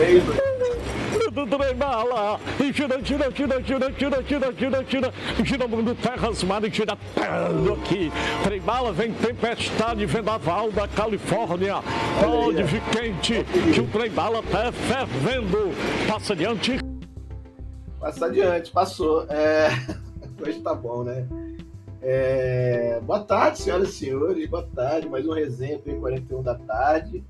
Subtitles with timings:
[0.00, 1.30] 3, 2.
[1.30, 2.40] do trem bala.
[2.58, 5.12] E tira, tira, tira, tira, tira, tira, tira, tira.
[5.44, 8.10] Tira mundo terras mar e tira tudo aqui.
[8.42, 11.82] Trem bala vem tempestade, vendaval da Califórnia.
[12.18, 15.70] Pode quente, que o trem bala tá fervendo.
[16.08, 16.78] Passa adiante.
[18.00, 19.26] Passa adiante, passou.
[19.28, 19.68] É...
[20.40, 21.26] Hoje tá bom, né?
[22.00, 22.98] É...
[23.02, 24.48] Boa tarde, senhoras e senhores.
[24.48, 25.10] Boa tarde.
[25.10, 27.22] Mais um resenha P41 da tarde.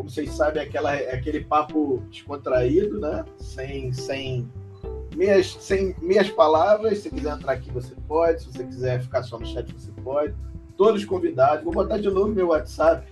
[0.00, 3.22] Como vocês sabem, aquela, aquele papo descontraído, né?
[3.36, 4.50] Sem, sem,
[5.14, 7.00] meias, sem meias palavras.
[7.00, 8.40] Se quiser entrar aqui, você pode.
[8.40, 10.34] Se você quiser ficar só no chat, você pode.
[10.74, 11.64] Todos convidados.
[11.64, 13.06] Vou botar de novo meu WhatsApp.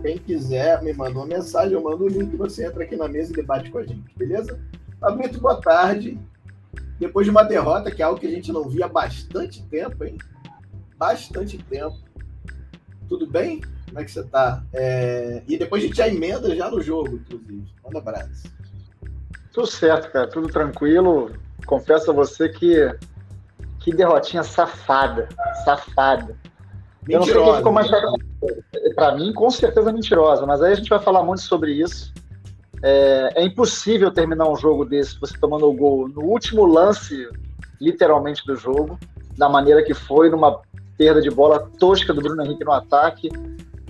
[0.00, 3.32] Quem quiser, me manda uma mensagem, eu mando o link, você entra aqui na mesa
[3.32, 4.60] e debate com a gente, beleza?
[5.00, 6.20] Fabrício, boa tarde.
[7.00, 10.04] Depois de uma derrota, que é algo que a gente não via há bastante tempo,
[10.04, 10.16] hein?
[10.96, 11.98] Bastante tempo.
[13.08, 13.60] Tudo bem?
[13.90, 14.62] Como é que você tá?
[14.72, 15.42] É...
[15.46, 17.64] E depois a gente já emenda já no jogo, inclusive.
[17.84, 18.48] Manda abraço.
[19.52, 20.28] Tudo certo, cara.
[20.28, 21.32] Tudo tranquilo.
[21.66, 22.88] Confesso a você que
[23.80, 25.28] que derrotinha safada.
[25.64, 26.36] Safada.
[27.06, 27.10] Mentirosa.
[27.10, 27.88] Eu não sei quem ficou mais
[28.94, 32.12] para mim, com certeza mentirosa, mas aí a gente vai falar muito sobre isso.
[32.82, 37.28] É, é, impossível terminar um jogo desse você tomando o gol no último lance,
[37.80, 38.98] literalmente, do jogo,
[39.36, 40.60] da maneira que foi, numa
[40.96, 43.30] perda de bola tosca do Bruno Henrique no ataque.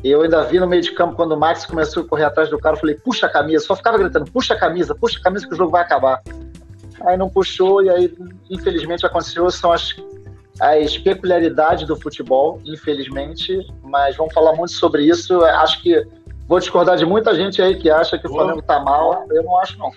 [0.03, 2.59] Eu ainda vi no meio de campo quando o Max começou a correr atrás do
[2.59, 5.47] cara, eu falei, puxa a camisa, só ficava gritando, puxa a camisa, puxa a camisa
[5.47, 6.23] que o jogo vai acabar.
[7.03, 8.15] Aí não puxou, e aí,
[8.49, 9.95] infelizmente, aconteceu, são as,
[10.59, 15.43] as peculiaridades do futebol, infelizmente, mas vamos falar muito sobre isso.
[15.45, 16.07] Acho que
[16.49, 19.59] vou discordar de muita gente aí que acha que o Flamengo tá mal, eu não
[19.59, 19.93] acho não.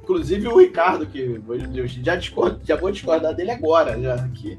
[0.00, 1.40] Inclusive o Ricardo, que
[2.02, 4.58] já, discord, já vou discordar dele agora, já aqui.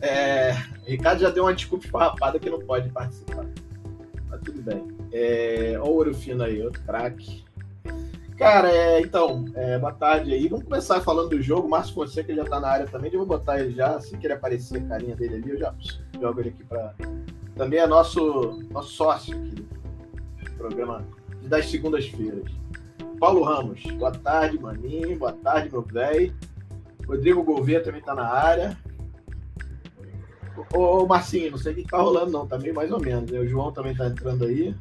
[0.00, 0.54] É,
[0.86, 3.44] o Ricardo já deu uma desculpa esfarrapada que não pode participar
[4.38, 4.86] tudo bem.
[5.12, 7.44] É, ouro fino aí, outro craque.
[8.36, 10.46] Cara, é, então, é, boa tarde aí.
[10.48, 11.68] Vamos começar falando do jogo.
[11.68, 13.10] Márcio Fonseca já tá na área também.
[13.12, 15.74] Eu vou botar ele já, assim que ele aparecer a carinha dele ali, eu já
[16.20, 16.94] jogo ele aqui para.
[17.54, 19.66] Também é nosso, nosso sócio aqui
[20.56, 21.06] programa
[21.42, 22.50] das segundas-feiras.
[23.20, 25.18] Paulo Ramos, boa tarde, maninho.
[25.18, 26.34] Boa tarde, meu velho.
[27.06, 28.76] Rodrigo Gouveia também tá na área.
[30.74, 32.46] Ô, ô, Marcinho, não sei o que tá rolando, não.
[32.46, 33.30] Tá meio mais ou menos.
[33.30, 33.38] Né?
[33.38, 34.74] O João também tá entrando aí.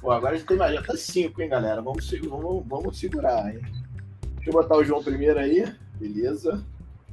[0.00, 0.74] Pô, agora já tem mais.
[0.74, 1.80] Já tá cinco, hein, galera?
[1.82, 3.60] Vamos, vamos, vamos segurar, hein?
[4.36, 5.64] Deixa eu botar o João primeiro aí.
[5.94, 6.64] Beleza.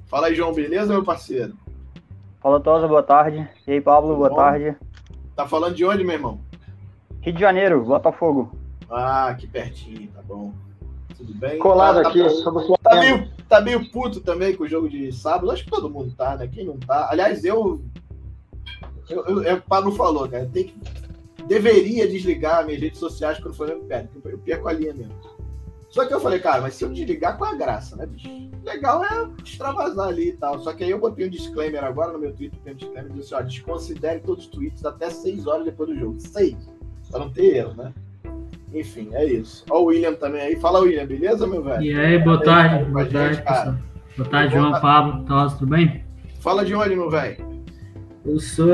[0.07, 1.55] Fala aí, João, beleza, meu parceiro?
[2.41, 3.47] Fala, Tosa, boa tarde.
[3.65, 4.75] E aí, Pablo, boa tarde.
[5.35, 6.41] Tá falando de onde, meu irmão?
[7.21, 8.51] Rio de Janeiro, Botafogo.
[8.89, 10.53] Ah, aqui pertinho, tá bom.
[11.21, 11.59] Tudo bem?
[11.59, 14.89] Colado tá, aqui, tá, sobre o tá meio, tá meio puto também com o jogo
[14.89, 15.51] de sábado.
[15.51, 16.47] Acho que todo mundo tá, né?
[16.47, 17.07] Quem não tá?
[17.09, 17.81] Aliás, eu.
[19.07, 20.49] eu, eu é o Pablo falou, cara.
[20.51, 20.75] Tem que,
[21.47, 24.09] deveria desligar minhas redes sociais quando o Flamengo perde.
[24.25, 25.13] Eu perco a linha mesmo.
[25.89, 28.29] Só que eu falei, cara, mas se eu desligar, qual é a graça, né, bicho?
[28.63, 30.57] Legal é extravasar ali e tal.
[30.59, 33.33] Só que aí eu botei um disclaimer agora no meu Twitter, tem um disclaimer, disse
[33.33, 36.19] assim, ó, desconsidere todos os tweets até 6 horas depois do jogo.
[36.19, 36.55] 6.
[37.09, 37.93] Pra não ter erro, né?
[38.73, 39.65] Enfim, é isso.
[39.69, 40.55] Ó o William também aí.
[40.55, 41.81] Fala, William, beleza, meu velho?
[41.81, 42.85] E aí, boa tarde.
[42.85, 43.75] Boa tarde, pessoal.
[44.17, 45.25] Boa tarde, João, Pablo.
[45.25, 46.03] Tá, tudo bem?
[46.39, 47.37] Fala de onde, meu velho?
[48.25, 48.67] Eu sou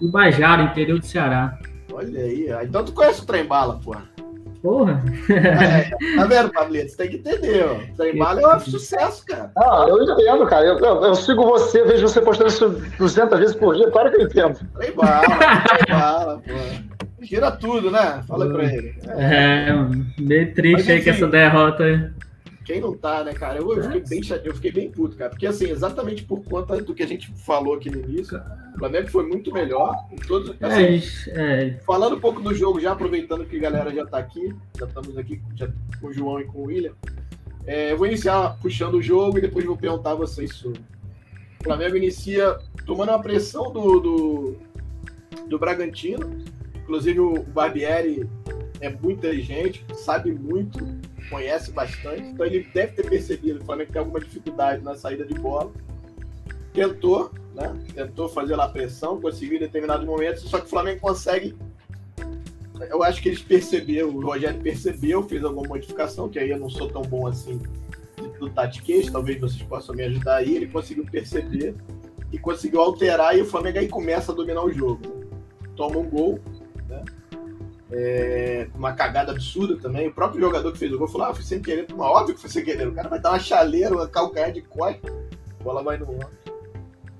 [0.00, 1.58] do Bajara, interior do Ceará.
[1.92, 2.48] Olha aí.
[2.64, 4.08] Então tu conhece o Trem Bala, porra.
[4.62, 5.02] Porra!
[5.30, 6.90] É, tá vendo, Pablito?
[6.90, 7.96] Você tem que entender, ó.
[7.96, 9.50] Trem Bala é um sucesso, cara.
[9.56, 10.66] Ah, eu entendo, cara.
[10.66, 12.68] Eu, eu, eu, sigo você, vejo você postando isso
[12.98, 13.90] 200 vezes por dia.
[13.90, 14.60] Claro que eu entendo.
[14.74, 16.89] Trem Bala, Trem Bala, porra.
[17.22, 18.22] Tira tudo, né?
[18.26, 18.94] Fala pra ele.
[19.08, 22.10] É, é meio triste Mas, aí com essa derrota aí.
[22.64, 23.58] Quem não tá, né, cara?
[23.58, 25.30] Eu, eu, fiquei bem, eu fiquei bem puto, cara.
[25.30, 28.40] Porque, assim, exatamente por conta do que a gente falou aqui no início,
[28.74, 29.94] o Flamengo foi muito melhor.
[30.26, 31.80] Todos, assim, é, é.
[31.84, 35.18] Falando um pouco do jogo, já aproveitando que a galera já tá aqui, já estamos
[35.18, 35.68] aqui já,
[36.00, 36.92] com o João e com o William.
[37.66, 40.80] É, eu vou iniciar puxando o jogo e depois vou perguntar a vocês sobre.
[41.60, 42.56] O Flamengo inicia
[42.86, 44.56] tomando uma pressão do, do,
[45.48, 46.38] do Bragantino
[46.90, 48.28] Inclusive o Barbieri
[48.80, 50.84] é muito inteligente, sabe muito,
[51.30, 55.34] conhece bastante, então ele deve ter percebido o Flamengo tem alguma dificuldade na saída de
[55.34, 55.70] bola.
[56.74, 57.78] Tentou, né?
[57.94, 61.56] Tentou fazer lá a pressão, conseguiu em determinados momentos, só que o Flamengo consegue.
[62.80, 66.68] Eu acho que eles perceberam, o Rogério percebeu, fez alguma modificação, que aí eu não
[66.68, 67.62] sou tão bom assim
[68.40, 70.56] do tatiquês, talvez vocês possam me ajudar aí.
[70.56, 71.72] Ele conseguiu perceber
[72.32, 75.02] e conseguiu alterar, e o Flamengo aí começa a dominar o jogo.
[75.76, 76.40] Toma um gol,
[77.92, 80.08] é, uma cagada absurda também.
[80.08, 81.86] O próprio jogador que fez o gol falou: ah, foi sem querer.
[81.92, 82.88] Uma óbvio que foi sem querer.
[82.88, 85.12] O cara vai dar uma chaleira, uma calcanhar de costa,
[85.60, 86.28] a bola vai no ombro.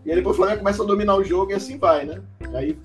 [0.04, 2.22] E aí depois o Flamengo começa a dominar o jogo e assim vai, né?
[2.54, 2.78] Aí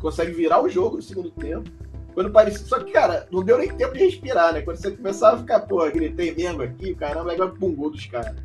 [0.00, 1.70] consegue virar o jogo no segundo tempo,
[2.14, 2.66] Quando parecia.
[2.66, 4.62] Só que, cara, não deu nem tempo de respirar, né?
[4.62, 8.06] Quando você começava a ficar, pô, gritei Mengo aqui, caramba, aí vai pro gol dos
[8.06, 8.36] caras.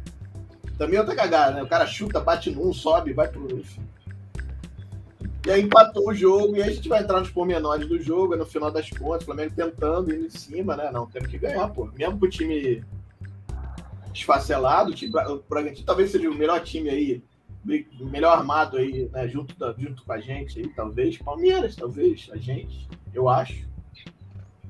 [0.78, 1.64] Também outra cagada, né?
[1.64, 3.46] O cara chuta, bate num, sobe, vai pro.
[3.56, 3.82] Enfim.
[5.46, 8.36] E aí empatou o jogo, e aí a gente vai entrar nos pormenores do jogo,
[8.36, 10.90] no final das contas, o Flamengo tentando ir em cima, né?
[10.90, 11.90] Não, temos que ganhar, pô.
[11.98, 12.82] Mesmo com o time
[14.14, 17.24] esfacelado, o, time, o Bragantino talvez seja o melhor time aí,
[18.00, 19.28] melhor armado aí, né?
[19.28, 21.18] Junto, da, junto com a gente aí, talvez.
[21.18, 23.68] Palmeiras, talvez, a gente, eu acho.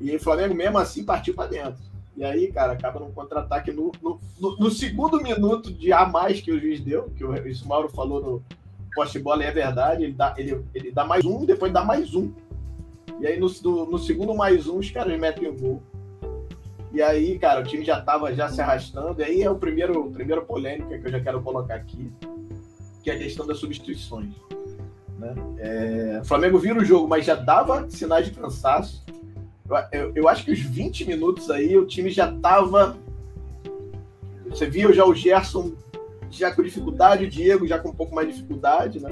[0.02, 1.84] E o Flamengo mesmo assim partiu para dentro.
[2.18, 6.42] E aí, cara, acaba num contra-ataque no, no, no, no, segundo minuto de a mais
[6.42, 8.44] que o juiz deu, que o, isso o Mauro falou no,
[8.94, 12.32] poste-bola é verdade, ele dá, ele, ele dá mais um, depois dá mais um.
[13.20, 15.82] E aí no, no, no segundo mais um, os caras metem o gol.
[16.94, 19.20] E aí, cara, o time já tava já se arrastando.
[19.20, 22.12] E aí é o primeiro, primeira polêmica que eu já quero colocar aqui,
[23.02, 24.30] que é a questão das substituições.
[25.18, 25.34] Né?
[25.58, 29.04] É, o Flamengo vira o jogo, mas já dava sinais de cansaço.
[29.68, 32.96] Eu, eu, eu, acho que os 20 minutos aí o time já tava.
[34.50, 35.72] Você viu já o Gerson
[36.38, 39.10] já com dificuldade, o Diego já com um pouco mais de dificuldade, né?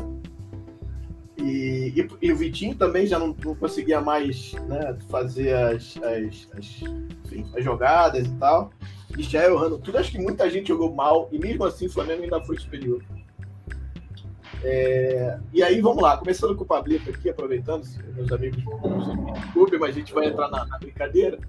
[1.38, 6.48] E, e, e o Vitinho também já não, não conseguia mais né, fazer as, as,
[6.56, 6.82] as,
[7.26, 8.72] enfim, as, jogadas e tal.
[9.18, 9.98] E já errando tudo.
[9.98, 13.04] Acho que muita gente jogou mal e mesmo assim o Flamengo ainda foi superior.
[14.64, 17.84] É, e aí, vamos lá, começando com o Pablito aqui, aproveitando,
[18.16, 18.64] meus amigos,
[19.42, 21.40] desculpe, mas a gente vai entrar na, na brincadeira.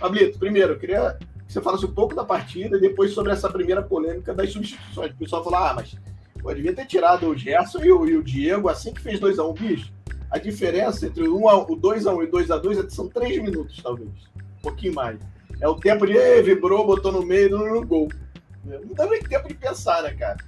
[0.00, 1.18] Pablito, primeiro, eu queria
[1.52, 5.12] você falasse um pouco da partida e depois sobre essa primeira polêmica das substituições.
[5.12, 5.94] O pessoal falou, ah, mas
[6.40, 9.50] pô, devia ter tirado o Gerson e o, e o Diego assim que fez 2x1,
[9.50, 9.92] um, bicho.
[10.30, 13.82] A diferença entre o, 1 a, o 2x1 e o 2x2 é são 3 minutos,
[13.82, 14.08] talvez.
[14.58, 15.18] Um pouquinho mais.
[15.60, 18.08] É o tempo de vibrou, botou no meio no, gol.
[18.64, 20.38] Não dá nem tempo de pensar, né, cara?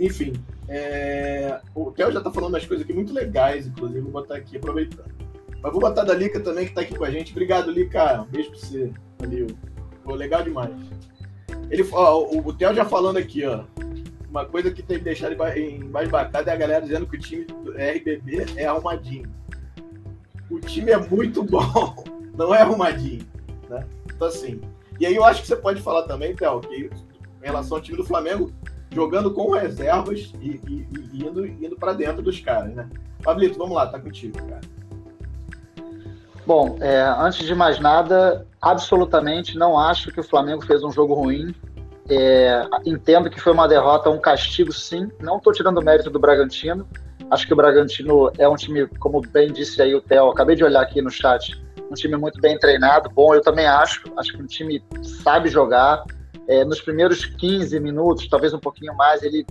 [0.00, 0.32] Enfim,
[0.68, 1.60] é...
[1.74, 5.12] o Theo já tá falando das coisas aqui muito legais, inclusive, vou botar aqui aproveitando.
[5.62, 7.32] Mas vou botar da Lica também, que tá aqui com a gente.
[7.32, 8.22] Obrigado, Lica.
[8.22, 8.92] Um beijo pra você.
[9.18, 9.48] Valeu.
[10.14, 10.70] Legal demais.
[11.70, 13.64] Ele, ó, o, o Theo já falando aqui, ó.
[14.28, 17.72] Uma coisa que tem que deixar embasbacada é a galera dizendo que o time do
[17.72, 19.30] RBB é arrumadinho.
[20.50, 21.94] O time é muito bom,
[22.36, 23.26] não é arrumadinho.
[23.68, 23.86] Né?
[24.06, 24.60] Então, assim.
[25.00, 26.90] E aí eu acho que você pode falar também, Theo, que
[27.42, 28.52] em relação ao time do Flamengo,
[28.92, 32.88] jogando com reservas e, e, e indo, indo para dentro dos caras, né?
[33.22, 34.60] Pablito, vamos lá, tá contigo, cara.
[36.48, 41.12] Bom, é, antes de mais nada, absolutamente não acho que o Flamengo fez um jogo
[41.12, 41.54] ruim.
[42.08, 45.10] É, entendo que foi uma derrota, um castigo, sim.
[45.20, 46.88] Não estou tirando o mérito do Bragantino.
[47.30, 50.64] Acho que o Bragantino é um time, como bem disse aí o Theo, acabei de
[50.64, 51.52] olhar aqui no chat,
[51.90, 53.10] um time muito bem treinado.
[53.10, 54.04] Bom, eu também acho.
[54.16, 56.02] Acho que o time sabe jogar.
[56.48, 59.44] É, nos primeiros 15 minutos, talvez um pouquinho mais, ele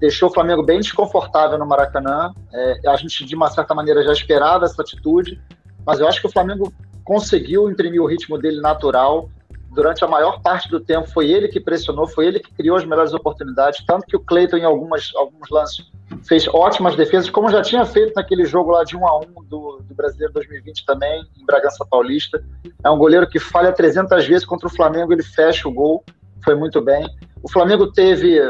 [0.00, 2.32] deixou o Flamengo bem desconfortável no Maracanã.
[2.52, 5.40] É, a gente, de uma certa maneira, já esperava essa atitude
[5.86, 6.72] mas eu acho que o Flamengo
[7.04, 9.28] conseguiu imprimir o ritmo dele natural.
[9.72, 12.84] Durante a maior parte do tempo, foi ele que pressionou, foi ele que criou as
[12.84, 13.84] melhores oportunidades.
[13.86, 15.90] Tanto que o Cleiton, em algumas, alguns lances,
[16.26, 19.80] fez ótimas defesas, como já tinha feito naquele jogo lá de 1 a 1 do,
[19.82, 22.42] do Brasileiro 2020 também, em Bragança Paulista.
[22.82, 26.04] É um goleiro que falha 300 vezes contra o Flamengo, ele fecha o gol,
[26.44, 27.06] foi muito bem.
[27.42, 28.40] O Flamengo teve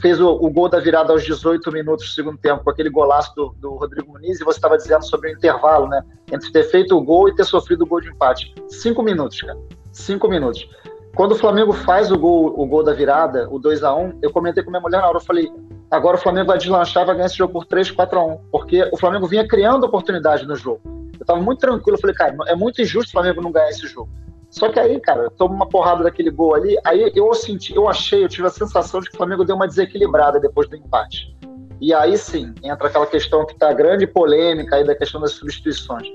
[0.00, 3.34] fez o, o, gol da virada aos 18 minutos do segundo tempo, com aquele golaço
[3.34, 6.02] do, do Rodrigo Muniz, e você estava dizendo sobre o intervalo, né?
[6.30, 8.54] Entre ter feito o gol e ter sofrido o gol de empate.
[8.68, 9.58] Cinco minutos, cara.
[9.92, 10.68] Cinco minutos.
[11.14, 14.30] Quando o Flamengo faz o gol, o gol da virada, o 2 a 1 eu
[14.30, 15.50] comentei com minha mulher na hora, eu falei,
[15.90, 18.86] agora o Flamengo vai deslanchar vai ganhar esse jogo por 3, 4 a 1 porque
[18.92, 20.82] o Flamengo vinha criando oportunidade no jogo.
[21.14, 23.86] Eu estava muito tranquilo, eu falei, cara, é muito injusto o Flamengo não ganhar esse
[23.86, 24.10] jogo.
[24.50, 28.24] Só que aí, cara, toma uma porrada daquele gol ali, aí eu senti, eu achei,
[28.24, 31.36] eu tive a sensação de que o Flamengo deu uma desequilibrada depois do empate.
[31.80, 36.08] E aí sim, entra aquela questão que tá grande polêmica aí da questão das substituições.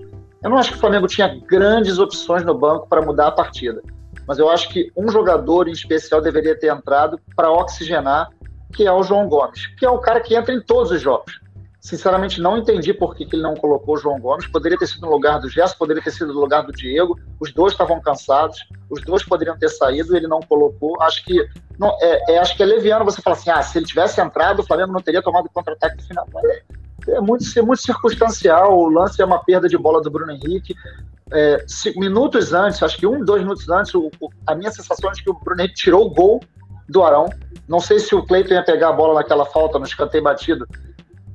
[0.44, 3.82] Eu não acho que o Flamengo tinha grandes opções no banco para mudar a partida,
[4.28, 8.30] mas eu acho que um jogador em especial deveria ter entrado para oxigenar,
[8.74, 11.40] que é o João Gomes, que é o cara que entra em todos os jogos.
[11.82, 14.46] Sinceramente, não entendi por que, que, ele não colocou o João Gomes.
[14.46, 17.20] Poderia ter sido no lugar do Gerson, poderia ter sido no lugar do Diego.
[17.40, 21.02] Os dois estavam cansados, os dois poderiam ter saído, ele não colocou.
[21.02, 21.44] Acho que
[21.80, 24.60] não, é, é, acho que é leviano você falar assim: ah, se ele tivesse entrado,
[24.60, 26.28] o Flamengo não teria tomado contra-ataque no final.
[26.46, 26.62] É,
[27.14, 28.78] é, muito, é muito circunstancial.
[28.78, 30.76] O lance é uma perda de bola do Bruno Henrique.
[31.34, 35.14] É, minutos antes, acho que um, dois minutos antes, o, o, a minha sensação é
[35.14, 36.42] que o Bruno Henrique tirou o gol
[36.88, 37.28] do Arão.
[37.68, 40.68] Não sei se o Cleiton ia pegar a bola naquela falta, no escanteio batido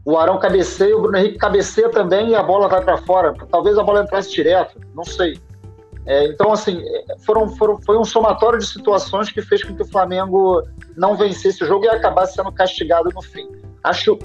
[0.06, 3.34] o Arão cabeceia, o Bruno Henrique cabeceia também e a bola vai para fora.
[3.50, 5.36] Talvez a bola entrasse direto, não sei.
[6.06, 6.80] É, então, assim,
[7.24, 10.62] foram, foram, foi um somatório de situações que fez com que o Flamengo
[10.96, 13.48] não vencesse o jogo e acabasse sendo castigado no fim.
[13.82, 14.16] Acho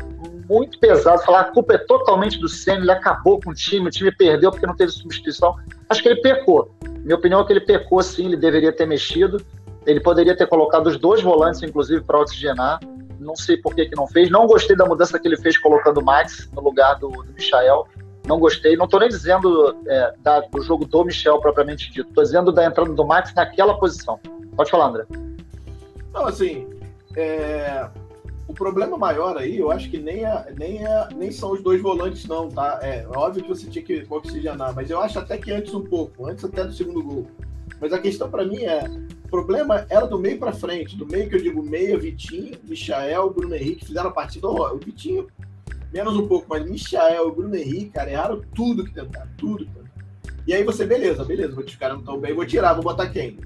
[0.47, 3.89] muito pesado falar a culpa é totalmente do Senna, ele acabou com o time, o
[3.89, 5.55] time perdeu porque não teve substituição.
[5.89, 6.71] Acho que ele pecou.
[6.99, 9.43] Minha opinião é que ele pecou sim, ele deveria ter mexido.
[9.87, 12.79] Ele poderia ter colocado os dois volantes, inclusive, para oxigenar.
[13.21, 14.29] Não sei por que, que não fez.
[14.29, 17.87] Não gostei da mudança que ele fez colocando o Max no lugar do, do Michael.
[18.27, 18.75] Não gostei.
[18.75, 22.09] Não estou nem dizendo é, da, do jogo do Michel propriamente dito.
[22.09, 24.19] Estou dizendo da entrada do Max naquela posição.
[24.55, 25.05] Pode falar, André.
[26.13, 26.67] Não, assim,
[27.15, 27.87] é...
[28.47, 31.81] o problema maior aí, eu acho que nem, é, nem, é, nem são os dois
[31.81, 32.79] volantes, não, tá?
[32.81, 36.27] É óbvio que você tinha que oxigenar, mas eu acho até que antes um pouco,
[36.27, 37.27] antes até do segundo gol.
[37.81, 38.83] Mas a questão para mim é,
[39.25, 43.31] o problema era do meio para frente, do meio que eu digo meia, Vitinho, Michael,
[43.31, 45.27] Bruno Henrique fizeram a partida O Vitinho,
[45.91, 49.67] menos um pouco, mas Michael e Bruno Henrique, cara, erraram tudo que tentaram, tudo.
[50.45, 53.39] E aí você, beleza, beleza, os caras não estão bem, vou tirar, vou botar quem?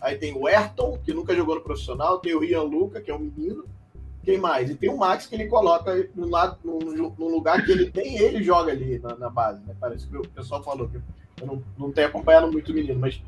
[0.00, 3.14] Aí tem o Ayrton, que nunca jogou no profissional, tem o Rian Luca, que é
[3.14, 3.64] um menino.
[4.22, 4.68] Quem mais?
[4.68, 8.42] E tem o Max, que ele coloca no, lado, no lugar que ele nem ele
[8.42, 9.64] joga ali na, na base.
[9.64, 9.74] Né?
[9.80, 10.96] Parece que o pessoal falou que
[11.40, 13.22] eu não, não tenho acompanhado muito o menino, mas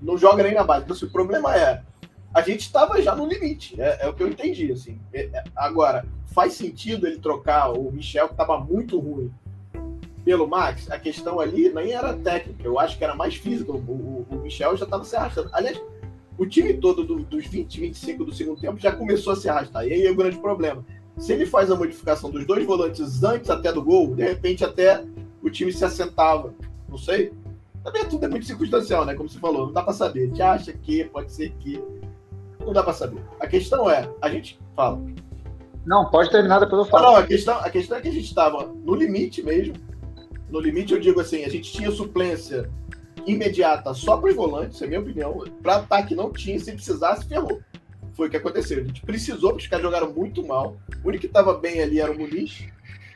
[0.00, 0.84] não joga nem na base.
[0.84, 1.82] Então, assim, o problema é,
[2.32, 4.70] a gente estava já no limite, é, é, o que eu entendi.
[4.72, 4.98] Assim.
[5.12, 9.32] É, é, agora, faz sentido ele trocar o Michel, que estava muito ruim,
[10.24, 10.90] pelo Max?
[10.90, 13.72] A questão ali nem era técnica, eu acho que era mais física.
[13.72, 15.50] O, o, o Michel já estava se arrastando.
[15.52, 15.80] Aliás,
[16.36, 19.86] o time todo do, dos 20, 25 do segundo tempo já começou a se arrastar.
[19.86, 20.84] E aí é o grande problema.
[21.16, 25.04] Se ele faz a modificação dos dois volantes antes até do gol, de repente até
[25.42, 26.54] o time se assentava.
[26.88, 27.32] Não sei.
[27.92, 29.14] Também tudo é muito circunstancial, né?
[29.14, 30.24] Como você falou, não dá para saber.
[30.24, 31.82] A gente acha que, pode ser que.
[32.60, 33.22] Não dá para saber.
[33.40, 35.00] A questão é, a gente fala.
[35.86, 37.04] Não, pode terminar depois eu falo.
[37.04, 39.74] Não, a questão, a questão é que a gente estava no limite mesmo.
[40.50, 42.70] No limite, eu digo assim, a gente tinha suplência
[43.26, 45.44] imediata só para os volantes, é minha opinião.
[45.62, 47.60] Para ataque não tinha, se precisasse, ferrou.
[48.12, 48.82] Foi o que aconteceu.
[48.82, 50.76] A gente precisou, porque os caras jogaram muito mal.
[51.02, 52.66] O único que estava bem ali era o Muniz.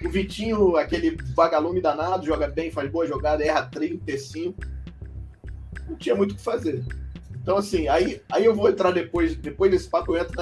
[0.04, 4.60] O Vitinho, aquele vagalume danado, joga bem, faz boa jogada, erra 35.
[5.88, 6.84] Não tinha muito o que fazer.
[7.42, 10.36] Então, assim, aí, aí eu vou entrar depois, depois desse papo, eu entro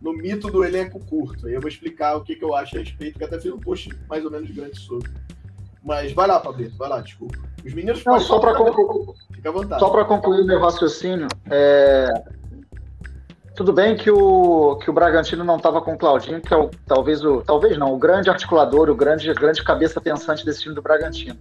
[0.00, 1.46] no mito do elenco curto.
[1.46, 3.60] Aí eu vou explicar o que, que eu acho a respeito, que até fiz um
[3.60, 5.08] post mais ou menos grande sobre.
[5.82, 7.38] Mas vai lá, Pablito, vai lá, desculpa.
[7.64, 8.04] Os meninos.
[8.04, 9.16] Não, só para concluir.
[9.32, 9.80] Fica à vontade.
[9.80, 12.06] Só para concluir meu raciocínio, é...
[13.54, 16.70] tudo bem que o, que o Bragantino não estava com o Claudinho, que é o,
[16.86, 17.42] talvez o.
[17.42, 21.38] Talvez não, o grande articulador, o grande, grande cabeça pensante desse time do Bragantino.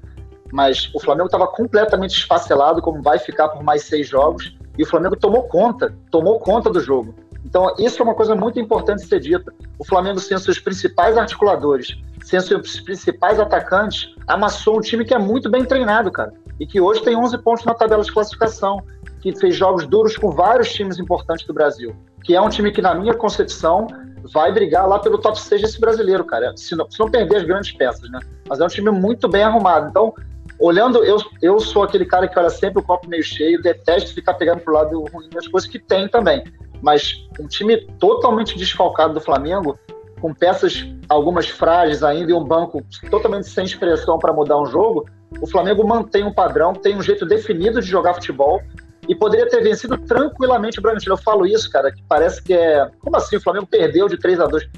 [0.52, 4.86] Mas o Flamengo estava completamente esfacelado, como vai ficar por mais seis jogos, e o
[4.86, 7.16] Flamengo tomou conta, tomou conta do jogo.
[7.46, 9.54] Então, isso é uma coisa muito importante ser dita.
[9.80, 15.18] O Flamengo, sem seus principais articuladores, sem seus principais atacantes, amassou um time que é
[15.18, 16.34] muito bem treinado, cara.
[16.60, 18.84] E que hoje tem 11 pontos na tabela de classificação,
[19.22, 21.96] que fez jogos duros com vários times importantes do Brasil.
[22.24, 23.88] Que é um time que, na minha concepção,
[24.34, 26.54] vai brigar lá pelo top 6 desse brasileiro, cara.
[26.56, 28.20] Se não, se não perder as grandes peças, né?
[28.48, 29.90] Mas é um time muito bem arrumado.
[29.90, 30.14] Então,
[30.60, 34.34] olhando, eu, eu sou aquele cara que olha sempre o copo meio cheio, detesto ficar
[34.36, 36.44] pegando pro lado ruim das coisas que tem também.
[36.82, 39.78] Mas um time totalmente desfalcado do Flamengo,
[40.20, 45.06] com peças algumas frágeis ainda e um banco totalmente sem expressão para mudar um jogo,
[45.40, 48.62] o Flamengo mantém um padrão, tem um jeito definido de jogar futebol
[49.08, 51.14] e poderia ter vencido tranquilamente o Bragantino.
[51.14, 52.90] Eu falo isso, cara, que parece que é.
[53.00, 53.38] Como assim?
[53.38, 54.70] O Flamengo perdeu de 3 a 2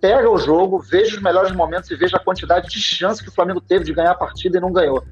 [0.00, 3.32] Pega o jogo, veja os melhores momentos e veja a quantidade de chance que o
[3.32, 5.02] Flamengo teve de ganhar a partida e não ganhou.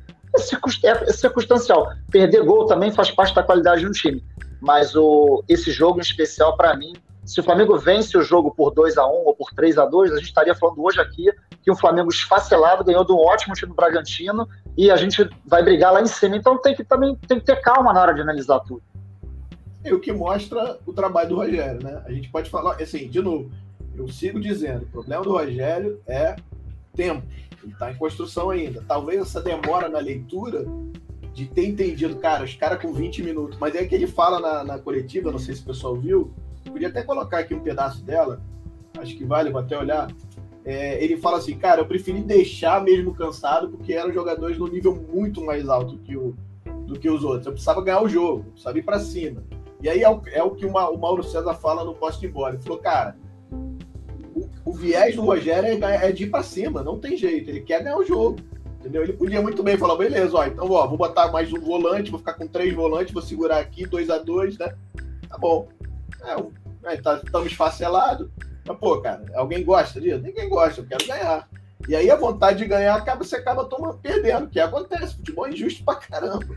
[0.82, 1.88] É, é circunstancial.
[2.10, 4.22] Perder gol também faz parte da qualidade de um time.
[4.60, 6.92] Mas o, esse jogo em especial, para mim,
[7.24, 10.12] se o Flamengo vence o jogo por 2 a 1 ou por 3 a 2
[10.12, 13.70] a gente estaria falando hoje aqui que o Flamengo esfacelado ganhou de um ótimo time
[13.70, 16.36] do Bragantino e a gente vai brigar lá em cima.
[16.36, 18.82] Então tem que também tem que ter calma na hora de analisar tudo.
[19.82, 22.02] É o que mostra o trabalho do Rogério, né?
[22.06, 23.50] A gente pode falar, assim, de novo,
[23.94, 26.36] eu sigo dizendo, o problema do Rogério é
[26.94, 27.26] tempo.
[27.62, 28.82] Ele está em construção ainda.
[28.86, 30.66] Talvez essa demora na leitura
[31.34, 33.58] de ter entendido, cara, os caras com 20 minutos.
[33.58, 36.32] Mas é que ele fala na, na coletiva, não sei se o pessoal viu,
[36.74, 38.42] podia até colocar aqui um pedaço dela,
[38.98, 40.10] acho que vale, vou até olhar.
[40.64, 44.94] É, ele fala assim, cara, eu preferi deixar mesmo cansado, porque eram jogadores no nível
[44.94, 46.34] muito mais alto que o,
[46.84, 47.46] do que os outros.
[47.46, 49.44] Eu precisava ganhar o jogo, precisava ir para cima.
[49.80, 52.54] E aí é o, é o que o, Mauro César fala no poste embora.
[52.54, 53.16] Ele falou, cara,
[54.64, 57.84] o, viés do Rogério é, é de ir para cima, não tem jeito, ele quer
[57.84, 58.40] ganhar o jogo.
[58.80, 59.02] Entendeu?
[59.02, 62.18] Ele podia muito bem falar, beleza, ó, então ó, vou botar mais um volante, vou
[62.18, 64.74] ficar com três volantes, vou segurar aqui, 2 a 2 né?
[65.28, 65.68] Tá bom.
[66.22, 68.28] É, né, tá, estamos esfacelados.
[68.66, 70.20] Mas, pô, cara, alguém gosta disso?
[70.20, 71.48] Ninguém gosta, eu quero ganhar.
[71.88, 75.16] E aí a vontade de ganhar acaba, você acaba tomando, perdendo, que acontece.
[75.16, 76.56] Futebol é injusto pra caramba.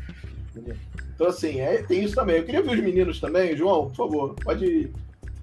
[1.13, 2.37] Então, assim, é, tem isso também.
[2.37, 3.55] Eu queria ver os meninos também.
[3.55, 4.91] João, por favor, pode.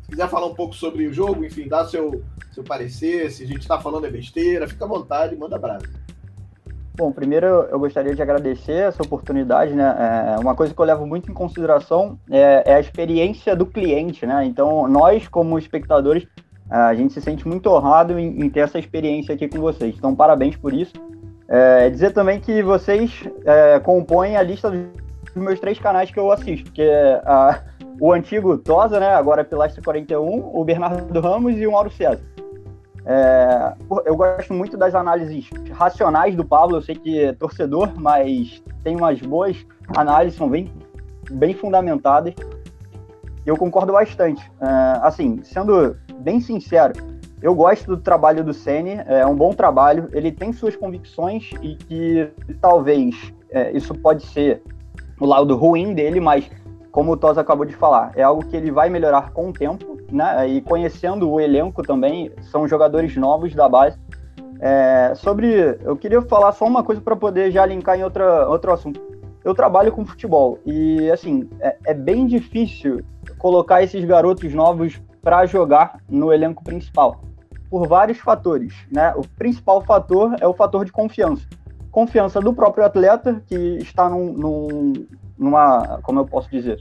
[0.03, 2.23] Se quiser falar um pouco sobre o jogo, enfim, dar seu,
[2.53, 5.87] seu parecer, se a gente está falando é besteira, fica à vontade, manda abraço.
[6.97, 10.37] Bom, primeiro eu gostaria de agradecer essa oportunidade, né?
[10.37, 14.25] É, uma coisa que eu levo muito em consideração é, é, a experiência do cliente,
[14.25, 14.45] né?
[14.45, 16.25] Então, nós, como espectadores,
[16.71, 19.97] a gente se sente muito honrado em, em ter essa experiência aqui com vocês.
[19.99, 20.93] Então, parabéns por isso.
[21.49, 26.31] É, dizer também que vocês é, compõem a lista dos meus três canais que eu
[26.31, 27.61] assisto, que é a,
[28.01, 29.09] o antigo Tosa, né?
[29.09, 32.23] Agora é Pilastre 41, o Bernardo Ramos e o Mauro César.
[33.07, 33.75] É,
[34.07, 36.77] eu gosto muito das análises racionais do Pablo.
[36.77, 40.73] Eu sei que é torcedor, mas tem umas boas análises, são bem,
[41.31, 42.35] bem fundamentadas.
[43.45, 44.43] E eu concordo bastante.
[44.61, 44.67] É,
[45.03, 46.95] assim, sendo bem sincero,
[47.43, 50.09] eu gosto do trabalho do Sene, é um bom trabalho.
[50.13, 54.63] Ele tem suas convicções e que talvez é, isso pode ser
[55.21, 56.51] o lado ruim dele, mas
[56.95, 59.99] como o Tos acabou de falar, é algo que ele vai melhorar com o tempo,
[60.13, 60.47] né?
[60.47, 63.99] E conhecendo o elenco também, são jogadores novos da base.
[64.61, 68.73] É, sobre, eu queria falar só uma coisa para poder já linkar em outra, outro
[68.73, 69.03] assunto.
[69.43, 73.05] Eu trabalho com futebol e assim é, é bem difícil
[73.39, 77.23] colocar esses garotos novos para jogar no elenco principal
[77.69, 79.13] por vários fatores, né?
[79.17, 81.45] O principal fator é o fator de confiança
[81.95, 84.93] confiança do próprio atleta, que está num, num,
[85.39, 86.79] numa, como eu posso dizer,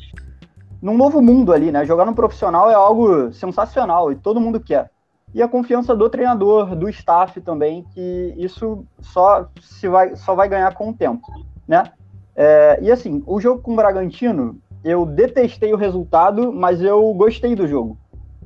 [0.82, 1.86] num novo mundo ali, né?
[1.86, 4.92] Jogar no profissional é algo sensacional e todo mundo quer.
[5.34, 10.48] E a confiança do treinador, do staff também, que isso só se vai, só vai
[10.48, 11.26] ganhar com o tempo,
[11.68, 11.92] né?
[12.36, 17.56] É, e assim, o jogo com o Bragantino, eu detestei o resultado, mas eu gostei
[17.56, 17.98] do jogo.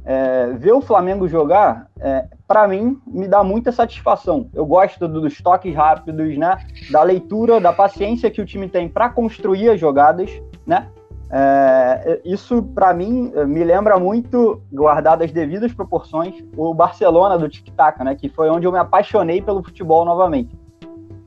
[0.10, 4.50] É, ver o Flamengo jogar, é, para mim, me dá muita satisfação.
[4.54, 6.58] Eu gosto dos toques rápidos, né?
[6.90, 10.32] Da leitura, da paciência que o time tem para construir as jogadas,
[10.66, 10.88] né?
[11.30, 17.68] É, isso, para mim, me lembra muito, guardado as devidas proporções, o Barcelona do Tic
[17.76, 18.16] Tac, né?
[18.16, 20.58] Que foi onde eu me apaixonei pelo futebol novamente.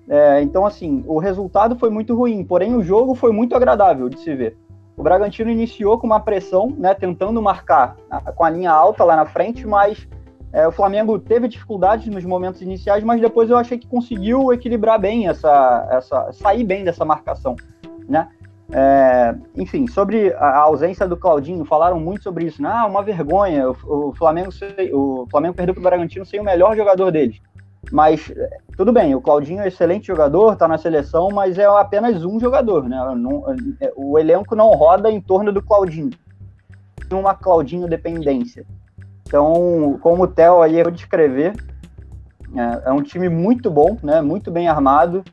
[0.08, 4.18] É, então, assim, o resultado foi muito ruim, porém o jogo foi muito agradável de
[4.20, 4.56] se ver.
[5.00, 7.96] O Bragantino iniciou com uma pressão, né, tentando marcar
[8.36, 10.06] com a linha alta lá na frente, mas
[10.52, 15.00] é, o Flamengo teve dificuldades nos momentos iniciais, mas depois eu achei que conseguiu equilibrar
[15.00, 17.56] bem essa, essa sair bem dessa marcação,
[18.06, 18.28] né?
[18.72, 22.62] É, enfim, sobre a ausência do Claudinho, falaram muito sobre isso.
[22.62, 22.68] Né?
[22.70, 23.70] Ah, uma vergonha.
[23.70, 24.50] O, o Flamengo,
[24.92, 27.40] o Flamengo perdeu para o Bragantino sem o melhor jogador deles.
[27.90, 28.32] Mas
[28.76, 32.88] tudo bem, o Claudinho é excelente jogador, está na seleção, mas é apenas um jogador,
[32.88, 32.96] né?
[33.16, 33.44] Não,
[33.80, 36.10] é, o elenco não roda em torno do Claudinho.
[37.08, 38.64] Tem uma Claudinho dependência.
[39.26, 41.54] Então, como o Theo aí eu descrever,
[42.54, 44.20] é, é, um time muito bom, né?
[44.20, 45.24] Muito bem armado.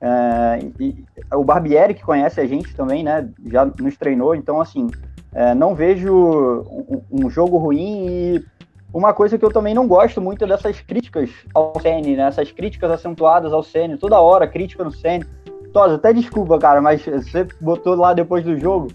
[0.00, 3.28] É, e o Barbieri que conhece a gente também, né?
[3.46, 4.88] Já nos treinou, então assim,
[5.32, 8.44] é, não vejo um, um jogo ruim e
[8.92, 12.22] uma coisa que eu também não gosto muito é dessas críticas ao Senna, né?
[12.28, 15.26] Essas críticas acentuadas ao Senna, toda hora crítica no Senna.
[15.72, 18.88] Tosa, até desculpa, cara, mas você botou lá depois do jogo,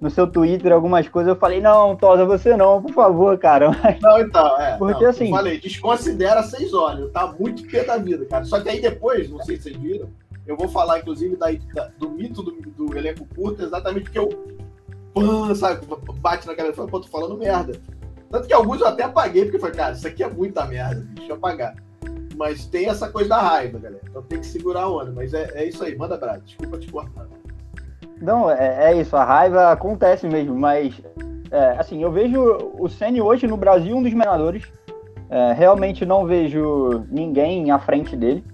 [0.00, 3.70] no seu Twitter, algumas coisas, eu falei, não, Tosa, você não, por favor, cara.
[4.02, 4.76] Não, então, é.
[4.76, 5.26] Porque não, assim.
[5.26, 8.44] Eu falei, desconsidera seis olhos, tá muito pé da vida, cara.
[8.44, 10.08] Só que aí depois, não sei se vocês viram,
[10.46, 14.28] eu vou falar, inclusive, da, da do mito do, do, elenco curto, exatamente porque eu.
[15.14, 15.86] Pã, sabe,
[16.20, 17.80] bate na cabeça e fala, pô, tô falando merda.
[18.30, 21.32] Tanto que alguns eu até apaguei, porque falei, cara, isso aqui é muita merda, deixa
[21.32, 21.74] eu apagar.
[22.36, 24.02] Mas tem essa coisa da raiva, galera.
[24.08, 25.10] Então tem que segurar a onda.
[25.10, 26.42] Mas é, é isso aí, manda abraço.
[26.44, 27.26] Desculpa te cortar.
[28.20, 31.00] Não, é, é, isso, a raiva acontece mesmo, mas
[31.50, 34.64] é, assim, eu vejo o Ceni hoje no Brasil um dos menadores.
[35.28, 38.44] É, realmente não vejo ninguém à frente dele.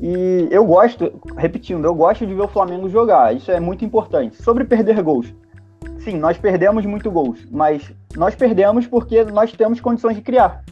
[0.00, 3.34] E eu gosto, repetindo, eu gosto de ver o Flamengo jogar.
[3.34, 4.42] Isso é muito importante.
[4.42, 5.32] Sobre perder gols
[6.00, 10.64] sim, nós perdemos muito gols, mas nós perdemos porque nós temos condições de criar.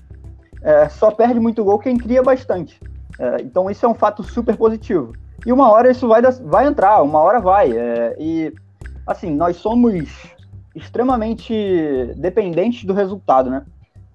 [0.63, 2.81] É, só perde muito gol quem cria bastante.
[3.19, 5.13] É, então isso é um fato super positivo.
[5.47, 7.71] E uma hora isso vai, vai entrar, uma hora vai.
[7.77, 8.53] É, e
[9.07, 10.09] assim, nós somos
[10.75, 11.55] extremamente
[12.17, 13.65] dependentes do resultado, né?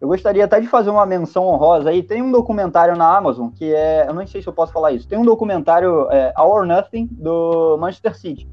[0.01, 2.03] Eu gostaria até de fazer uma menção honrosa aí.
[2.03, 4.05] Tem um documentário na Amazon que é.
[4.05, 5.07] Eu não sei se eu posso falar isso.
[5.07, 8.47] Tem um documentário, é, All or Nothing, do Manchester City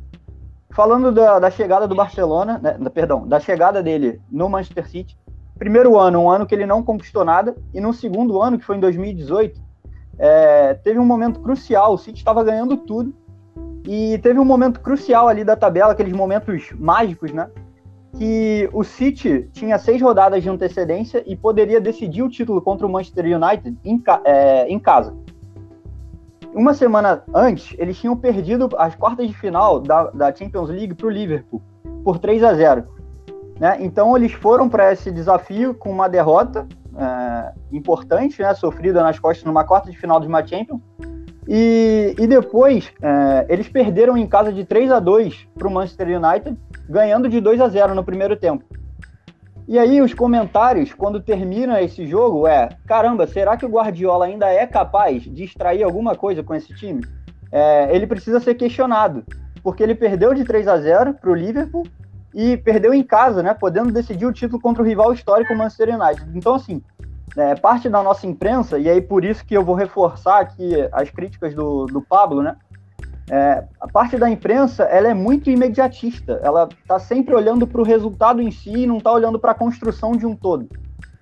[0.73, 5.19] falando da, da chegada do Barcelona, né, perdão, da chegada dele no Manchester City.
[5.59, 8.77] Primeiro ano, um ano que ele não conquistou nada, e no segundo ano, que foi
[8.77, 9.61] em 2018,
[10.19, 11.95] é, teve um momento crucial.
[11.95, 13.15] O City estava ganhando tudo,
[13.87, 17.51] e teve um momento crucial ali da tabela, aqueles momentos mágicos, né?
[18.17, 22.91] Que o City tinha seis rodadas de antecedência e poderia decidir o título contra o
[22.91, 25.15] Manchester United em, é, em casa
[26.53, 31.07] uma semana antes, eles tinham perdido as quartas de final da, da Champions League para
[31.07, 31.63] o Liverpool
[32.05, 32.85] por 3 a 0
[33.59, 33.77] Né?
[33.81, 38.53] Então eles foram para esse desafio com uma derrota é, importante, né?
[38.55, 40.81] sofrida nas costas numa quarta de final de uma Champions.
[41.47, 46.09] E, e depois é, eles perderam em casa de 3 a 2 para o Manchester
[46.09, 46.57] United,
[46.89, 48.65] ganhando de 2 a 0 no primeiro tempo.
[49.71, 54.49] E aí os comentários, quando termina esse jogo, é: caramba, será que o Guardiola ainda
[54.49, 57.07] é capaz de extrair alguma coisa com esse time?
[57.53, 59.25] É, ele precisa ser questionado,
[59.63, 61.87] porque ele perdeu de 3 a 0 para o Liverpool
[62.35, 63.55] e perdeu em casa, né?
[63.55, 66.37] Podendo decidir o título contra o rival histórico Manchester United.
[66.37, 66.83] Então, assim,
[67.37, 71.11] é, parte da nossa imprensa, e aí por isso que eu vou reforçar aqui as
[71.11, 72.57] críticas do, do Pablo, né?
[73.33, 77.85] É, a parte da imprensa ela é muito imediatista, ela está sempre olhando para o
[77.85, 80.69] resultado em si e não está olhando para a construção de um todo.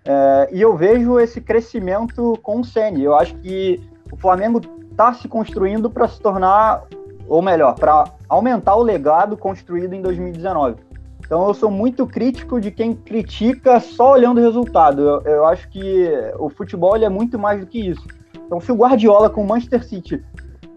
[0.07, 3.05] É, e eu vejo esse crescimento com o Ceni.
[3.05, 3.79] Eu acho que
[4.11, 4.59] o Flamengo
[4.91, 6.85] está se construindo para se tornar,
[7.29, 10.77] ou melhor, para aumentar o legado construído em 2019.
[11.23, 15.03] Então eu sou muito crítico de quem critica só olhando o resultado.
[15.03, 18.07] Eu, eu acho que o futebol é muito mais do que isso.
[18.47, 20.25] Então se o Guardiola com o Manchester City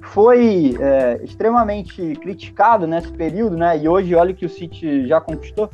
[0.02, 3.78] foi é, extremamente criticado nesse período, né?
[3.78, 5.70] E hoje olha que o City já conquistou.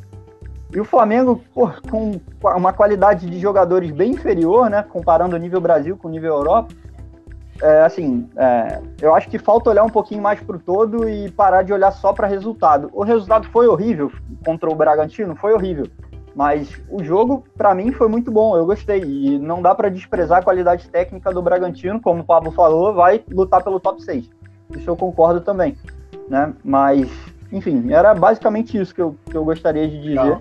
[0.72, 2.20] E o Flamengo, pô, com
[2.56, 4.82] uma qualidade de jogadores bem inferior, né?
[4.82, 6.74] Comparando o nível Brasil com o nível Europa,
[7.60, 11.30] é, assim, é, eu acho que falta olhar um pouquinho mais para o todo e
[11.30, 12.88] parar de olhar só para resultado.
[12.92, 14.12] O resultado foi horrível
[14.44, 15.86] contra o Bragantino, foi horrível.
[16.38, 19.02] Mas o jogo, para mim, foi muito bom, eu gostei.
[19.02, 23.24] E não dá para desprezar a qualidade técnica do Bragantino, como o Pablo falou, vai
[23.28, 24.30] lutar pelo top 6.
[24.70, 25.76] Isso eu concordo também.
[26.28, 26.54] Né?
[26.62, 27.10] Mas,
[27.50, 30.38] enfim, era basicamente isso que eu, que eu gostaria de dizer.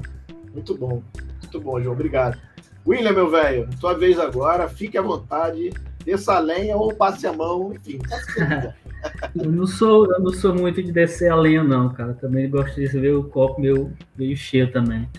[0.53, 1.01] Muito bom,
[1.41, 2.38] muito bom, João, obrigado.
[2.86, 5.71] William, meu velho, sua vez agora, fique à vontade
[6.05, 7.99] desça a lenha ou passe a mão, enfim.
[9.36, 12.13] eu não sou, eu não sou muito de descer a lenha, não, cara.
[12.13, 15.10] Também gosto de ver o copo meio, meio cheio também.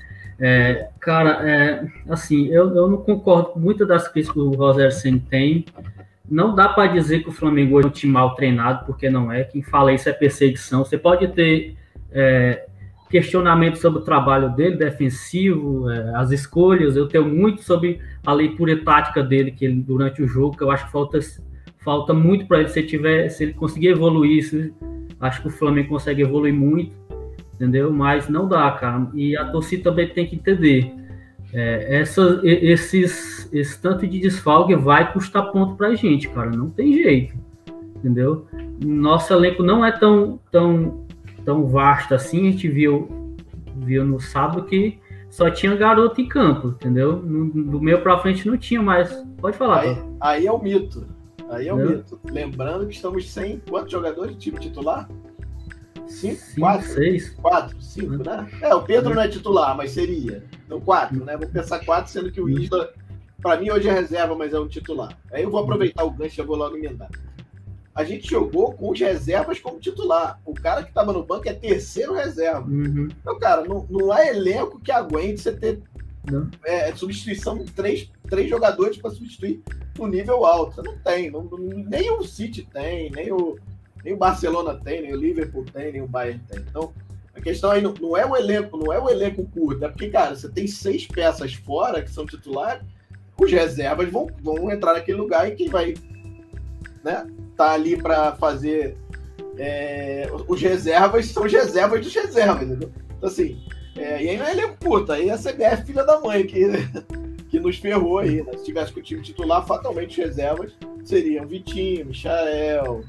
[0.40, 4.92] É, cara, é, assim, eu, eu não concordo com muitas das críticas que o Rogério
[4.92, 5.64] Senna tem.
[6.30, 9.44] Não dá para dizer que o Flamengo é um time mal treinado, porque não é.
[9.44, 10.84] Quem fala isso é perseguição.
[10.84, 11.76] Você pode ter
[12.12, 12.66] é,
[13.10, 16.96] questionamento sobre o trabalho dele, defensivo, é, as escolhas.
[16.96, 20.70] Eu tenho muito sobre a leitura tática dele que ele, durante o jogo, que eu
[20.70, 21.18] acho que falta,
[21.78, 22.68] falta muito para ele.
[22.68, 24.72] Se ele, tiver, se ele conseguir evoluir, se,
[25.18, 26.92] acho que o Flamengo consegue evoluir muito,
[27.58, 27.92] entendeu?
[27.92, 29.08] Mas não dá, cara.
[29.14, 30.94] E a torcida também tem que entender.
[31.52, 36.50] É, essa, esses, esse tanto de desfalque vai custar ponto para a gente, cara.
[36.50, 37.34] Não tem jeito,
[37.96, 38.46] entendeu?
[38.84, 41.06] Nosso elenco não é tão, tão
[41.48, 43.08] tão vasta assim, a gente viu,
[43.76, 44.98] viu no sábado que
[45.30, 47.22] só tinha garoto em campo, entendeu?
[47.22, 49.24] No, do meio para frente não tinha mais.
[49.40, 49.80] Pode falar.
[49.80, 51.06] Aí, aí é o mito.
[51.48, 51.96] Aí é o entendeu?
[51.96, 52.20] mito.
[52.30, 55.08] Lembrando que estamos sem quantos jogadores de time titular?
[56.08, 56.40] Cinco?
[56.40, 56.88] cinco quatro?
[56.88, 57.30] Seis?
[57.30, 58.48] Quatro, cinco, né?
[58.62, 60.44] É, o Pedro não é titular, mas seria.
[60.66, 61.36] Então, quatro, né?
[61.36, 62.92] Vou pensar quatro, sendo que o Isla,
[63.42, 65.16] para mim, hoje é reserva, mas é um titular.
[65.32, 67.10] Aí eu vou aproveitar o gancho e vou logo emendar
[67.98, 70.40] a gente jogou com os reservas como titular.
[70.44, 72.64] O cara que estava no banco é terceiro reserva.
[72.64, 73.08] Uhum.
[73.20, 75.82] Então, cara, não, não há elenco que aguente você ter
[76.64, 79.64] é, substituição de três, três jogadores para substituir
[79.98, 80.76] no nível alto.
[80.76, 81.28] Você não tem.
[81.28, 81.50] Não,
[81.88, 83.58] nem o City tem, nem o,
[84.08, 86.60] nem o Barcelona tem, nem o Liverpool tem, nem o Bayern tem.
[86.60, 86.94] Então,
[87.34, 90.08] a questão aí não, não é o elenco, não é o elenco curto, é porque,
[90.08, 92.82] cara, você tem seis peças fora que são titulares,
[93.38, 95.94] os reservas vão, vão entrar naquele lugar e quem vai
[97.04, 98.96] né, tá ali para fazer
[99.58, 102.90] é, os reservas são os reservas dos reservas, entendeu?
[103.16, 103.62] Então, assim,
[103.94, 106.64] é, e aí não é elenco curto, aí é a CBF filha da mãe que,
[107.50, 108.56] que nos ferrou aí, né?
[108.56, 110.72] Se tivesse com o time titular, fatalmente os reservas
[111.04, 113.04] seriam Vitinho, Michael,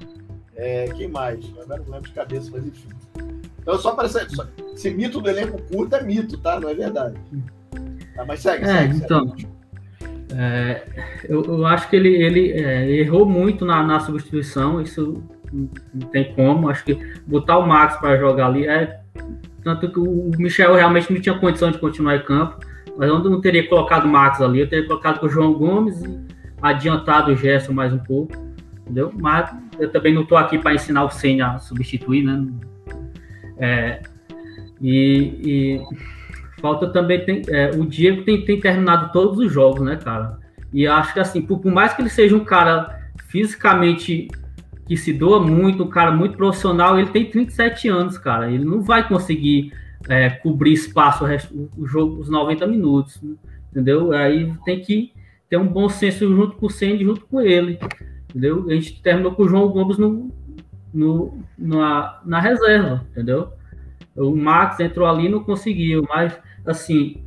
[0.59, 1.39] é, quem mais?
[1.61, 2.89] Agora não lembro de cabeça, mas enfim.
[3.61, 4.19] Então, só para esse,
[4.73, 6.59] esse mito do elenco curto é mito, tá?
[6.59, 7.15] Não é verdade.
[8.15, 9.29] Tá, mas segue, é, segue, então.
[9.29, 9.47] Segue.
[10.35, 10.83] É,
[11.27, 16.33] eu, eu, acho que ele, ele é, errou muito na, na, substituição, isso não tem
[16.33, 16.69] como.
[16.69, 18.99] Acho que botar o Max para jogar ali é.
[19.63, 22.59] Tanto que o Michel realmente não tinha condição de continuar em campo,
[22.97, 26.19] mas eu não teria colocado o Max ali, eu teria colocado o João Gomes e
[26.61, 28.33] adiantado o Gerson mais um pouco,
[28.81, 29.11] entendeu?
[29.15, 32.45] Mas eu também não estou aqui para ensinar o Senna a substituir, né?
[33.57, 34.01] É,
[34.81, 35.81] e, e
[36.59, 40.37] Falta também tem, é, o Diego tem, tem terminado todos os jogos, né, cara?
[40.73, 44.27] E acho que assim, por, por, mais que ele seja um cara fisicamente
[44.87, 48.51] que se doa muito, um cara muito profissional, ele tem 37 anos, cara.
[48.51, 49.71] Ele não vai conseguir
[50.07, 53.21] é, cobrir espaço o, resto, o jogo, os 90 minutos,
[53.71, 54.11] entendeu?
[54.11, 55.13] Aí tem que
[55.49, 57.79] ter um bom senso junto com o Sandy, junto com ele,
[58.29, 58.65] entendeu?
[58.69, 60.31] A gente terminou com o João Gomes no,
[60.93, 63.49] no, na, na reserva, entendeu?
[64.15, 67.23] O Max entrou ali não conseguiu, mas assim,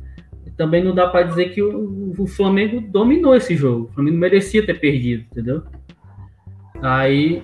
[0.55, 3.85] também não dá para dizer que o, o, Flamengo dominou esse jogo.
[3.85, 5.63] O Flamengo merecia ter perdido, entendeu?
[6.81, 7.43] Aí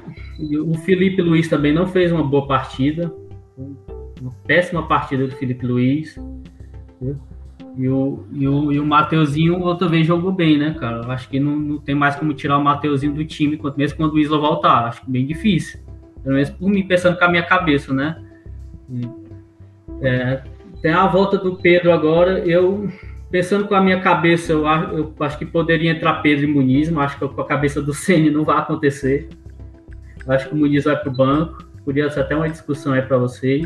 [0.65, 3.13] o Felipe Luiz também não fez uma boa partida.
[4.21, 6.17] Uma péssima partida do Felipe Luiz.
[6.95, 7.17] Entendeu?
[7.77, 11.05] E o, e o, e o Mateuzinho outra vez jogou bem, né, cara?
[11.13, 14.19] Acho que não, não tem mais como tirar o Mateuzinho do time, mesmo quando o
[14.19, 14.85] Isla voltar.
[14.85, 15.79] Acho bem difícil.
[16.23, 18.21] Pelo menos por mim, pensando com a minha cabeça, né?
[20.01, 20.41] É,
[20.81, 22.39] tem a volta do Pedro agora.
[22.39, 22.89] Eu,
[23.29, 27.05] pensando com a minha cabeça, eu, eu acho que poderia entrar Pedro e Muniz, mas
[27.05, 29.29] acho que com a cabeça do Ceni não vai acontecer.
[30.25, 31.63] Eu acho que o Muniz vai para o banco.
[31.85, 33.65] Podia ser até uma discussão aí para vocês,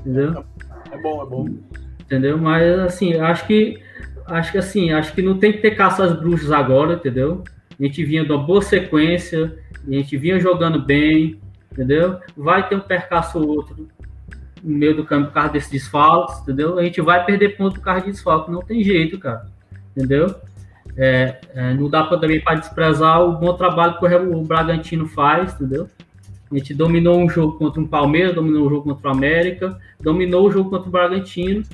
[0.00, 0.44] entendeu?
[0.90, 1.48] É bom, é bom.
[2.12, 2.36] Entendeu?
[2.36, 3.80] Mas assim, acho que
[4.26, 7.42] acho que assim, acho que não tem que ter caça às bruxas agora, entendeu?
[7.70, 9.56] A gente vinha de uma boa sequência,
[9.88, 11.40] a gente vinha jogando bem,
[11.72, 12.18] entendeu?
[12.36, 13.88] Vai ter um percaço ou outro
[14.62, 16.78] no meio do campo por causa desses desfalques, entendeu?
[16.78, 19.46] A gente vai perder ponto por causa de desfalque, não tem jeito, cara,
[19.96, 20.34] entendeu?
[20.94, 25.54] É, é, não dá pra, também para desprezar o bom trabalho que o Bragantino faz,
[25.54, 25.88] entendeu?
[26.50, 30.46] A gente dominou um jogo contra o Palmeiras, dominou um jogo contra o América, dominou
[30.46, 31.64] o jogo contra o Bragantino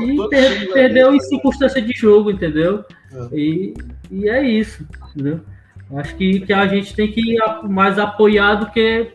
[0.00, 2.84] e per perdeu em circunstância de jogo, entendeu?
[3.12, 3.36] É.
[3.36, 3.74] E,
[4.10, 5.40] e é isso, entendeu?
[5.96, 9.12] Acho que, que a gente tem que ir mais apoiar do que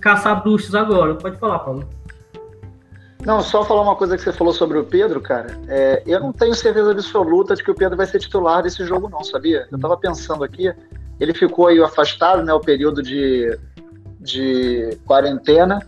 [0.00, 1.14] caçar bruxos agora.
[1.14, 1.88] Pode falar, Paulo.
[3.24, 5.58] Não, só falar uma coisa que você falou sobre o Pedro, cara.
[5.68, 9.08] É, eu não tenho certeza absoluta de que o Pedro vai ser titular desse jogo,
[9.08, 9.66] não, sabia?
[9.70, 10.72] Eu tava pensando aqui,
[11.20, 13.58] ele ficou aí afastado, né, o período de,
[14.20, 15.80] de quarentena.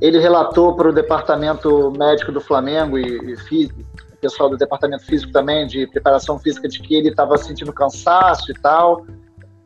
[0.00, 5.32] Ele relatou para o departamento médico do Flamengo e, e o pessoal do departamento físico
[5.32, 9.04] também, de preparação física, de que ele estava sentindo cansaço e tal.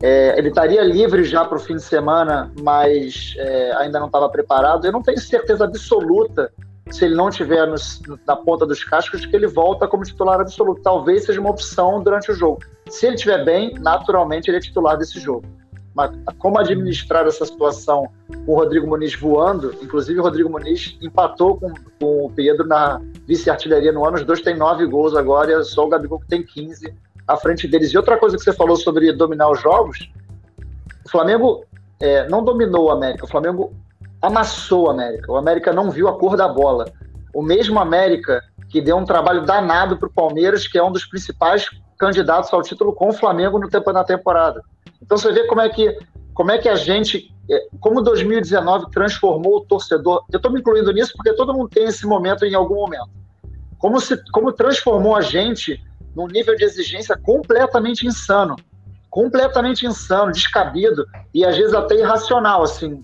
[0.01, 4.27] É, ele estaria livre já para o fim de semana, mas é, ainda não estava
[4.27, 4.85] preparado.
[4.85, 6.51] Eu não tenho certeza absoluta
[6.91, 7.65] se ele não tiver
[8.27, 10.81] na ponta dos cascos, que ele volta como titular absoluto.
[10.81, 12.59] Talvez seja uma opção durante o jogo.
[12.89, 15.45] Se ele estiver bem, naturalmente ele é titular desse jogo.
[15.95, 18.09] Mas como administrar essa situação
[18.45, 19.75] com o Rodrigo Muniz voando?
[19.81, 24.17] Inclusive, o Rodrigo Muniz empatou com, com o Pedro na vice-artilharia no ano.
[24.17, 26.93] Os dois têm nove gols agora e só o Gabigol que tem 15
[27.27, 27.91] à frente deles.
[27.91, 30.11] E outra coisa que você falou sobre dominar os jogos:
[31.05, 31.63] o Flamengo
[31.99, 33.73] é, não dominou o América, o Flamengo
[34.21, 35.31] amassou o América.
[35.31, 36.85] O América não viu a cor da bola.
[37.33, 41.05] O mesmo América que deu um trabalho danado para o Palmeiras, que é um dos
[41.05, 44.63] principais candidatos ao título com o Flamengo no tempo na temporada.
[45.03, 45.97] Então você vê como é que
[46.33, 50.25] como é que a gente, é, como 2019 transformou o torcedor.
[50.31, 53.09] Eu estou me incluindo nisso porque todo mundo tem esse momento em algum momento.
[53.77, 55.79] Como se, como transformou a gente
[56.15, 58.55] num nível de exigência completamente insano,
[59.11, 63.03] completamente insano, descabido e às vezes até irracional, assim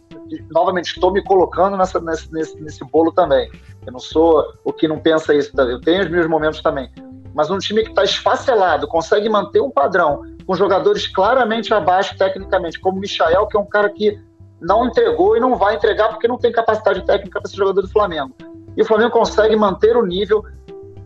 [0.51, 3.49] novamente, estou me colocando nessa, nesse, nesse, nesse bolo também.
[3.85, 6.91] Eu não sou o que não pensa isso, eu tenho os meus momentos também.
[7.33, 12.79] Mas um time que está esfacelado, consegue manter um padrão, com jogadores claramente abaixo tecnicamente,
[12.79, 14.19] como o Michael, que é um cara que
[14.59, 17.87] não entregou e não vai entregar porque não tem capacidade técnica para ser jogador do
[17.87, 18.33] Flamengo.
[18.75, 20.43] E o Flamengo consegue manter o nível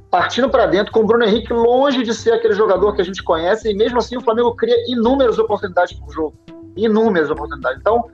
[0.10, 3.21] partindo para dentro, com o Bruno Henrique longe de ser aquele jogador que a gente
[3.21, 6.34] conhece, e mesmo assim o Flamengo cria inúmeras oportunidades por jogo.
[6.77, 7.82] Inúmeras oportunidades.
[7.82, 8.10] Então,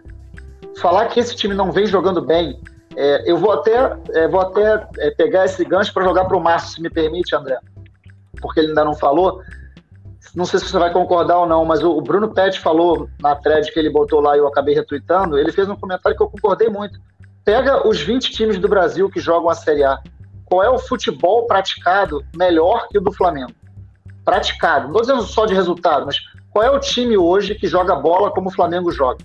[0.78, 2.60] falar que esse time não vem jogando bem,
[2.96, 6.42] é, eu vou até, é, vou até é, pegar esse gancho para jogar para o
[6.42, 7.60] Márcio, se me permite, André,
[8.42, 9.44] porque ele ainda não falou.
[10.36, 13.72] Não sei se você vai concordar ou não, mas o, Bruno Pet falou na thread
[13.72, 15.38] que ele botou lá e eu acabei retweetando.
[15.38, 17.00] Ele fez um comentário que eu concordei muito.
[17.44, 19.98] Pega os 20 times do Brasil que jogam a Série A.
[20.46, 23.54] Qual é o futebol praticado melhor que o do Flamengo?
[24.24, 24.88] Praticado.
[24.88, 26.18] Não estou dizendo só de resultado, mas
[26.52, 29.24] qual é o time hoje que joga bola como o Flamengo joga?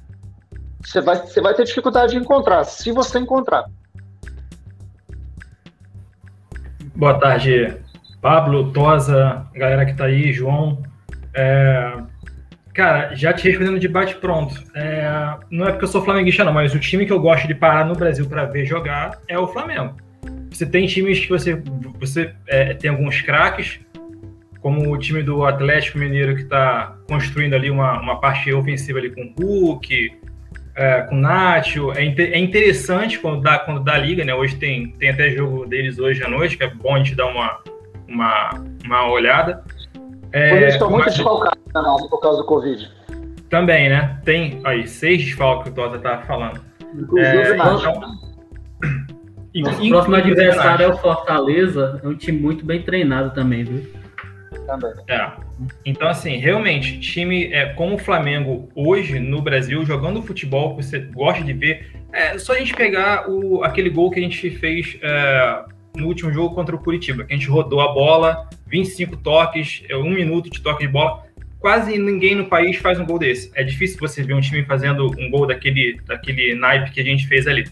[0.84, 3.64] você vai, você vai ter dificuldade de encontrar, se você encontrar.
[6.94, 7.76] Boa tarde,
[8.20, 10.82] Pablo, Tosa, galera que tá aí, João.
[11.34, 11.96] É,
[12.72, 14.62] cara, já te respondendo de bate-pronto.
[14.74, 17.54] É, não é porque eu sou flamenguista, não, mas o time que eu gosto de
[17.54, 19.96] parar no Brasil para ver jogar é o Flamengo.
[20.50, 21.60] Você tem times que você,
[21.98, 23.80] você é, tem alguns craques,
[24.60, 29.10] como o time do Atlético Mineiro que está construindo ali uma, uma parte ofensiva ali
[29.10, 30.12] com o Hulk,
[30.74, 31.92] é, com o Nacho.
[31.92, 34.34] É, é, interessante quando dá, quando dá liga, né?
[34.34, 37.26] Hoje tem, tem até jogo deles hoje à noite, que é bom a gente dar
[37.26, 37.60] uma,
[38.08, 38.50] uma,
[38.84, 39.62] uma olhada.
[40.34, 42.90] É, eles estão muito desfalcados né, por causa do Covid.
[43.48, 44.20] Também, né?
[44.24, 46.60] Tem aí seis desfalques que o Tota tá falando.
[46.92, 47.56] Inclusive é,
[49.54, 53.86] então, Nosso próximo adversário é o Fortaleza, é um time muito bem treinado também, viu?
[54.66, 54.92] Também.
[55.08, 55.30] É.
[55.84, 60.98] Então, assim, realmente, time é, como o Flamengo hoje no Brasil, jogando futebol que você
[60.98, 64.98] gosta de ver, é só a gente pegar o, aquele gol que a gente fez
[65.00, 65.64] é,
[65.96, 69.96] no último jogo contra o Curitiba, que a gente rodou a bola, 25 toques, é,
[69.96, 71.24] um minuto de toque de bola.
[71.60, 73.50] Quase ninguém no país faz um gol desse.
[73.54, 77.26] É difícil você ver um time fazendo um gol daquele, daquele naipe que a gente
[77.26, 77.64] fez ali.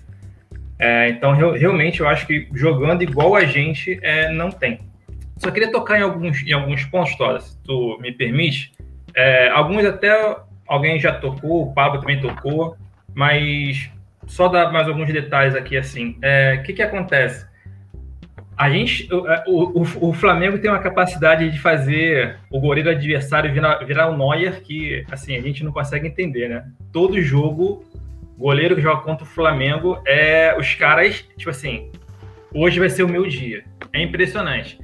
[0.79, 4.79] É, então, realmente, eu acho que jogando igual a gente, é, não tem.
[5.37, 8.73] Só queria tocar em alguns, em alguns pontos, Tora, se tu me permite.
[9.15, 12.77] É, alguns até alguém já tocou, o Pablo também tocou,
[13.15, 13.91] mas
[14.27, 16.13] só dar mais alguns detalhes aqui, assim.
[16.13, 17.47] O é, que, que acontece?
[18.63, 23.85] A gente, o, o, o, Flamengo tem uma capacidade de fazer o goleiro adversário virar,
[23.85, 26.65] virar o Neuer que, assim, a gente não consegue entender, né?
[26.93, 27.85] Todo jogo,
[28.39, 31.91] goleiro que joga contra o Flamengo, é os caras, tipo assim,
[32.55, 33.65] hoje vai ser o meu dia.
[33.93, 34.79] É impressionante.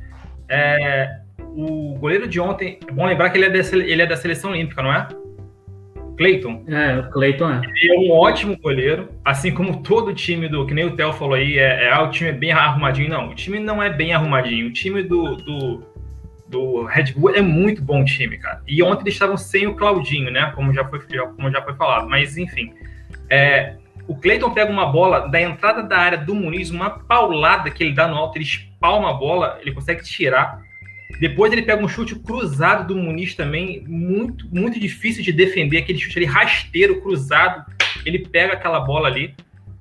[0.48, 4.16] É, o goleiro de ontem, é bom lembrar que ele é, da, ele é da
[4.16, 5.06] seleção olímpica, não é?
[6.18, 6.64] Cleiton.
[6.66, 7.62] É, o Cleiton é.
[7.80, 11.34] Ele é um ótimo goleiro, assim como todo time do, que nem o Theo falou
[11.34, 13.08] aí, é, é, ah, o time é bem arrumadinho.
[13.08, 14.66] Não, o time não é bem arrumadinho.
[14.66, 15.82] O time do, do,
[16.48, 18.60] do Red Bull é muito bom time, cara.
[18.66, 20.52] E ontem eles estavam sem o Claudinho, né?
[20.56, 21.00] Como já foi,
[21.36, 22.08] como já foi falado.
[22.08, 22.74] Mas, enfim.
[23.30, 23.76] É,
[24.08, 27.94] o Cleiton pega uma bola da entrada da área do Muniz, uma paulada que ele
[27.94, 30.66] dá no alto, ele espalma a bola, ele consegue tirar.
[31.20, 35.98] Depois ele pega um chute cruzado do Muniz também, muito, muito difícil de defender, aquele
[35.98, 37.64] chute ali rasteiro, cruzado.
[38.04, 39.34] Ele pega aquela bola ali.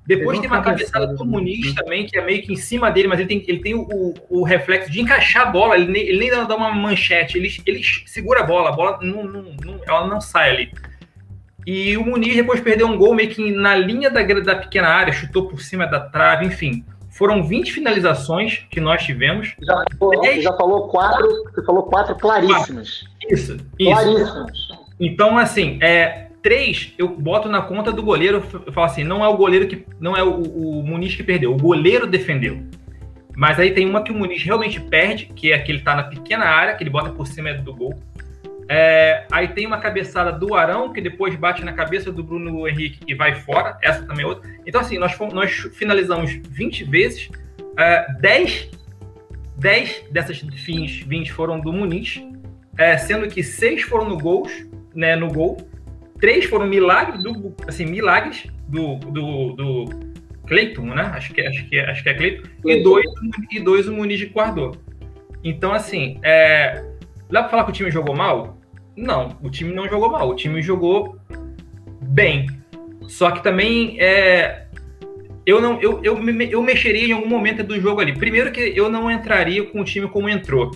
[0.06, 3.20] Depois tem uma cabeçada do Muniz também, que é meio que em cima dele, mas
[3.20, 6.30] ele tem, ele tem o, o reflexo de encaixar a bola, ele nem, ele nem
[6.30, 10.18] dá uma manchete, ele, ele segura a bola, a bola não, não, não, ela não
[10.18, 10.72] sai ali.
[11.66, 15.12] E o Muniz depois perdeu um gol meio que na linha da, da pequena área,
[15.12, 16.82] chutou por cima da trave, enfim.
[17.18, 19.56] Foram 20 finalizações que nós tivemos.
[19.60, 23.04] Já, falou, já falou quatro, você falou quatro claríssimas.
[23.28, 23.90] Isso, isso.
[23.90, 24.52] Claríssimas.
[25.00, 28.44] Então, assim, é, três eu boto na conta do goleiro.
[28.64, 29.84] Eu falo assim, não é o goleiro que.
[29.98, 32.62] Não é o, o Muniz que perdeu, o goleiro defendeu.
[33.36, 36.04] Mas aí tem uma que o Muniz realmente perde, que é que ele tá na
[36.04, 37.98] pequena área, que ele bota por cima do gol.
[38.68, 43.00] É, aí tem uma cabeçada do Arão, que depois bate na cabeça do Bruno Henrique
[43.06, 43.78] e vai fora.
[43.82, 44.50] Essa também é outra.
[44.66, 47.30] Então, assim, nós, fomos, nós finalizamos 20 vezes.
[47.78, 48.70] É, 10,
[49.56, 52.22] 10 dessas fins 20 foram do Muniz,
[52.76, 54.52] é, sendo que 6 foram no gols,
[54.94, 55.56] né, no gol.
[56.20, 59.84] 3 foram milagres do, assim, milagres do, do, do
[60.46, 61.02] Cleiton, né?
[61.14, 62.48] Acho que, acho que, acho que é Cleiton.
[62.64, 63.06] E dois,
[63.50, 64.76] e dois o Muniz guardou.
[65.44, 66.84] Então, assim, é,
[67.30, 68.57] dá pra falar que o time jogou mal?
[68.98, 71.16] Não, o time não jogou mal, o time jogou
[72.02, 72.48] bem.
[73.06, 74.66] Só que também é,
[75.46, 78.12] eu não eu, eu, eu mexeria em algum momento do jogo ali.
[78.12, 80.72] Primeiro que eu não entraria com o time como entrou.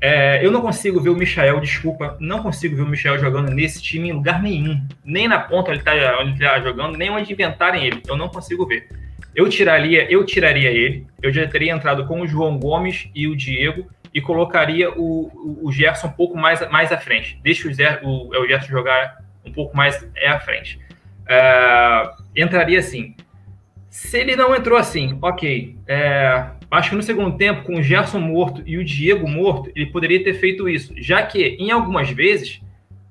[0.00, 3.82] É, eu não consigo ver o Michel, desculpa, não consigo ver o Michel jogando nesse
[3.82, 4.80] time em lugar nenhum.
[5.04, 8.02] Nem na ponta ele está onde tá jogando, nem onde inventarem ele.
[8.08, 8.88] Eu não consigo ver.
[9.36, 11.06] Eu tiraria, eu tiraria ele.
[11.22, 15.72] Eu já teria entrado com o João Gomes e o Diego e colocaria o, o
[15.72, 17.38] Gerson um pouco mais, mais à frente.
[17.42, 20.78] Deixa o, o, o Gerson jogar um pouco mais é à frente.
[21.24, 23.16] Uh, entraria assim.
[23.90, 25.76] Se ele não entrou assim, ok.
[25.86, 29.86] É, acho que no segundo tempo, com o Gerson morto e o Diego morto, ele
[29.86, 30.94] poderia ter feito isso.
[30.96, 32.60] Já que, em algumas vezes,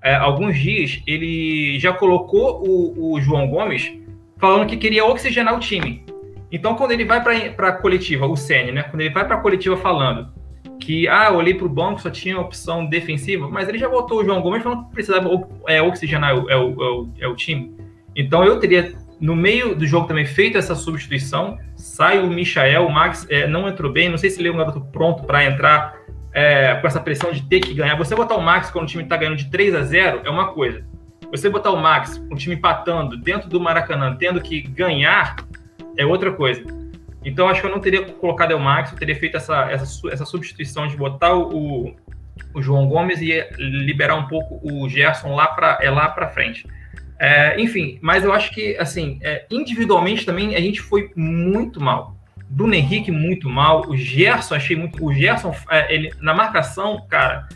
[0.01, 3.91] é, alguns dias, ele já colocou o, o João Gomes
[4.37, 6.05] falando que queria oxigenar o time.
[6.51, 8.83] Então, quando ele vai para a coletiva, o Sene, né?
[8.83, 10.31] Quando ele vai para a coletiva falando
[10.79, 14.19] que, ah, eu olhei para o banco, só tinha opção defensiva, mas ele já botou
[14.19, 15.29] o João Gomes falando que precisava
[15.67, 17.75] é, oxigenar é, o, é, o, é o time.
[18.15, 21.57] Então eu teria, no meio do jogo também, feito essa substituição.
[21.75, 24.57] Sai o Michael, o Max é, não entrou bem, não sei se ele é um
[24.57, 25.95] garoto pronto para entrar
[26.33, 27.95] é, com essa pressão de ter que ganhar.
[27.95, 30.51] Você botar o Max quando o time está ganhando de 3 a 0 é uma
[30.51, 30.83] coisa.
[31.31, 35.35] Você botar o Max o time empatando dentro do Maracanã, tendo que ganhar,
[35.97, 36.63] é outra coisa.
[37.23, 40.25] Então, acho que eu não teria colocado o Max, eu teria feito essa, essa, essa
[40.25, 41.95] substituição de botar o,
[42.53, 46.67] o João Gomes e liberar um pouco o Gerson lá para é lá para frente.
[47.19, 52.17] É, enfim, mas eu acho que, assim, é, individualmente também a gente foi muito mal.
[52.49, 55.03] Bruno Henrique muito mal, o Gerson achei muito.
[55.03, 57.47] O Gerson, é, ele, na marcação, cara,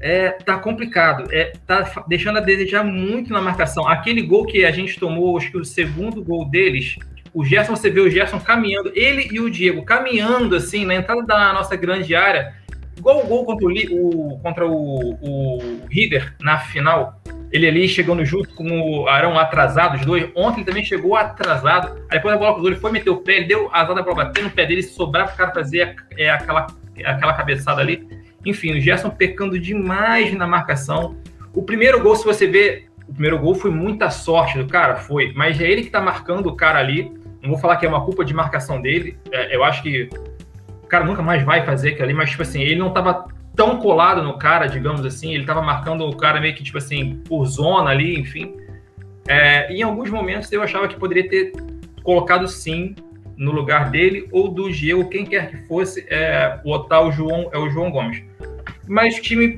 [0.00, 1.32] é, tá complicado.
[1.32, 3.88] É, tá deixando a desejar muito na marcação.
[3.88, 6.96] Aquele gol que a gente tomou, acho que o segundo gol deles,
[7.38, 11.22] o Gerson, você vê o Gerson caminhando, ele e o Diego caminhando assim na entrada
[11.22, 12.52] da nossa grande área,
[12.96, 17.22] igual o gol contra o, o contra o, o River na final.
[17.52, 20.28] Ele ali chegando junto com o Arão atrasado, os dois.
[20.34, 22.02] Ontem ele também chegou atrasado.
[22.10, 24.24] Aí depois a bola cruzou, ele foi meter o pé, ele deu azar da bola
[24.24, 26.66] bater no pé dele, sobrar para o cara fazer é, aquela,
[27.04, 28.04] aquela cabeçada ali.
[28.44, 31.16] Enfim, o Gerson pecando demais na marcação.
[31.54, 35.32] O primeiro gol, se você vê, o primeiro gol foi muita sorte do cara, foi.
[35.36, 37.16] Mas é ele que tá marcando o cara ali.
[37.42, 39.16] Não vou falar que é uma culpa de marcação dele.
[39.30, 40.08] É, eu acho que
[40.88, 44.22] cara nunca mais vai fazer aquilo ali, mas, tipo assim, ele não tava tão colado
[44.22, 47.90] no cara, digamos assim, ele tava marcando o cara meio que, tipo assim, por zona
[47.90, 48.56] ali, enfim.
[49.28, 51.52] É, em alguns momentos eu achava que poderia ter
[52.02, 52.94] colocado sim
[53.36, 57.58] no lugar dele ou do Diego, quem quer que fosse, é, o tal João, é
[57.58, 58.22] o João Gomes.
[58.86, 59.56] Mas o time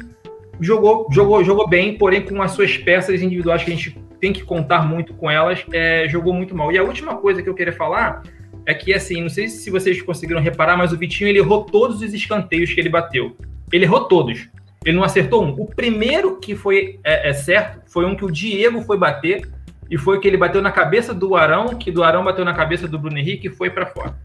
[0.61, 4.43] jogou, jogou, jogou bem, porém com as suas peças individuais que a gente tem que
[4.43, 6.71] contar muito com elas, é, jogou muito mal.
[6.71, 8.23] E a última coisa que eu queria falar
[8.67, 12.03] é que, assim, não sei se vocês conseguiram reparar, mas o Vitinho ele errou todos
[12.03, 13.37] os escanteios que ele bateu.
[13.73, 14.49] Ele errou todos.
[14.85, 15.51] Ele não acertou um.
[15.51, 19.49] O primeiro que foi é, é certo foi um que o Diego foi bater
[19.91, 22.87] e foi que ele bateu na cabeça do Arão, que do Arão bateu na cabeça
[22.87, 24.17] do Bruno Henrique e foi para fora.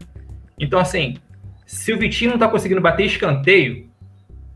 [0.58, 1.16] Então, assim,
[1.66, 3.90] se o Vitinho não tá conseguindo bater escanteio,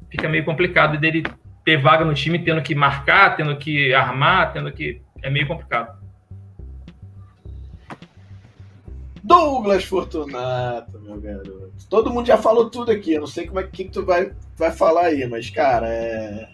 [0.09, 1.25] fica meio complicado dele
[1.65, 5.03] ter vaga no time, tendo que marcar, tendo que armar, tendo que.
[5.23, 6.01] É meio complicado.
[9.23, 11.73] Douglas Fortunato, meu garoto.
[11.89, 13.15] Todo mundo já falou tudo aqui.
[13.15, 16.49] Eu não sei como é que, tu vai, vai falar aí, mas, cara, é.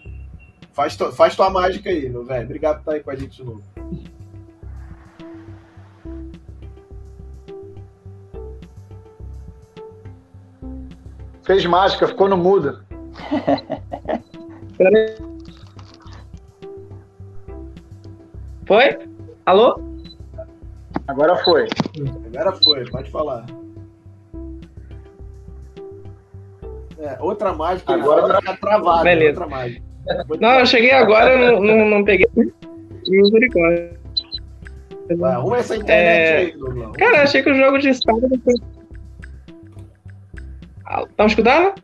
[0.73, 2.45] Faz, to, faz tua mágica aí, meu velho.
[2.45, 3.63] Obrigado por estar aí com a gente de novo.
[11.45, 12.85] Fez mágica, ficou no mudo.
[18.67, 18.99] Foi?
[19.47, 19.81] Alô?
[21.07, 21.67] Agora foi.
[22.27, 23.47] Agora foi, pode falar.
[26.99, 29.05] É, outra mágica agora tá travada.
[29.05, 29.41] Beleza.
[29.41, 29.87] Outra mágica.
[30.41, 32.27] Não, eu cheguei agora, não, não, não peguei.
[33.07, 33.93] Misericórdia.
[35.23, 36.37] arruma essa internet é...
[36.37, 36.93] aí, Douglas.
[36.97, 38.55] Cara, achei que o jogo de foi
[40.89, 41.75] Estão tá escutando?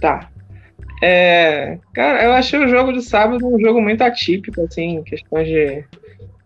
[0.00, 0.30] Tá.
[1.00, 5.84] É, cara, eu achei o jogo de sábado um jogo muito atípico, assim, questões de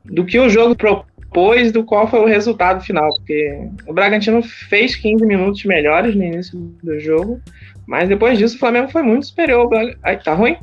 [0.05, 4.97] do que o jogo propôs, do qual foi o resultado final, porque o Bragantino fez
[4.97, 7.41] 15 minutos melhores no início do jogo,
[7.87, 9.69] mas depois disso o Flamengo foi muito superior.
[10.03, 10.57] Aí, tá ruim?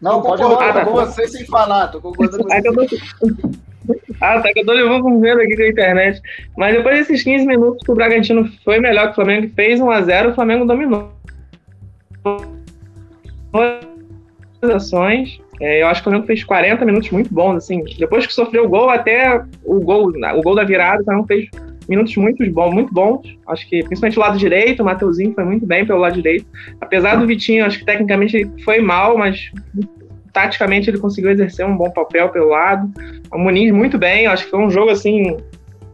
[0.00, 2.96] Não, pode falar, ah, tá, com você sem falar, tô concordando com você.
[4.20, 6.22] Ah, tá que eu tô levando um medo aqui com a internet.
[6.56, 10.30] Mas depois desses 15 minutos que o Bragantino foi melhor que o Flamengo, fez 1x0,
[10.30, 11.12] o Flamengo dominou.
[14.62, 15.40] Ações.
[15.60, 17.82] É, eu acho que o Flamengo fez 40 minutos muito bons, assim.
[17.98, 21.48] Depois que sofreu o gol, até o gol, o gol da virada, o Flamengo fez
[21.88, 23.38] minutos muito bons, muito bons.
[23.46, 26.46] Acho que principalmente o lado direito, o Mateuzinho foi muito bem pelo lado direito.
[26.80, 29.50] Apesar do Vitinho, acho que tecnicamente ele foi mal, mas
[30.32, 32.90] taticamente ele conseguiu exercer um bom papel pelo lado.
[33.32, 35.36] O Muniz muito bem, acho que foi um jogo assim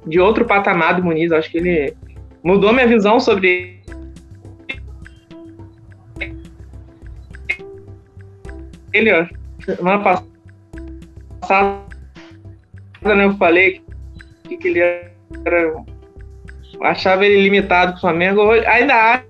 [0.07, 1.95] de outro patamar do Muniz, acho que ele
[2.43, 3.80] mudou minha visão sobre
[8.93, 9.27] ele, ó,
[9.65, 11.91] semana passada
[13.03, 13.83] né, eu falei
[14.45, 15.11] que, que ele era
[16.83, 19.25] achava ele limitado com o Flamengo, ainda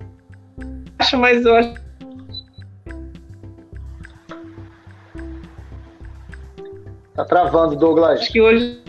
[0.99, 1.81] acho, mas eu acho
[7.21, 8.21] Tá travando, Douglas.
[8.21, 8.83] Acho que hoje.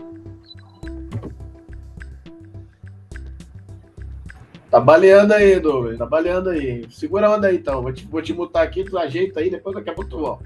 [4.69, 5.97] Tá baleando aí, Douglas.
[5.97, 6.89] Tá baleando aí.
[6.89, 7.81] Segura a onda aí, então.
[7.81, 10.45] Vou te, vou te mutar aqui, tu ajeita aí, depois daqui a pouco tu volta.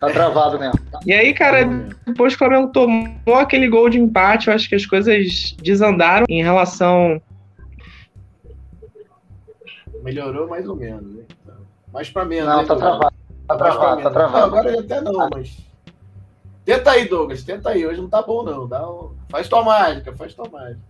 [0.00, 0.78] Tá travado mesmo.
[1.04, 1.64] E aí, cara,
[2.06, 6.24] depois que o Flamengo tomou aquele gol de empate, eu acho que as coisas desandaram
[6.28, 7.20] em relação.
[10.02, 11.24] Melhorou mais ou menos, né?
[11.92, 12.48] Mais pra menos.
[12.48, 13.16] Não, né, tá travado.
[13.48, 14.38] Tá travado, tá travado.
[14.38, 15.58] Não, agora até não, mas.
[16.64, 17.84] Tenta aí, Douglas, tenta aí.
[17.84, 18.68] Hoje não tá bom, não.
[18.68, 19.14] Dá um...
[19.30, 20.80] Faz tua mágica, faz tua mágica.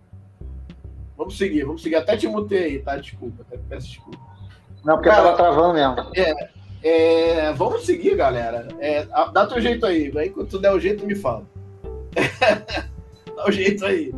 [1.17, 1.95] Vamos seguir, vamos seguir.
[1.95, 2.95] Até te mutei aí, tá?
[2.97, 4.19] Desculpa, até peço desculpa.
[4.83, 6.11] Não, porque Cara, tava travando mesmo.
[6.15, 6.49] É,
[6.83, 8.67] é, vamos seguir, galera.
[8.79, 10.11] É, dá teu jeito aí.
[10.17, 11.45] Aí quando tu der o jeito, me fala.
[13.35, 14.13] dá o jeito aí.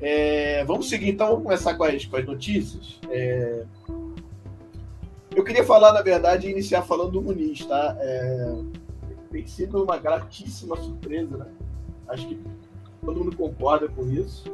[0.00, 3.00] É, vamos seguir, então, vamos começar com as, com as notícias.
[3.10, 3.64] É,
[5.34, 7.96] eu queria falar, na verdade, iniciar falando do Muniz, tá?
[8.00, 8.56] É,
[9.30, 11.46] tem sido uma gratíssima surpresa, né?
[12.08, 12.40] Acho que
[13.04, 14.44] todo mundo concorda com isso.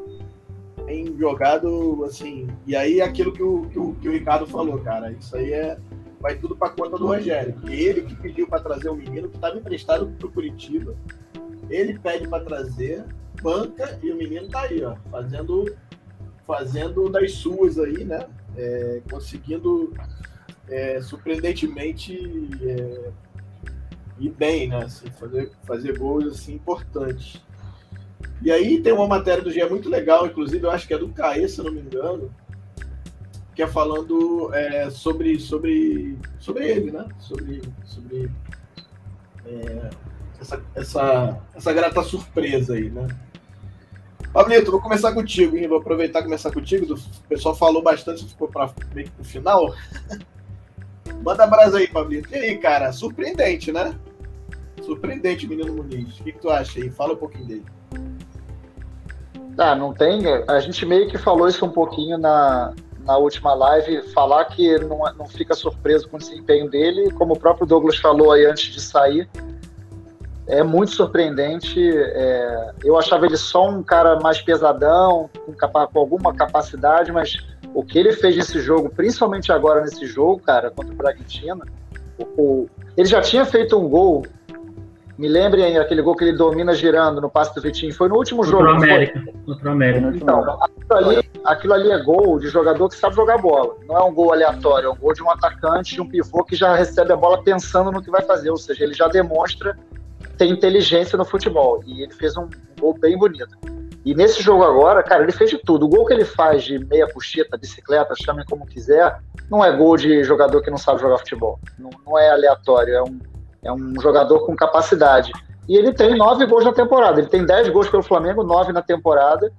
[0.86, 2.48] Tem jogado, assim.
[2.66, 5.78] E aí, aquilo que o, que o, que o Ricardo falou, cara, isso aí é.
[6.24, 7.54] Vai tudo para conta do Rogério.
[7.68, 10.96] Ele que pediu para trazer o menino que estava emprestado para o Curitiba.
[11.68, 13.04] Ele pede para trazer,
[13.42, 15.76] banca e o menino tá aí, ó, fazendo,
[16.46, 18.26] fazendo das suas aí, né?
[18.56, 19.92] É, conseguindo
[20.66, 22.18] é, surpreendentemente
[22.62, 23.10] é,
[24.18, 24.78] e bem, né?
[24.78, 27.38] Assim, fazer, fazer gols assim, importantes.
[28.40, 31.10] E aí tem uma matéria do GE muito legal, inclusive eu acho que é do
[31.10, 32.34] Caê, se não me engano,
[33.54, 37.06] que é falando é, sobre, sobre, sobre ele, né?
[37.20, 38.30] Sobre, sobre
[39.46, 39.90] é,
[40.40, 43.06] essa, essa, essa grata surpresa aí, né?
[44.32, 45.68] Pablito, vou começar contigo, hein?
[45.68, 46.92] Vou aproveitar e começar contigo.
[46.92, 49.72] O pessoal falou bastante, ficou para meio pro final.
[51.22, 52.34] Manda brasa aí, Pablito.
[52.34, 52.92] E aí, cara?
[52.92, 53.96] Surpreendente, né?
[54.82, 56.18] Surpreendente, menino Muniz.
[56.18, 56.90] O que, que tu acha aí?
[56.90, 57.64] Fala um pouquinho dele.
[59.56, 60.22] Ah, não tem.
[60.48, 62.74] A gente meio que falou isso um pouquinho na,
[63.04, 67.38] na última live, falar que não, não fica surpreso com o desempenho dele, como o
[67.38, 69.28] próprio Douglas falou aí antes de sair,
[70.46, 71.80] é muito surpreendente.
[71.80, 77.36] É, eu achava ele só um cara mais pesadão, com, capa com, alguma capacidade, mas
[77.74, 81.62] o que ele fez nesse jogo, principalmente agora nesse jogo, cara, contra o Bragantino,
[82.18, 84.24] o, o, ele já tinha feito um gol
[85.16, 87.94] me lembrem aquele gol que ele domina girando no passe do Vitinho.
[87.94, 88.64] Foi no último jogo.
[88.64, 89.22] Contra o América.
[89.46, 90.12] Contra o América.
[90.14, 93.76] Então, aquilo ali, aquilo ali é gol de jogador que sabe jogar bola.
[93.86, 96.56] Não é um gol aleatório, é um gol de um atacante, de um pivô que
[96.56, 98.50] já recebe a bola pensando no que vai fazer.
[98.50, 99.78] Ou seja, ele já demonstra
[100.36, 101.80] ter inteligência no futebol.
[101.86, 102.48] E ele fez um
[102.80, 103.56] gol bem bonito.
[104.04, 105.86] E nesse jogo agora, cara, ele fez de tudo.
[105.86, 109.96] O gol que ele faz de meia puxeta, bicicleta, chamem como quiser, não é gol
[109.96, 111.58] de jogador que não sabe jogar futebol.
[111.78, 113.18] Não, não é aleatório, é um
[113.64, 115.32] é um jogador com capacidade.
[115.68, 117.20] E ele tem nove gols na temporada.
[117.20, 119.50] Ele tem dez gols pelo Flamengo, nove na temporada.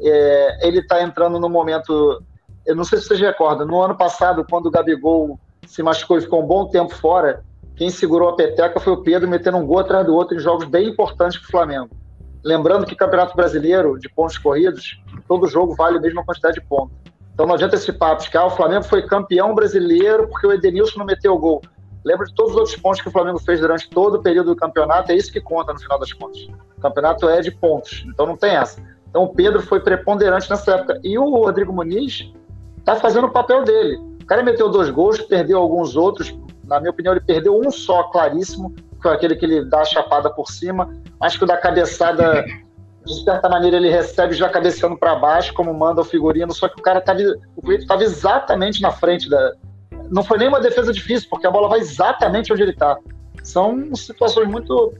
[0.00, 2.22] É, ele está entrando no momento.
[2.66, 6.22] Eu não sei se vocês recordam, no ano passado, quando o Gabigol se machucou e
[6.22, 7.42] ficou um bom tempo fora,
[7.76, 10.66] quem segurou a peteca foi o Pedro, metendo um gol atrás do outro em jogos
[10.66, 11.90] bem importantes para o Flamengo.
[12.44, 16.94] Lembrando que Campeonato Brasileiro, de pontos corridos, todo jogo vale a mesma quantidade de pontos.
[17.32, 20.52] Então não adianta esse papo de que ah, o Flamengo foi campeão brasileiro porque o
[20.52, 21.62] Edenilson não meteu o gol.
[22.04, 24.56] Lembra de todos os outros pontos que o Flamengo fez durante todo o período do
[24.56, 26.42] campeonato, é isso que conta no final das contas.
[26.76, 28.82] O campeonato é de pontos, então não tem essa.
[29.08, 31.00] Então o Pedro foi preponderante nessa época.
[31.02, 32.30] E o Rodrigo Muniz
[32.78, 33.96] está fazendo o papel dele.
[34.22, 36.36] O cara meteu dois gols, perdeu alguns outros.
[36.64, 39.84] Na minha opinião, ele perdeu um só claríssimo, que foi aquele que ele dá a
[39.84, 40.94] chapada por cima.
[41.20, 42.44] Acho que o da cabeçada,
[43.04, 46.80] de certa maneira, ele recebe já cabeceando para baixo, como manda o figurino, só que
[46.80, 49.52] o cara estava exatamente na frente da,
[50.10, 52.98] não foi nem uma defesa difícil, porque a bola vai exatamente onde ele está.
[53.42, 54.94] São situações muito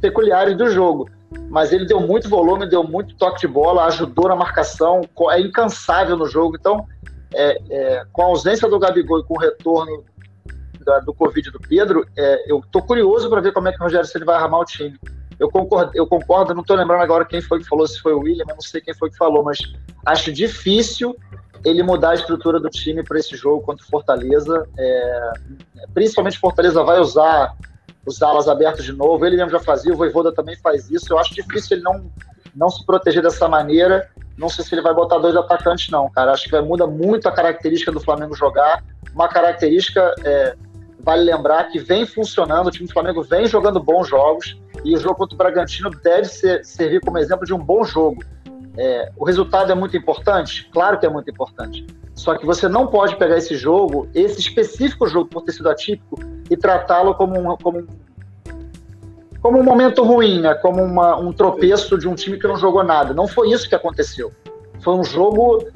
[0.00, 1.08] peculiares do jogo.
[1.50, 6.16] Mas ele deu muito volume, deu muito toque de bola, ajudou na marcação, é incansável
[6.16, 6.56] no jogo.
[6.58, 6.86] Então,
[7.34, 10.04] é, é, com a ausência do Gabigol e com o retorno
[10.84, 13.82] da, do Covid do Pedro, é, eu estou curioso para ver como é que o
[13.82, 14.98] Rogério Ceni vai armar o time.
[15.38, 18.20] Eu concordo, eu concordo, não estou lembrando agora quem foi que falou, se foi o
[18.20, 19.58] William, eu não sei quem foi que falou, mas
[20.04, 21.16] acho difícil
[21.64, 24.66] ele mudar a estrutura do time para esse jogo contra o Fortaleza.
[24.76, 25.32] É,
[25.94, 27.54] principalmente Fortaleza vai usar
[28.06, 29.24] os alas abertos de novo.
[29.24, 31.12] Ele mesmo já fazia, o Voivoda também faz isso.
[31.12, 32.10] Eu acho difícil ele não,
[32.54, 34.08] não se proteger dessa maneira.
[34.36, 36.32] Não sei se ele vai botar dois atacantes, não, cara.
[36.32, 38.82] Acho que vai, muda muito a característica do Flamengo jogar.
[39.12, 40.54] Uma característica, é,
[41.08, 42.66] vale lembrar, que vem funcionando.
[42.66, 44.60] O time do Flamengo vem jogando bons jogos.
[44.84, 48.22] E o jogo contra o Bragantino deve ser, servir como exemplo de um bom jogo.
[48.76, 50.68] É, o resultado é muito importante?
[50.70, 51.86] Claro que é muito importante.
[52.14, 56.18] Só que você não pode pegar esse jogo, esse específico jogo, por ter sido atípico,
[56.50, 57.86] e tratá-lo como um, como,
[59.40, 60.54] como um momento ruim, né?
[60.56, 63.14] como uma, um tropeço de um time que não jogou nada.
[63.14, 64.30] Não foi isso que aconteceu.
[64.80, 65.66] Foi um jogo.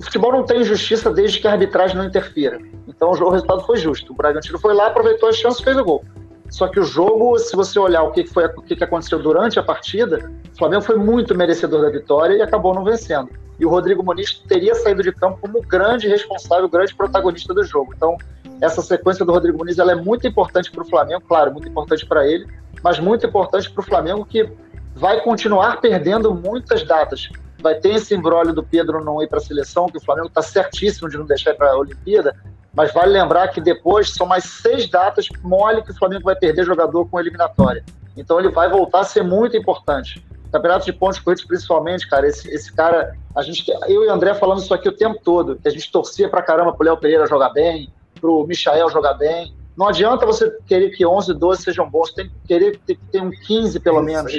[0.00, 2.58] O futebol não tem justiça desde que a arbitragem não interfira.
[2.88, 4.12] Então o, resultado foi justo.
[4.12, 6.02] O Bragantino foi lá, aproveitou as chances fez o gol.
[6.48, 9.62] Só que o jogo, se você olhar o que, foi, o que aconteceu durante a
[9.62, 13.28] partida, o Flamengo foi muito merecedor da vitória e acabou não vencendo.
[13.58, 17.92] E o Rodrigo Muniz teria saído de campo como grande responsável, grande protagonista do jogo.
[17.94, 18.16] Então,
[18.58, 22.06] essa sequência do Rodrigo Muniz ela é muito importante para o Flamengo, claro, muito importante
[22.06, 22.46] para ele,
[22.82, 24.50] mas muito importante para o Flamengo que
[24.94, 27.28] vai continuar perdendo muitas datas.
[27.60, 30.42] Vai ter esse embrólio do Pedro não ir para a seleção, que o Flamengo está
[30.42, 32.34] certíssimo de não deixar para a Olimpíada,
[32.72, 36.64] mas vale lembrar que depois são mais seis datas mole que o Flamengo vai perder
[36.64, 37.84] jogador com eliminatória.
[38.16, 40.24] Então ele vai voltar a ser muito importante.
[40.52, 44.34] Campeonato de pontos corridos, principalmente, cara, esse, esse cara, a gente, eu e o André
[44.34, 47.26] falando isso aqui o tempo todo, que a gente torcia pra caramba pro Léo Pereira
[47.26, 49.54] jogar bem, pro Michael jogar bem.
[49.76, 53.30] Não adianta você querer que 11, 12 sejam bons, tem que querer que tenha um
[53.30, 54.32] 15 pelo menos,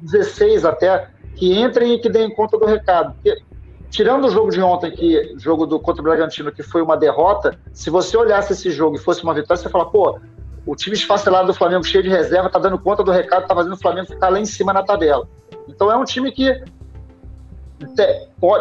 [0.00, 1.08] 16 até,
[1.40, 3.14] que entrem e que deem conta do recado.
[3.14, 3.40] Porque
[3.88, 7.58] tirando o jogo de ontem, que jogo do contra o Bragantino, que foi uma derrota,
[7.72, 10.20] se você olhasse esse jogo e fosse uma vitória, você fala, pô,
[10.66, 13.72] o time esfacelado do Flamengo, cheio de reserva, tá dando conta do recado, tá fazendo
[13.72, 15.26] o Flamengo ficar lá em cima na tabela.
[15.66, 16.62] Então é um time que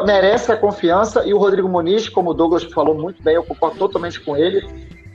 [0.05, 3.77] merece a confiança e o Rodrigo Muniz, como o Douglas falou muito bem, eu concordo
[3.77, 4.65] totalmente com ele.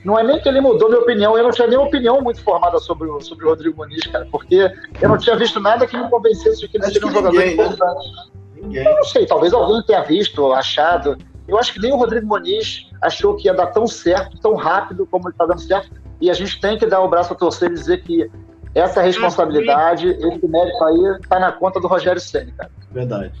[0.05, 2.77] Não é nem que ele mudou minha opinião, eu não tinha nem opinião muito formada
[2.77, 6.07] sobre o, sobre o Rodrigo Muniz, cara, porque eu não tinha visto nada que me
[6.11, 7.63] convencesse de que ele seria um jogador ninguém, né?
[7.63, 8.11] importante.
[8.11, 8.23] Né?
[8.61, 8.85] Ninguém.
[8.85, 11.17] Eu não sei, talvez alguém tenha visto, achado.
[11.47, 15.07] Eu acho que nem o Rodrigo Moniz achou que ia dar tão certo, tão rápido
[15.07, 15.89] como ele está dando certo.
[16.21, 18.29] E a gente tem que dar o braço a torcer e dizer que
[18.75, 22.71] essa responsabilidade, esse mérito aí, está na conta do Rogério Senna, cara.
[22.91, 23.33] Verdade.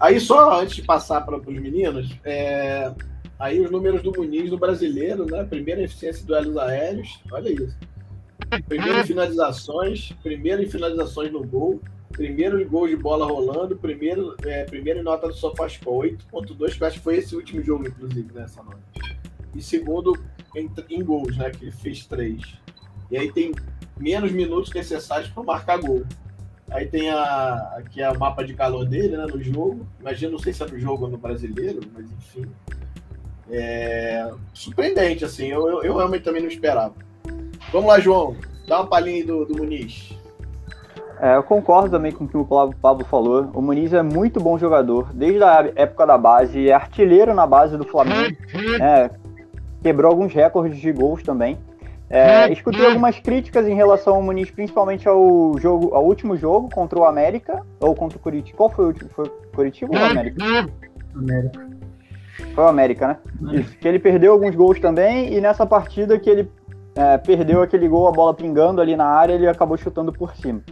[0.00, 2.90] Aí só antes de passar para os meninos, é...
[3.40, 5.42] aí os números do Muniz no brasileiro, né?
[5.44, 7.76] Primeira eficiência em duelos aéreos, olha isso.
[8.68, 11.80] Primeiro em finalizações, primeiro em finalizações no gol,
[12.12, 16.84] primeiro em gol de bola rolando, primeiro, é, primeiro em nota do Sofascol, 8.2, que
[16.84, 18.78] acho que foi esse último jogo, inclusive, nessa nota.
[19.54, 20.12] E segundo
[20.54, 21.50] em, em gols, né?
[21.50, 22.42] Que ele fez três.
[23.10, 23.52] E aí tem
[23.98, 26.04] menos minutos necessários para marcar gol.
[26.70, 29.88] Aí tem a, aqui é o mapa de calor dele, né, no jogo.
[29.98, 32.46] Imagina, não sei se é no jogo ou no brasileiro, mas enfim.
[33.50, 35.48] É surpreendente, assim.
[35.48, 36.94] Eu, eu, eu realmente também não esperava.
[37.72, 38.36] Vamos lá, João.
[38.66, 40.16] Dá uma palhinha do, do Muniz.
[41.20, 43.50] É, eu concordo também com o que o Pablo falou.
[43.52, 47.76] O Muniz é muito bom jogador, desde a época da base, é artilheiro na base
[47.76, 48.34] do Flamengo.
[48.80, 49.10] É,
[49.82, 51.58] quebrou alguns recordes de gols também.
[52.08, 56.98] É, escutei algumas críticas em relação ao Muniz, principalmente ao jogo, ao último jogo contra
[56.98, 58.56] o América ou contra o Curitiba.
[58.56, 59.10] Qual foi o último?
[59.10, 60.44] Foi Curitiba ou América?
[61.14, 61.79] América.
[62.54, 63.18] Foi o América, né?
[63.52, 66.50] Isso, que ele perdeu alguns gols também e nessa partida que ele
[66.94, 70.62] é, perdeu aquele gol, a bola pingando ali na área, ele acabou chutando por cima.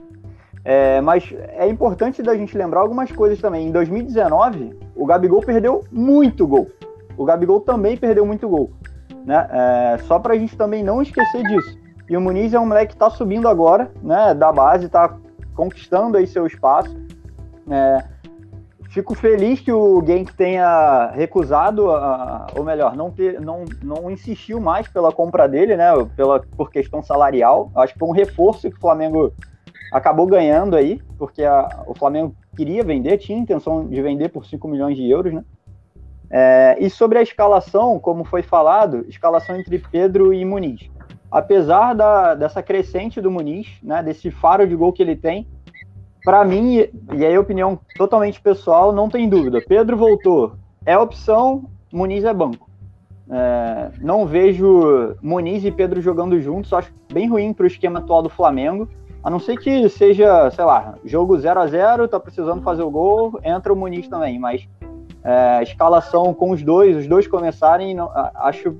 [0.64, 3.69] É, mas é importante da gente lembrar algumas coisas também.
[3.69, 6.69] Em 2019, o Gabigol perdeu muito gol.
[7.16, 8.71] O Gabigol também perdeu muito gol.
[9.25, 9.49] Né?
[9.51, 11.79] É, só para a gente também não esquecer disso.
[12.09, 15.14] E o Muniz é um moleque que está subindo agora, né, da base, está
[15.55, 16.97] conquistando aí seu espaço.
[17.71, 18.05] É,
[18.89, 21.86] fico feliz que o Genk tenha recusado,
[22.57, 27.03] ou melhor, não, ter, não, não insistiu mais pela compra dele, né, pela, por questão
[27.03, 27.70] salarial.
[27.76, 29.32] Acho que foi um reforço que o Flamengo
[29.93, 34.66] acabou ganhando aí, porque a, o Flamengo queria vender, tinha intenção de vender por 5
[34.68, 35.45] milhões de euros, né?
[36.30, 40.91] É, e sobre a escalação, como foi falado, escalação entre Pedro e Muniz.
[41.30, 45.47] Apesar da, dessa crescente do Muniz, né, desse faro de gol que ele tem,
[46.29, 49.62] para mim, e aí opinião totalmente pessoal, não tem dúvida.
[49.66, 50.53] Pedro voltou,
[50.85, 52.68] é opção, Muniz é banco.
[53.31, 58.22] É, não vejo Muniz e Pedro jogando juntos, acho bem ruim para o esquema atual
[58.22, 58.87] do Flamengo.
[59.24, 62.91] A não ser que seja, sei lá, jogo 0 a 0 tá precisando fazer o
[62.91, 64.68] gol, entra o Muniz também, mas
[65.24, 68.76] é, escalação com os dois, os dois começarem, não, acho.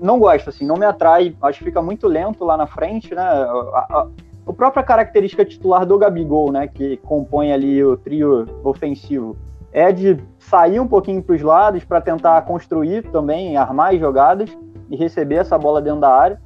[0.00, 3.22] Não gosto, assim, não me atrai, acho que fica muito lento lá na frente, né?
[3.22, 4.06] A, a,
[4.46, 9.36] a própria característica titular do Gabigol, né, que compõe ali o trio ofensivo,
[9.72, 14.50] é de sair um pouquinho para os lados para tentar construir também, armar as jogadas
[14.90, 16.40] e receber essa bola dentro da área.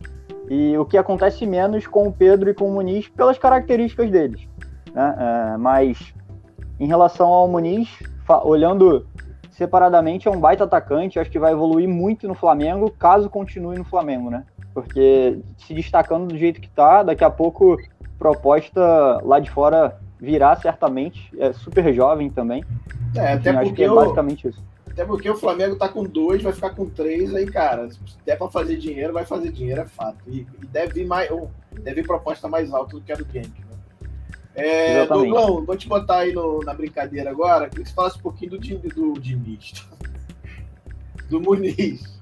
[0.48, 4.48] E o que acontece menos com o Pedro e com o Muniz pelas características deles.
[4.94, 5.16] Né?
[5.18, 6.14] É, mas
[6.78, 7.88] em relação ao Muniz,
[8.44, 9.06] olhando
[9.50, 11.18] separadamente, é um baita atacante.
[11.18, 14.44] Acho que vai evoluir muito no Flamengo, caso continue no Flamengo, né?
[14.76, 17.78] Porque se destacando do jeito que tá, daqui a pouco
[18.18, 21.34] proposta lá de fora virá certamente.
[21.38, 22.62] É super jovem também.
[23.14, 24.62] É, até Enfim, porque é basicamente isso.
[24.90, 28.36] Até porque o Flamengo tá com dois, vai ficar com três, aí, cara, se der
[28.36, 30.18] pra fazer dinheiro, vai fazer dinheiro, é fato.
[30.26, 31.30] E, e deve vir mais,
[31.72, 33.64] deve vir proposta mais alta do que a do Genk.
[34.54, 37.70] É, Douglas, vou te botar aí no, na brincadeira agora.
[37.70, 39.86] Queria que você falasse um pouquinho do, do Diniz.
[41.28, 42.15] Do Muniz.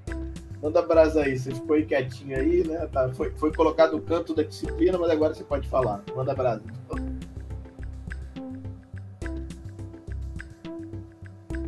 [0.65, 1.39] Manda brasa aí.
[1.39, 2.89] Você ficou aí quietinho aí, né?
[2.91, 6.03] Tá, foi, foi colocado o canto da disciplina, mas agora você pode falar.
[6.17, 6.63] Manda brasa.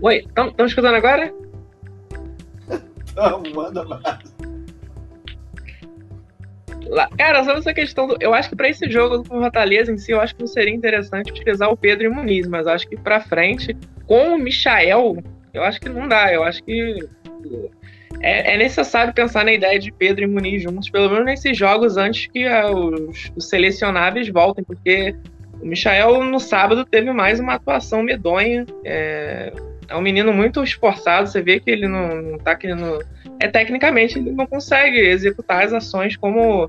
[0.00, 1.30] Oi, estão escutando agora?
[3.14, 4.34] Não, manda brasa.
[7.18, 10.12] Cara, sobre essa questão, do, eu acho que para esse jogo do Fortaleza em si,
[10.12, 12.96] eu acho que não seria interessante utilizar o Pedro e o Muniz, mas acho que
[12.96, 13.76] para frente,
[14.06, 15.22] com o Michael,
[15.52, 16.32] eu acho que não dá.
[16.32, 17.00] Eu acho que
[18.20, 21.96] é, é, necessário pensar na ideia de Pedro e Muniz juntos, pelo menos nesses jogos
[21.96, 25.14] antes que uh, os, os, selecionáveis voltem, porque
[25.60, 28.66] o Michael no sábado teve mais uma atuação medonha.
[28.84, 29.52] É,
[29.88, 32.98] é um menino muito esforçado, você vê que ele não, não tá querendo
[33.38, 36.66] é tecnicamente ele não consegue executar as ações como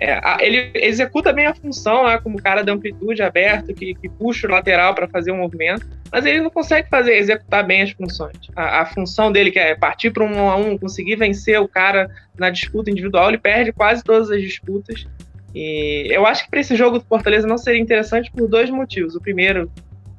[0.00, 4.46] é, ele executa bem a função lá como cara da amplitude aberto que, que puxa
[4.46, 8.36] o lateral para fazer um movimento, mas ele não consegue fazer executar bem as funções.
[8.54, 11.66] A, a função dele que é partir para um 1 a um, conseguir vencer o
[11.66, 15.04] cara na disputa individual, ele perde quase todas as disputas.
[15.52, 19.16] E eu acho que para esse jogo do Fortaleza não seria interessante por dois motivos.
[19.16, 19.68] O primeiro,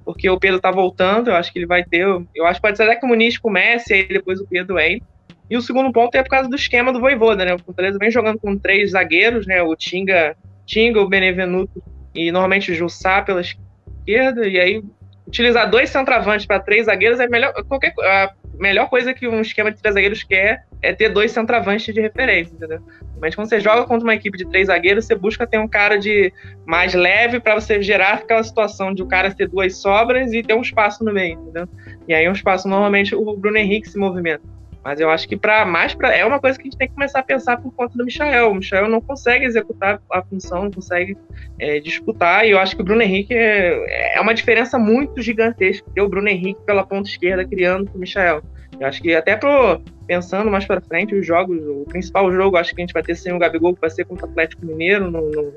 [0.03, 2.01] porque o Pedro tá voltando, eu acho que ele vai ter.
[2.35, 5.07] Eu acho que pode ser até que o Muniz comece e depois o Pedro entra.
[5.49, 7.53] E o segundo ponto é por causa do esquema do Voivoda, né?
[7.55, 9.61] O Fortaleza vem jogando com três zagueiros, né?
[9.63, 10.35] O Tinga,
[10.65, 11.81] Tinga, o Benevenuto
[12.13, 14.47] e normalmente o Jussá pela esquerda.
[14.47, 14.83] E aí,
[15.27, 17.53] utilizar dois centroavantes para três zagueiros é melhor.
[17.65, 21.93] Qualquer, a, melhor coisa que um esquema de três zagueiros quer é ter dois centroavantes
[21.93, 22.81] de referência, entendeu?
[23.19, 25.97] Mas quando você joga contra uma equipe de três zagueiros, você busca ter um cara
[25.97, 26.31] de
[26.65, 30.53] mais leve para você gerar aquela situação de o cara ter duas sobras e ter
[30.53, 31.67] um espaço no meio, entendeu?
[32.07, 34.43] E aí um espaço normalmente o Bruno Henrique se movimenta.
[34.83, 37.19] Mas eu acho que para mais é uma coisa que a gente tem que começar
[37.19, 38.51] a pensar por conta do Michael.
[38.51, 41.17] O Michael não consegue executar a função, não consegue
[41.59, 42.45] é, disputar.
[42.45, 46.09] E eu acho que o Bruno Henrique é, é uma diferença muito gigantesca ter o
[46.09, 48.41] Bruno Henrique pela ponta esquerda criando para o Michael.
[48.79, 52.73] Eu acho que até pro, pensando mais para frente, os jogos, o principal jogo, acho
[52.73, 55.11] que a gente vai ter sem o Gabigol, que vai ser contra o Atlético Mineiro
[55.11, 55.53] no, no,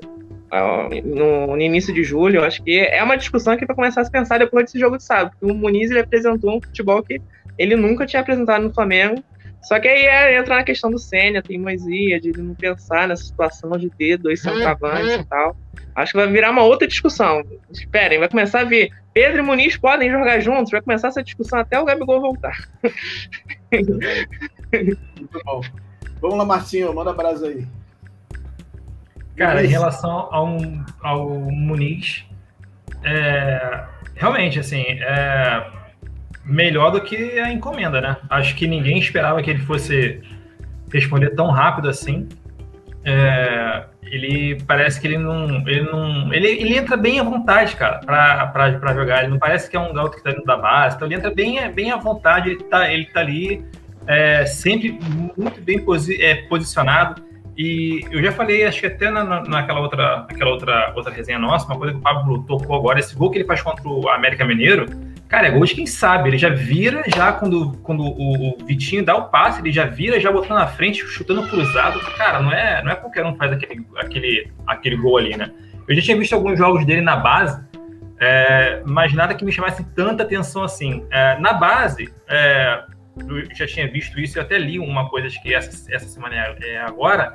[1.05, 2.39] no, no início de julho.
[2.39, 4.97] Eu acho que é uma discussão que vai começar a se pensar depois desse jogo
[4.97, 5.35] de sábado.
[5.41, 7.21] O Muniz ele apresentou um futebol que
[7.57, 9.23] ele nunca tinha apresentado no Flamengo.
[9.63, 13.07] Só que aí é, entra na questão do Sênia, tem teimosia, de ele não pensar
[13.07, 14.53] nessa situação de ter dois uhum.
[14.53, 15.55] centroavantes e tal.
[15.95, 17.43] Acho que vai virar uma outra discussão.
[17.71, 18.91] Esperem, vai começar a vir.
[19.13, 22.57] Pedro e Muniz podem jogar juntos, vai começar essa discussão até o Gabigol voltar.
[23.71, 25.61] Muito bom.
[26.19, 27.65] Vamos lá, Marcinho, manda brasa aí.
[29.37, 30.57] Cara, em relação ao,
[31.01, 32.25] ao Muniz,
[33.03, 33.85] é,
[34.15, 35.63] realmente, assim, é,
[36.45, 38.17] melhor do que a encomenda, né?
[38.29, 40.21] Acho que ninguém esperava que ele fosse
[40.91, 42.27] responder tão rápido assim.
[43.05, 45.67] É, ele parece que ele não.
[45.67, 49.21] Ele, não ele, ele entra bem à vontade, cara, para jogar.
[49.21, 50.95] Ele não parece que é um garoto que tá dentro da base.
[50.95, 53.65] Então ele entra bem, bem à vontade, ele tá, ele tá ali
[54.07, 54.99] é, sempre
[55.35, 57.23] muito bem posi é, posicionado.
[57.55, 61.67] E eu já falei, acho que até na, naquela outra, naquela outra, outra resenha nossa,
[61.67, 64.43] uma coisa que o Pablo tocou agora, esse gol que ele faz contra o América
[64.43, 64.87] Mineiro,
[65.33, 66.29] Cara, é gol de quem sabe.
[66.29, 70.19] Ele já vira, já quando, quando o, o, Vitinho dá o passe, ele já vira,
[70.19, 71.99] já botando na frente, chutando cruzado.
[72.15, 75.51] Cara, não é, não é qualquer um que faz aquele, aquele, aquele gol ali, né?
[75.87, 77.59] Eu já tinha visto alguns jogos dele na base,
[78.19, 81.03] é, mas nada que me chamasse tanta atenção assim.
[81.09, 82.83] É, na base, é,
[83.27, 86.35] eu já tinha visto isso, eu até li uma coisa, acho que essa, essa semana
[86.35, 87.33] é, é agora.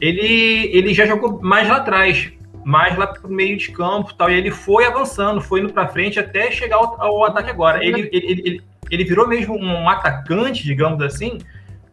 [0.00, 2.32] Ele, ele já jogou mais lá atrás
[2.64, 4.30] mais lá pro meio de campo tal.
[4.30, 7.84] E ele foi avançando, foi indo para frente até chegar ao, ao ataque agora.
[7.84, 11.38] Ele, ele, ele, ele, virou mesmo um atacante, digamos assim,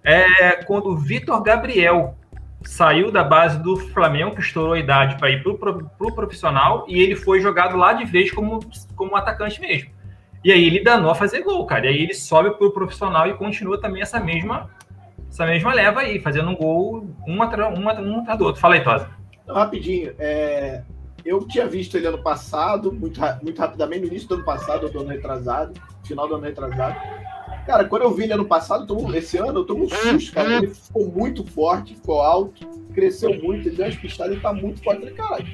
[0.04, 2.16] é, quando o Vitor Gabriel
[2.64, 6.86] saiu da base do Flamengo, que estourou a idade para ir pro, pro, pro profissional,
[6.88, 8.60] e ele foi jogado lá de vez como,
[8.96, 9.90] como atacante mesmo.
[10.44, 11.88] E aí ele danou a fazer gol, cara.
[11.88, 14.70] E aí ele sobe pro profissional e continua também essa mesma,
[15.28, 18.62] essa mesma leva aí, fazendo um gol um atrás, um, um atrás do outro.
[18.62, 19.10] Fala aí, Tosa.
[19.48, 20.84] Rapidinho, é,
[21.26, 25.00] eu tinha visto ele ano passado, muito, muito rapidamente, no início do ano passado, do
[25.00, 25.74] ano retrasado,
[26.04, 26.96] final do ano retrasado.
[27.66, 30.58] Cara, quando eu vi ele ano passado, tô, esse ano, eu tô um susto, cara.
[30.58, 34.84] Ele ficou muito forte, ficou alto, cresceu muito, ele deu umas pistadas e tá muito
[34.84, 35.02] forte.
[35.02, 35.48] Eu falei, caralho,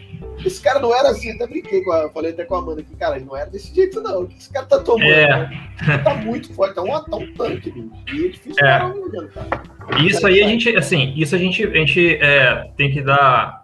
[0.45, 2.93] esse cara não era assim, até brinquei com a, falei até com a Amanda aqui,
[2.97, 4.27] cara, ele não era desse jeito, não.
[4.37, 5.05] Esse cara tá tomando.
[5.05, 5.27] É.
[5.27, 5.71] Né?
[5.87, 7.89] Ele tá muito forte, tá um, tá um tanque, bicho.
[8.13, 8.85] E é difícil é.
[8.85, 9.63] olhando, cara.
[10.05, 13.60] Isso aí a gente, assim, isso a gente, a gente é, tem que dar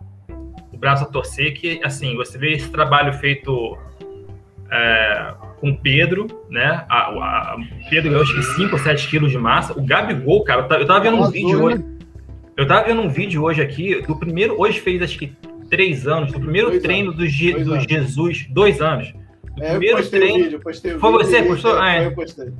[0.77, 3.75] o braço a torcer, que assim, você vê esse trabalho feito
[4.71, 6.85] é, com Pedro, né?
[6.87, 7.57] A, a,
[7.89, 9.77] Pedro ganhou acho que 5 ou 7 quilos de massa.
[9.77, 11.83] O Gabigol, cara, eu tava vendo um vídeo hoje.
[12.55, 14.59] Eu tava vendo um vídeo hoje aqui, do primeiro.
[14.59, 15.33] Hoje fez acho que
[15.69, 19.11] três anos, do primeiro dois treino do, Ge, do Jesus, dois anos.
[19.55, 20.43] Do é, primeiro treino.
[20.43, 20.61] Vídeo,
[20.99, 21.77] foi você, postou?
[21.77, 22.05] Ah, é.
[22.05, 22.53] Eu postei.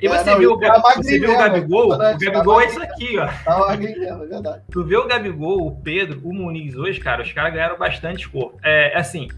[0.00, 0.82] E você, é, viu, o Gab...
[0.96, 1.94] você viu o Gabigol?
[1.94, 3.26] O Gabigol é isso aqui, ó.
[3.26, 4.62] Tá é verdade.
[4.70, 8.58] Tu vê o Gabigol, o Pedro, o Muniz hoje, cara, os caras ganharam bastante corpo.
[8.62, 9.28] É assim,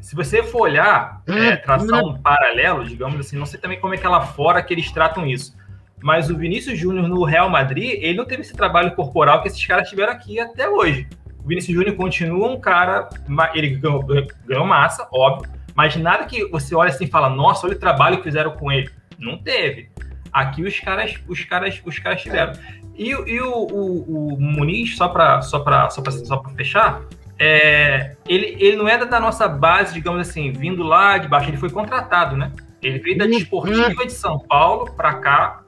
[0.00, 3.96] se você for olhar, é, traçar um paralelo, digamos assim, não sei também como é
[3.96, 5.56] que é lá fora que eles tratam isso.
[6.00, 9.64] Mas o Vinícius Júnior no Real Madrid, ele não teve esse trabalho corporal que esses
[9.66, 11.08] caras tiveram aqui até hoje.
[11.44, 13.08] O Vinícius Júnior continua um cara,
[13.54, 14.04] ele ganhou,
[14.46, 18.18] ganhou massa, óbvio, mas nada que você olha assim e fala, nossa, olha o trabalho
[18.18, 18.90] que fizeram com ele.
[19.18, 19.90] Não teve.
[20.32, 22.52] Aqui os caras, os caras, os caras tiveram.
[22.96, 27.02] E, e o, o, o, Muniz, só para só pra, só só fechar,
[27.38, 31.56] é, ele, ele não é da nossa base, digamos assim, vindo lá de baixo, ele
[31.56, 32.52] foi contratado, né?
[32.82, 35.62] Ele veio da Desportiva de São Paulo para cá,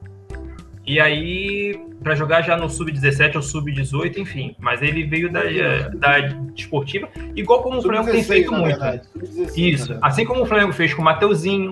[0.85, 4.55] e aí para jogar já no sub-17 ou sub-18, enfim.
[4.59, 5.41] Mas ele veio da,
[5.93, 6.19] da
[6.53, 8.79] desportiva, igual como o Flamengo tem feito muito.
[9.55, 9.97] Isso.
[10.01, 11.71] Assim como o Flamengo fez com o Mateuzinho,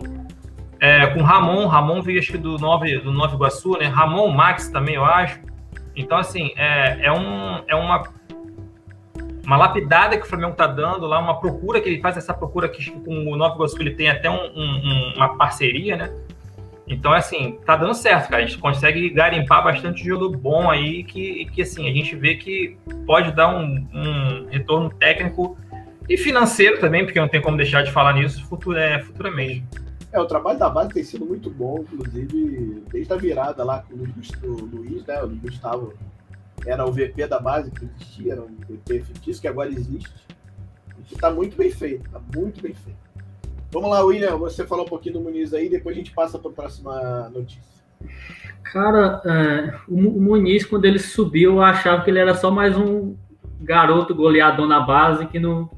[0.79, 3.85] é, com Ramon, Ramon veio acho que do Nova, do Nova Iguaçu, né?
[3.85, 5.39] Ramon, Max também, eu acho.
[5.95, 8.03] Então, assim, é, é, um, é uma,
[9.45, 12.69] uma lapidada que o Flamengo tá dando lá, uma procura que ele faz, essa procura
[12.69, 16.13] que com o Nova Iguaçu ele tem até um, um, uma parceria, né?
[16.87, 18.41] Então, assim, tá dando certo, cara.
[18.41, 22.77] A gente consegue garimpar bastante jogo bom aí, que, que assim, a gente vê que
[23.05, 25.55] pode dar um, um retorno técnico
[26.09, 29.63] e financeiro também, porque não tem como deixar de falar nisso futura, é, futuramente.
[30.11, 33.93] É, o trabalho da base tem sido muito bom, inclusive, desde a virada lá com
[33.93, 35.21] o Luiz, né?
[35.21, 35.93] O Gustavo
[36.65, 40.11] era o VP da base que existia, era um VP fictício que agora existe.
[41.11, 42.97] E tá muito bem feito, tá muito bem feito.
[43.71, 46.49] Vamos lá, William, você falou um pouquinho do Muniz aí, depois a gente passa para
[46.49, 47.79] a próxima notícia.
[48.63, 53.15] Cara, é, o Muniz, quando ele subiu, eu achava que ele era só mais um
[53.61, 55.69] garoto goleador na base que no,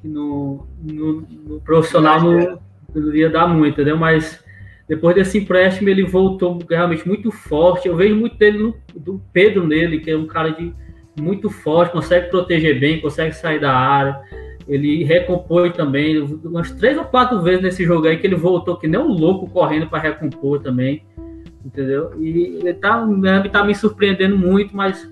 [0.00, 2.58] que no, no, no profissional não, não
[3.14, 3.96] ia dar muito, entendeu?
[3.96, 4.42] Mas
[4.88, 7.88] depois desse empréstimo ele voltou realmente muito forte.
[7.88, 10.72] Eu vejo muito dele no, do Pedro nele, que é um cara de
[11.18, 14.20] muito forte, consegue proteger bem, consegue sair da área.
[14.66, 18.88] Ele recompõe também, umas três ou quatro vezes nesse jogo aí que ele voltou que
[18.88, 21.04] nem um louco correndo para recompor também,
[21.64, 22.12] entendeu?
[22.18, 23.06] E ele tá,
[23.52, 25.08] tá me surpreendendo muito, mas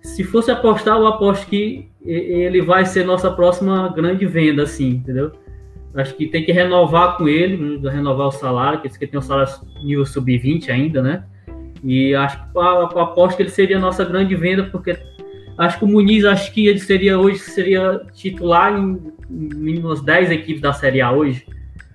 [0.00, 5.32] se fosse apostar, eu aposto que ele vai ser nossa próxima grande venda, assim, entendeu?
[5.94, 9.22] Acho que tem que renovar com ele, né, renovar o salário, que ele tem um
[9.22, 11.24] salário nível sub-20 ainda, né?
[11.84, 14.98] E acho que a, aposto que ele seria a nossa grande venda, porque
[15.56, 20.32] acho que o Muniz, acho que ele seria hoje, seria titular em, em umas 10
[20.32, 21.46] equipes da Série A hoje.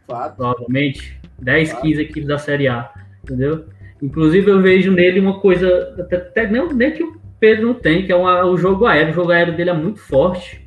[0.07, 0.33] Claro.
[0.35, 1.19] Provavelmente.
[1.41, 1.85] 10, claro.
[1.85, 2.89] 15 equipes da Série A,
[3.23, 3.65] entendeu?
[4.01, 8.05] Inclusive eu vejo nele uma coisa, até, até nem, nem que o Pedro não tem,
[8.05, 9.11] que é uma, o jogo aéreo.
[9.11, 10.65] O jogo aéreo dele é muito forte.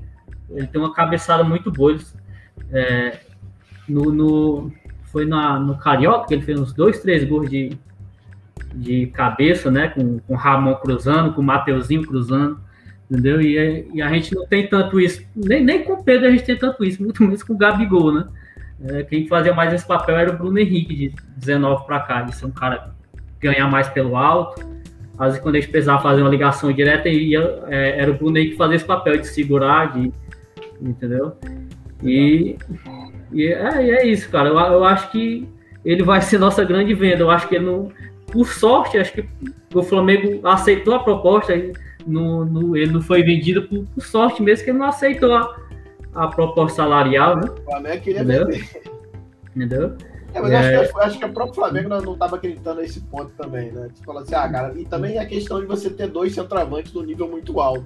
[0.50, 1.96] Ele tem uma cabeçada muito boa.
[2.72, 3.18] É,
[3.88, 4.72] no, no,
[5.04, 7.76] foi na, no Carioca que ele fez uns dois, três gols de,
[8.74, 9.88] de cabeça, né?
[9.88, 12.58] Com, com o Ramon cruzando, com o Mateuzinho cruzando,
[13.10, 13.40] entendeu?
[13.40, 16.44] E, e, a gente não tem tanto isso, nem, nem com o Pedro a gente
[16.44, 18.26] tem tanto isso, muito menos com o Gabigol, né?
[18.84, 22.34] É, quem fazia mais esse papel era o Bruno Henrique, de 19 para cá, de
[22.34, 22.90] ser um cara
[23.38, 24.60] ganhar mais pelo alto.
[25.18, 28.38] Às vezes, quando a gente precisava fazer uma ligação direta, ia, é, era o Bruno
[28.38, 30.12] Henrique fazer esse papel de segurar, de,
[30.80, 31.36] entendeu?
[32.02, 32.56] E,
[33.32, 34.48] e é, é, isso, cara.
[34.48, 35.48] Eu, eu acho que
[35.84, 37.22] ele vai ser nossa grande venda.
[37.22, 37.90] Eu acho que ele não.
[38.30, 39.28] Por sorte, acho que
[39.74, 41.54] o Flamengo aceitou a proposta.
[42.06, 45.56] No, no, ele não foi vendido por, por, sorte mesmo, que ele não aceitou a,
[46.14, 47.48] a proposta salarial, né?
[47.48, 48.46] O Flamengo queria Entendeu?
[48.46, 48.82] vender.
[49.54, 49.96] Entendeu?
[50.34, 50.76] É, mas é...
[50.76, 53.88] Acho, que, acho que o próprio Flamengo não estava acreditando nesse ponto também, né?
[53.92, 57.02] Você fala assim, ah, cara, e também a questão de você ter dois centroavantes do
[57.02, 57.84] nível muito alto.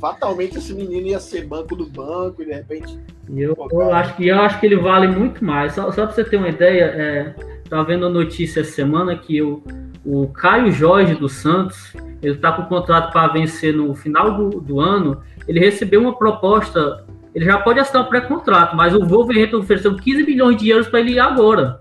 [0.00, 2.98] Fatalmente esse menino ia ser banco do banco e de repente.
[3.28, 5.74] Eu, eu acho, que, eu acho que ele vale muito mais.
[5.74, 7.34] Só, só para você ter uma ideia, é,
[7.68, 9.62] tá vendo a notícia essa semana que o,
[10.04, 14.60] o Caio Jorge do Santos, ele tá com o contrato para vencer no final do,
[14.60, 15.20] do ano.
[15.48, 20.24] Ele recebeu uma proposta ele já pode assinar um pré-contrato, mas o Wolverhampton ofereceu 15
[20.24, 21.80] milhões de euros para ele ir agora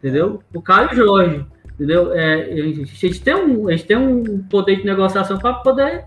[0.00, 0.42] entendeu?
[0.52, 2.12] O Caio Jorge, entendeu?
[2.12, 6.04] É, a, gente tem um, a gente tem um poder de negociação para poder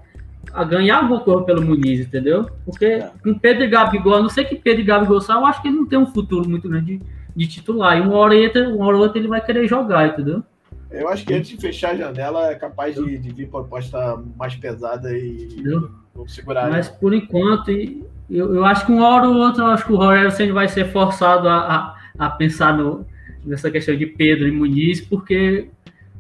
[0.68, 2.50] ganhar alguma coisa pelo Muniz, entendeu?
[2.66, 3.12] Porque é.
[3.24, 5.68] com Pedro e Gabigol, a não sei que Pedro e Gabigol saiam, eu acho que
[5.68, 7.98] ele não tem um futuro muito grande de, de titular.
[7.98, 10.44] E uma hora, outra, uma hora ou outra ele vai querer jogar, entendeu?
[10.92, 14.56] Eu acho que antes de fechar a janela é capaz de, de vir proposta mais
[14.56, 16.70] pesada e não segurar.
[16.70, 19.96] Mas por enquanto, eu, eu acho que uma hora ou outra, eu acho que o
[19.96, 23.04] Rogério vai ser forçado a, a, a pensar no,
[23.46, 25.70] nessa questão de Pedro e Muniz, porque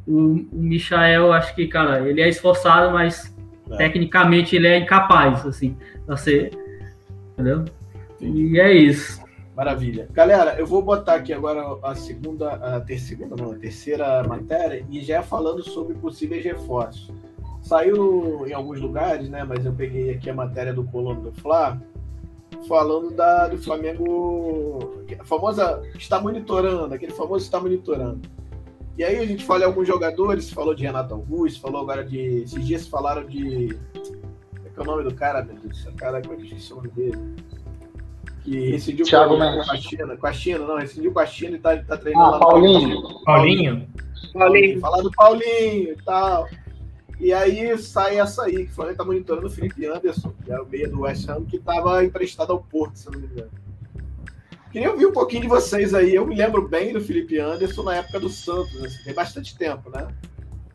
[0.07, 3.35] o, o Michael, acho que, cara, ele é esforçado, mas
[3.71, 3.77] é.
[3.77, 6.51] tecnicamente ele é incapaz, assim, pra ser.
[7.33, 7.65] Entendeu?
[8.21, 9.23] E é isso.
[9.55, 10.07] Maravilha.
[10.11, 15.01] Galera, eu vou botar aqui agora a segunda, a terceira, não, a terceira matéria e
[15.01, 17.11] já falando sobre possíveis reforços.
[17.61, 19.43] Saiu em alguns lugares, né?
[19.43, 21.79] Mas eu peguei aqui a matéria do Colono do Fla,
[22.67, 28.21] falando da, do Flamengo, a famosa está monitorando, aquele famoso está monitorando.
[28.97, 32.43] E aí a gente fala em alguns jogadores, falou de Renato Augusto, falou agora de.
[32.43, 33.77] Esses dias falaram de.
[33.93, 35.87] Como é que é o nome do cara, meu Deus?
[35.97, 37.35] Cara, como é que esqueci o nome dele?
[38.43, 40.17] Que rescindiu Thiago com, a China.
[40.17, 43.01] Com a China, não, rescindiu com a China e tá, tá treinando ah, lá Paulinho.
[43.01, 43.23] Paulinho.
[43.25, 43.87] Paulinho.
[44.33, 44.79] Paulinho.
[44.79, 46.47] Falar do Paulinho e tal.
[47.23, 50.59] E aí sai essa aí, que o Flamengo tá monitorando o Felipe Anderson, que é
[50.59, 53.49] o meia do West Ham, que estava emprestado ao Porto, se não me engano.
[54.69, 56.13] Queria ouvir um pouquinho de vocês aí.
[56.13, 59.89] Eu me lembro bem do Felipe Anderson na época do Santos, assim, tem bastante tempo,
[59.89, 60.05] né?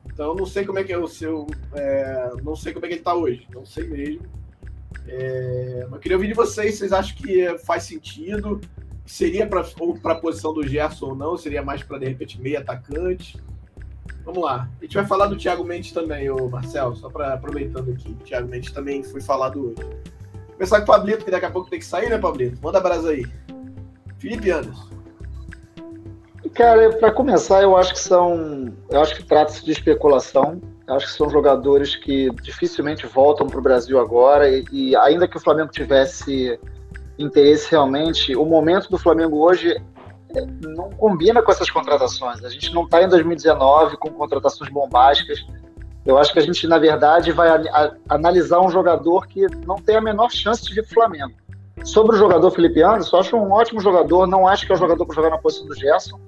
[0.06, 1.46] Então não sei como é que é o seu.
[1.74, 3.46] É, não sei como é que ele tá hoje.
[3.54, 4.22] Não sei mesmo.
[5.06, 6.78] É, mas queria ouvir de vocês.
[6.78, 8.58] Vocês acham que faz sentido?
[9.04, 11.36] Seria para a posição do Gerson ou não?
[11.36, 13.38] Seria mais para, de repente, meio atacante?
[14.24, 14.68] Vamos lá.
[14.78, 18.10] A gente vai falar do Thiago Mendes também, o Marcel, só para aproveitando aqui.
[18.10, 19.88] O Thiago Mendes também foi falado hoje.
[20.52, 22.58] Começar com o Pablito, que daqui a pouco tem que sair, né, Pablito?
[22.62, 23.24] Manda brasa aí.
[24.18, 24.88] Felipe Anderson.
[26.54, 28.74] Cara, para começar, eu acho que são.
[28.90, 30.60] Eu acho que trata-se de especulação.
[30.86, 34.48] Eu acho que são jogadores que dificilmente voltam para o Brasil agora.
[34.48, 36.58] E, e, ainda que o Flamengo tivesse
[37.18, 39.80] interesse realmente, o momento do Flamengo hoje
[40.62, 42.44] não combina com essas contratações.
[42.44, 45.44] A gente não está em 2019 com contratações bombásticas.
[46.04, 49.76] Eu acho que a gente, na verdade, vai a, a, analisar um jogador que não
[49.76, 51.34] tem a menor chance de vir para o Flamengo.
[51.84, 54.26] Sobre o jogador Felipe Anderson, acho um ótimo jogador.
[54.26, 56.18] Não acho que é o jogador para jogar na posição do Gerson,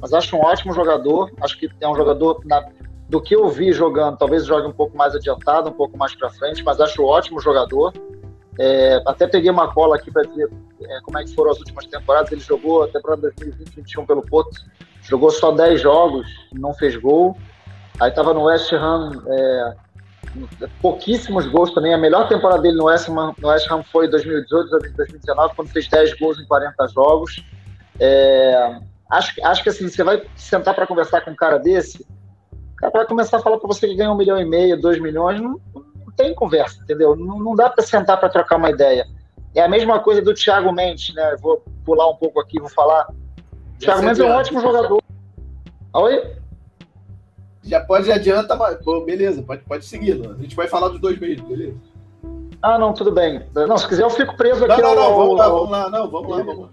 [0.00, 1.30] mas acho um ótimo jogador.
[1.40, 2.64] Acho que é um jogador, na,
[3.08, 6.30] do que eu vi jogando, talvez jogue um pouco mais adiantado, um pouco mais para
[6.30, 7.92] frente, mas acho um ótimo jogador.
[8.58, 10.50] É, até peguei uma cola aqui para dizer
[10.82, 12.32] é, como é que foram as últimas temporadas.
[12.32, 14.60] Ele jogou a temporada 2020-2021 pelo Porto,
[15.02, 17.36] jogou só 10 jogos, não fez gol.
[18.00, 19.74] Aí estava no West Ham, é,
[20.80, 21.94] pouquíssimos gols também.
[21.94, 25.88] A melhor temporada dele no West Ham, no West Ham foi 2018, 2019, quando fez
[25.88, 27.44] 10 gols em 40 jogos.
[27.98, 28.78] É,
[29.10, 32.06] acho, acho que assim, você vai sentar para conversar com um cara desse,
[32.72, 34.98] o cara vai começar a falar para você que ganha um milhão e meio, dois
[34.98, 35.60] milhões, não
[36.20, 37.16] tem conversa, entendeu?
[37.16, 39.06] Não, não dá para sentar para trocar uma ideia.
[39.54, 41.36] É a mesma coisa do Thiago Mendes, né?
[41.40, 43.08] Vou pular um pouco aqui, vou falar.
[43.76, 45.02] O Thiago Mendes é um ótimo jogador.
[45.94, 46.36] Oi?
[47.62, 50.18] Já pode adianta, mas Pô, beleza, pode, pode seguir.
[50.18, 50.34] Né?
[50.38, 51.76] A gente vai falar dos dois mesmo, beleza?
[52.62, 53.42] Ah, não, tudo bem.
[53.54, 54.82] Não, se quiser eu fico preso aqui.
[54.82, 56.68] Não, não, não, vamos lá, vamos lá, não, vamos lá, vamos lá.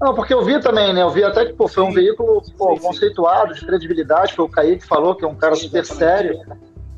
[0.00, 1.02] Não, porque eu vi também, né?
[1.02, 4.44] Eu vi até que pô, foi um sim, veículo pô, sim, conceituado, de credibilidade, foi
[4.44, 6.40] o Kaique que falou, que é um cara sim, super sério.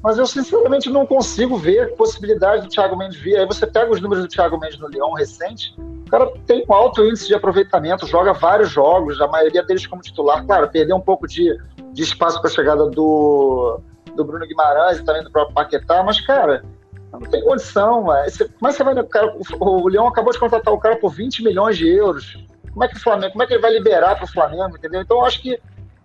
[0.07, 3.38] Mas eu, sinceramente, não consigo ver possibilidade do Thiago Mendes vir.
[3.38, 5.74] Aí você pega os números do Thiago Mendes no Lyon recente,
[6.07, 10.00] o cara tem um alto índice de aproveitamento, joga vários jogos, a maioria deles como
[10.00, 10.46] titular.
[10.46, 11.59] Claro, perdeu um pouco de,
[11.92, 13.80] de espaço para a chegada do,
[14.14, 16.64] do Bruno Guimarães e também do próprio Paquetá, mas, cara,
[17.12, 18.14] não tem condição.
[18.14, 18.26] É.
[18.26, 19.02] Que você vai.
[19.07, 22.38] Cara, o, o Leão acabou de contratar o cara por 20 milhões de euros.
[22.72, 25.00] Como é que o Flamengo, como é que ele vai liberar para o Flamengo, entendeu?
[25.00, 25.59] Então, eu acho que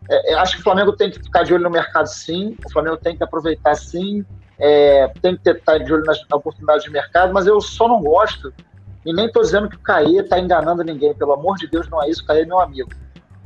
[0.09, 2.57] é, acho que o Flamengo tem que ficar de olho no mercado, sim.
[2.65, 4.25] O Flamengo tem que aproveitar, sim.
[4.59, 8.53] É, tem que estar de olho nas oportunidades de mercado, mas eu só não gosto,
[9.03, 12.03] e nem estou dizendo que o Caê está enganando ninguém, pelo amor de Deus, não
[12.03, 12.89] é isso, o Caê é meu amigo.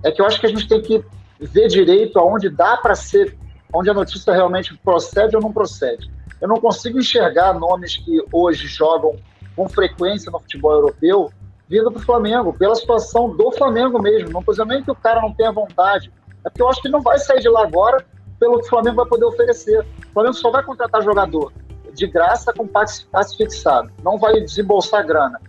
[0.04, 1.04] É que eu acho que a gente tem que
[1.40, 3.38] ver direito aonde dá para ser,
[3.74, 6.12] onde a notícia realmente procede ou não procede.
[6.42, 9.16] Eu não consigo enxergar nomes que hoje jogam
[9.56, 11.32] com frequência no futebol europeu
[11.68, 14.30] vindo para o Flamengo, pela situação do Flamengo mesmo.
[14.32, 16.12] Não estou dizendo nem que o cara não tenha vontade,
[16.46, 18.06] é porque eu acho que não vai sair de lá agora
[18.40, 19.80] pelo que o Flamengo vai poder oferecer.
[19.80, 21.52] O Flamengo só vai contratar jogador
[21.94, 23.06] de graça com passe,
[23.38, 23.90] fixado.
[24.04, 25.40] Não vai desembolsar grana.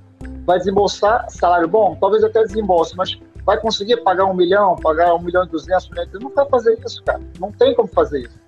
[0.47, 1.97] Vai desembolsar salário bom?
[2.01, 6.09] Talvez até desembolse, mas vai conseguir pagar um milhão, pagar um milhão e duzentos, milhões?
[6.14, 7.20] Não vai fazer isso, cara.
[7.38, 8.38] Não tem como fazer isso.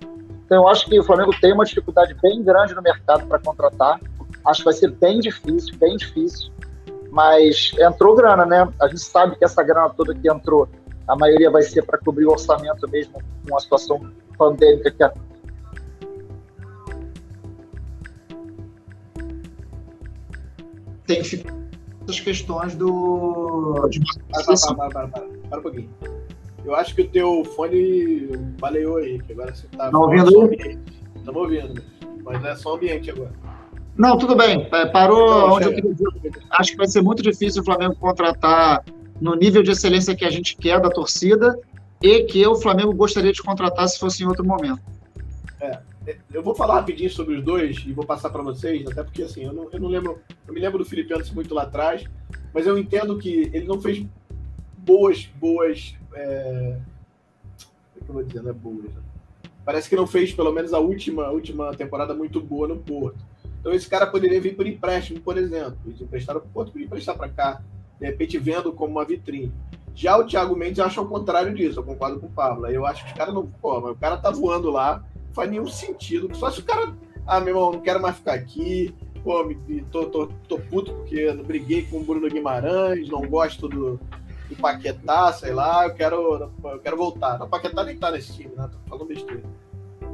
[0.46, 4.00] Então eu acho que o Flamengo tem uma dificuldade bem grande no mercado para contratar.
[4.46, 6.50] Acho que vai ser bem difícil, bem difícil.
[7.10, 8.68] Mas entrou grana, né?
[8.80, 10.68] A gente sabe que essa grana toda que entrou
[11.08, 15.12] a maioria vai ser para cobrir o orçamento mesmo com a situação pandêmica que a
[21.06, 21.22] tem
[22.06, 23.88] as questões do.
[24.30, 25.90] Para, para, para, para, para um pouquinho.
[26.64, 28.28] Eu acho que o teu fone
[28.60, 29.90] baleou aí, que agora você está.
[29.90, 30.78] Tá ouvindo aí?
[31.16, 31.82] Estamos ouvindo,
[32.22, 33.32] mas é só ambiente agora.
[33.96, 34.68] Não, tudo bem.
[34.70, 36.10] É, parou Não, onde eu queria dizer.
[36.50, 38.84] Acho que vai ser muito difícil o Flamengo contratar
[39.20, 41.58] no nível de excelência que a gente quer da torcida
[42.00, 44.80] e que o Flamengo gostaria de contratar se fosse em outro momento.
[45.60, 45.80] É,
[46.32, 49.44] eu vou falar rapidinho sobre os dois e vou passar para vocês, até porque assim,
[49.44, 52.04] eu não, eu não lembro, eu me lembro do Felipe Anderson muito lá atrás,
[52.54, 54.04] mas eu entendo que ele não fez
[54.78, 56.78] boas, boas, é...
[57.96, 59.02] o que eu vou dizer, não é boas, né?
[59.64, 63.18] Parece que não fez pelo menos a última, a última temporada muito boa no Porto.
[63.60, 65.76] Então esse cara poderia vir por empréstimo, por exemplo.
[65.84, 67.62] Eles emprestaram para o Porto, podia emprestar para cá
[67.98, 69.52] de repente vendo como uma vitrine.
[69.94, 72.66] Já o Thiago Mendes acha o contrário disso, eu concordo com o Pablo.
[72.68, 73.46] Eu acho que os caras não.
[73.46, 76.32] Pô, o cara tá voando lá, não faz nenhum sentido.
[76.36, 76.94] Só se o cara.
[77.26, 78.94] Ah, meu irmão, não quero mais ficar aqui.
[79.24, 79.56] Pô, me,
[79.90, 83.98] tô, tô, tô puto porque eu briguei com o Bruno Guimarães, não gosto do,
[84.48, 87.42] do Paquetá, sei lá, eu quero, eu quero voltar.
[87.42, 88.70] O Paquetá nem tá nesse time, né?
[88.70, 89.42] Tô falando besteira.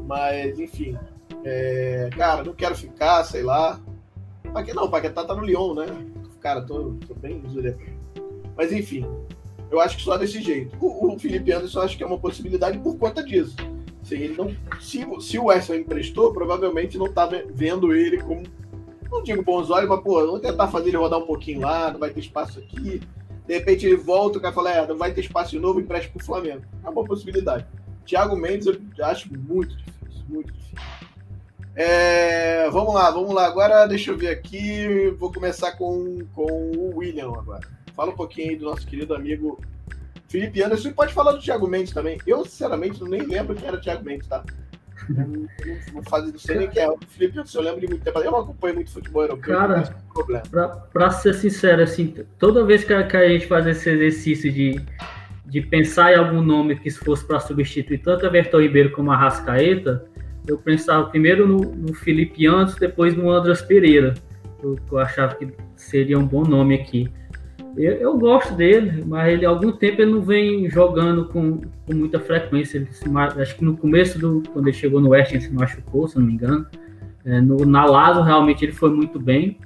[0.07, 0.99] Mas, enfim.
[1.45, 3.79] É, cara, não quero ficar, sei lá.
[4.53, 5.87] Paquetá, não, o Paquetá tá no Lyon, né?
[6.45, 7.43] Cara, tô, tô bem
[8.55, 9.07] Mas enfim,
[9.71, 10.77] eu acho que só desse jeito.
[10.79, 13.57] O, o Felipe Anderson acho que é uma possibilidade por conta disso.
[14.03, 18.43] Assim, ele não, se, se o Wesley emprestou, provavelmente não estava vendo ele como,
[19.11, 21.99] não digo bons olhos, mas pô, vamos tentar fazer ele rodar um pouquinho lá, não
[21.99, 23.01] vai ter espaço aqui.
[23.47, 26.13] De repente ele volta, o cara fala, é, não vai ter espaço de novo, empresta
[26.13, 26.63] pro Flamengo.
[26.85, 27.67] É uma possibilidade.
[28.05, 30.79] Thiago Mendes eu acho muito difícil, muito difícil.
[31.77, 33.47] É, vamos lá, vamos lá.
[33.47, 35.11] Agora deixa eu ver aqui.
[35.19, 36.47] Vou começar com, com
[36.77, 37.61] o William agora.
[37.95, 39.61] Fala um pouquinho aí do nosso querido amigo
[40.29, 40.89] Felipe Anderson.
[40.89, 42.19] E pode falar do Thiago Mendes também.
[42.27, 44.45] Eu, sinceramente, nem lembro quem era o Thiago Mendes, tá?
[45.09, 45.27] Não,
[45.93, 46.89] não, faz, não sei nem quem é.
[46.89, 48.19] O Felipe Anderson, eu lembro de muito tempo.
[48.21, 49.57] Eu não acompanho muito futebol europeu.
[49.57, 49.95] Cara,
[50.51, 54.51] pra, pra, ser sincero, assim, toda vez que a, que a gente faz esse exercício
[54.53, 54.81] de
[55.55, 60.05] de pensar em algum nome que fosse para substituir tanto Everton Ribeiro como a Rascaeta,
[60.47, 64.15] eu pensava primeiro no, no Felipe Antes, depois no Andras Pereira.
[64.63, 67.11] Eu, eu, achava que seria um bom nome aqui.
[67.77, 71.95] Eu, eu, gosto dele, mas ele há algum tempo ele não vem jogando com, com
[71.95, 72.79] muita frequência.
[72.79, 73.05] Ele se,
[73.41, 76.27] acho que no começo do quando ele chegou no West ele se machucou, se não
[76.27, 76.67] me engano.
[77.25, 79.59] É, no, na Lazo realmente ele foi muito bem.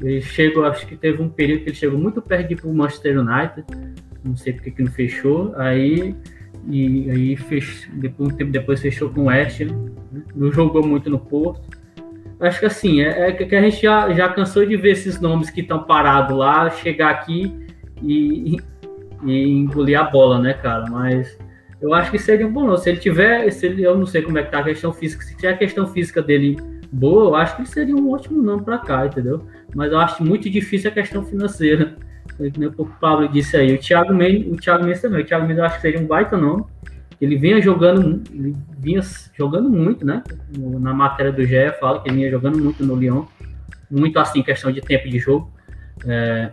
[0.00, 3.20] Ele chegou, acho que teve um período que ele chegou muito perto de ir Manchester
[3.20, 3.64] United.
[4.24, 5.54] Não sei porque que não fechou.
[5.56, 6.14] Aí
[6.66, 7.90] e aí fech...
[7.92, 9.74] depois, um tempo depois fechou com o West, né?
[10.34, 11.62] não jogou muito no Porto.
[12.40, 15.50] Acho que assim, é, é que a gente já, já cansou de ver esses nomes
[15.50, 17.52] que estão parados lá, chegar aqui
[18.02, 18.56] e,
[19.24, 20.84] e, engolir a bola, né, cara?
[20.88, 21.36] Mas
[21.80, 22.78] eu acho que seria um bom nome.
[22.78, 25.24] Se ele tiver, se ele, eu não sei como é que tá a questão física,
[25.24, 26.56] se tiver a questão física dele
[26.92, 29.42] boa, eu acho que ele seria um ótimo nome para cá, entendeu?
[29.74, 31.96] Mas eu acho muito difícil a questão financeira
[32.76, 33.74] o Pablo disse aí.
[33.74, 35.22] O Thiago Mendes, o Thiago Mendes também.
[35.22, 36.64] O Thiago Mendes eu acho que seria um baita nome.
[37.20, 39.00] Ele vinha jogando, ele vinha
[39.36, 40.22] jogando muito, né?
[40.56, 43.24] Na matéria do GE fala que ele vinha jogando muito no Lyon.
[43.90, 45.50] Muito assim, questão de tempo de jogo.
[46.06, 46.52] É,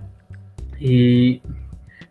[0.80, 1.40] e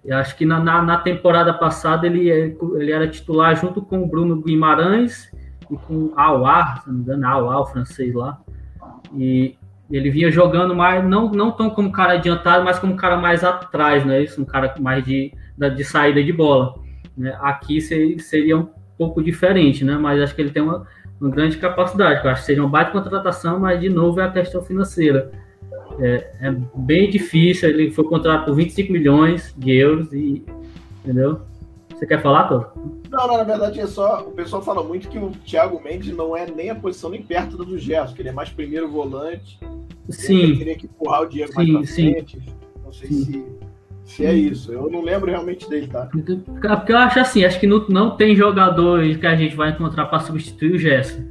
[0.04, 4.06] eu acho que na, na, na, temporada passada ele, ele era titular junto com o
[4.06, 5.32] Bruno Guimarães
[5.68, 8.38] e com o Aouar, se não me engano, Aouar, o francês lá.
[9.16, 9.56] E
[9.90, 14.04] ele vinha jogando mais, não, não tão como cara adiantado, mas como cara mais atrás,
[14.04, 14.22] né?
[14.22, 15.32] Isso, um cara mais de,
[15.76, 16.74] de saída de bola.
[17.16, 17.36] Né?
[17.40, 19.96] Aqui seria um pouco diferente, né?
[19.96, 20.86] Mas acho que ele tem uma,
[21.20, 22.24] uma grande capacidade.
[22.24, 25.30] Eu acho que seria uma baita contratação, mas de novo é a questão financeira.
[26.00, 27.68] É, é bem difícil.
[27.68, 30.44] Ele foi contratado por 25 milhões de euros e
[31.04, 31.42] entendeu?
[32.04, 32.58] Você quer falar, Tô?
[33.10, 34.20] Não, não, na verdade é só.
[34.20, 37.56] O pessoal fala muito que o Thiago Mendes não é nem a posição nem perto
[37.56, 39.58] do Gerson, que ele é mais primeiro volante.
[40.10, 40.38] Sim.
[40.38, 42.12] Ele teria que empurrar o Diego sim, mais pra sim.
[42.12, 42.42] frente.
[42.84, 43.24] Não sei sim.
[43.24, 43.46] se,
[44.04, 44.70] se é isso.
[44.70, 46.10] Eu não lembro realmente dele, tá?
[46.10, 50.04] Porque eu acho assim, acho que não, não tem jogador que a gente vai encontrar
[50.04, 51.22] para substituir o Gerson.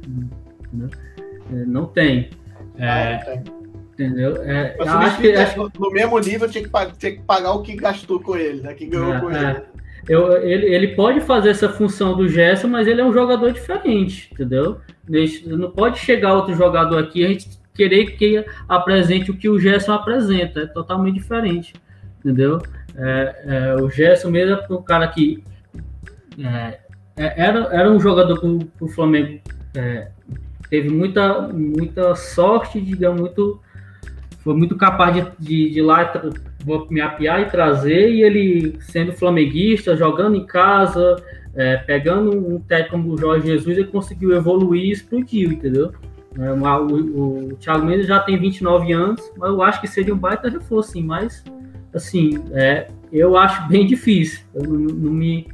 [1.52, 2.30] É, não tem.
[2.76, 3.54] É, ah, não tem.
[3.92, 4.42] Entendeu?
[4.42, 5.70] É, acho que, acho...
[5.78, 8.74] No mesmo nível tinha que, tinha que pagar o que gastou com ele, né?
[8.74, 9.62] Que ganhou é, com ele.
[10.08, 14.28] Eu, ele, ele pode fazer essa função do Gerson, mas ele é um jogador diferente,
[14.32, 14.80] entendeu?
[15.46, 19.58] Não pode chegar outro jogador aqui e a gente querer que apresente o que o
[19.58, 21.74] Gerson apresenta, é totalmente diferente,
[22.20, 22.60] entendeu?
[22.96, 25.42] É, é, o Gerson mesmo é um cara que
[26.38, 26.78] é,
[27.16, 29.40] é era, era um jogador que o Flamengo
[29.74, 30.08] é,
[30.70, 33.60] teve muita, muita sorte, digamos, muito,
[34.44, 36.12] foi muito capaz de, de, de lá
[36.90, 41.16] me apiar e trazer, e ele sendo flamenguista, jogando em casa,
[41.56, 45.92] é, pegando um técnico como o Jorge Jesus, ele conseguiu evoluir e explodiu, entendeu?
[46.38, 50.18] É, o, o, Thiago Mendes já tem 29 anos, mas eu acho que seria um
[50.18, 51.42] baita reforço, sim, mas
[51.94, 54.40] assim, é, eu acho bem difícil.
[54.54, 55.46] Eu não, não me,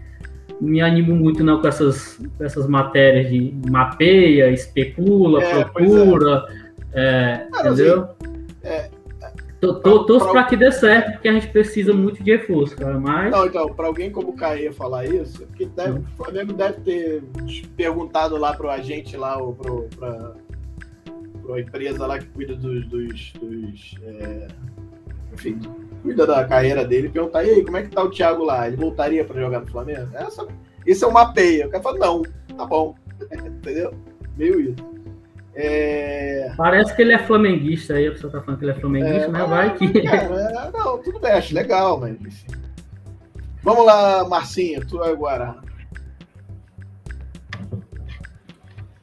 [0.61, 6.47] não me animo muito não com essas, com essas matérias de mapeia, especula, é, procura,
[6.49, 6.71] é.
[6.93, 8.05] É, entendeu?
[8.05, 8.30] Assim, é,
[9.61, 12.99] Torço para que dê certo, porque a gente precisa muito de reforço, cara.
[12.99, 13.31] Mas.
[13.31, 17.23] Não, então, para alguém como o Caê falar isso, porque deve, o Flamengo deve ter
[17.77, 20.33] perguntado lá pro agente lá, ou pro, pra,
[21.45, 22.87] pra empresa lá que cuida dos.
[22.87, 24.49] dos, dos é,
[25.35, 25.61] enfim,
[26.03, 28.67] cuida da carreira dele, perguntar, e aí, como é que tá o Thiago lá?
[28.67, 30.09] Ele voltaria para jogar no Flamengo?
[30.15, 30.49] Essa,
[30.87, 31.67] isso é uma peia.
[31.67, 32.23] O cara fala, não,
[32.57, 32.95] tá bom.
[33.31, 33.93] Entendeu?
[34.37, 34.91] Meio isso.
[35.55, 36.53] É...
[36.57, 39.29] Parece que ele é flamenguista aí, a pessoa tá falando que ele é flamenguista, é,
[39.29, 39.87] mas vai que.
[40.09, 42.47] É, não, tudo bem, acho legal, mas enfim.
[43.63, 45.57] Vamos lá, Marcinho, tu agora.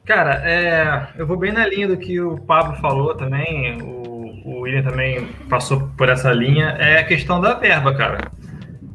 [0.04, 4.60] Cara, é, eu vou bem na linha do que o Pablo falou também, o, o
[4.60, 8.18] William também passou por essa linha, é a questão da verba, cara.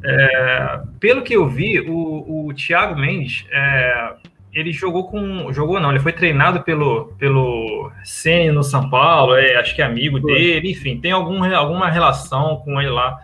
[0.04, 4.14] É, pelo que eu vi, o, o Thiago Mendes, é,
[4.54, 5.52] ele jogou com.
[5.52, 9.84] Jogou não, ele foi treinado pelo, pelo Ceni no São Paulo, é, acho que é
[9.84, 10.32] amigo foi.
[10.32, 13.18] dele, enfim, tem algum, alguma relação com ele lá.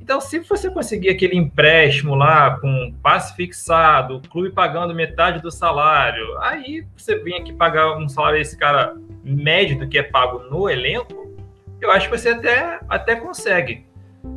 [0.00, 5.48] Então, se você conseguir aquele empréstimo lá com passe fixado, o clube pagando metade do
[5.48, 10.40] salário, aí você vem aqui pagar um salário esse cara médio do que é pago
[10.50, 11.32] no elenco,
[11.80, 13.86] eu acho que você até, até consegue.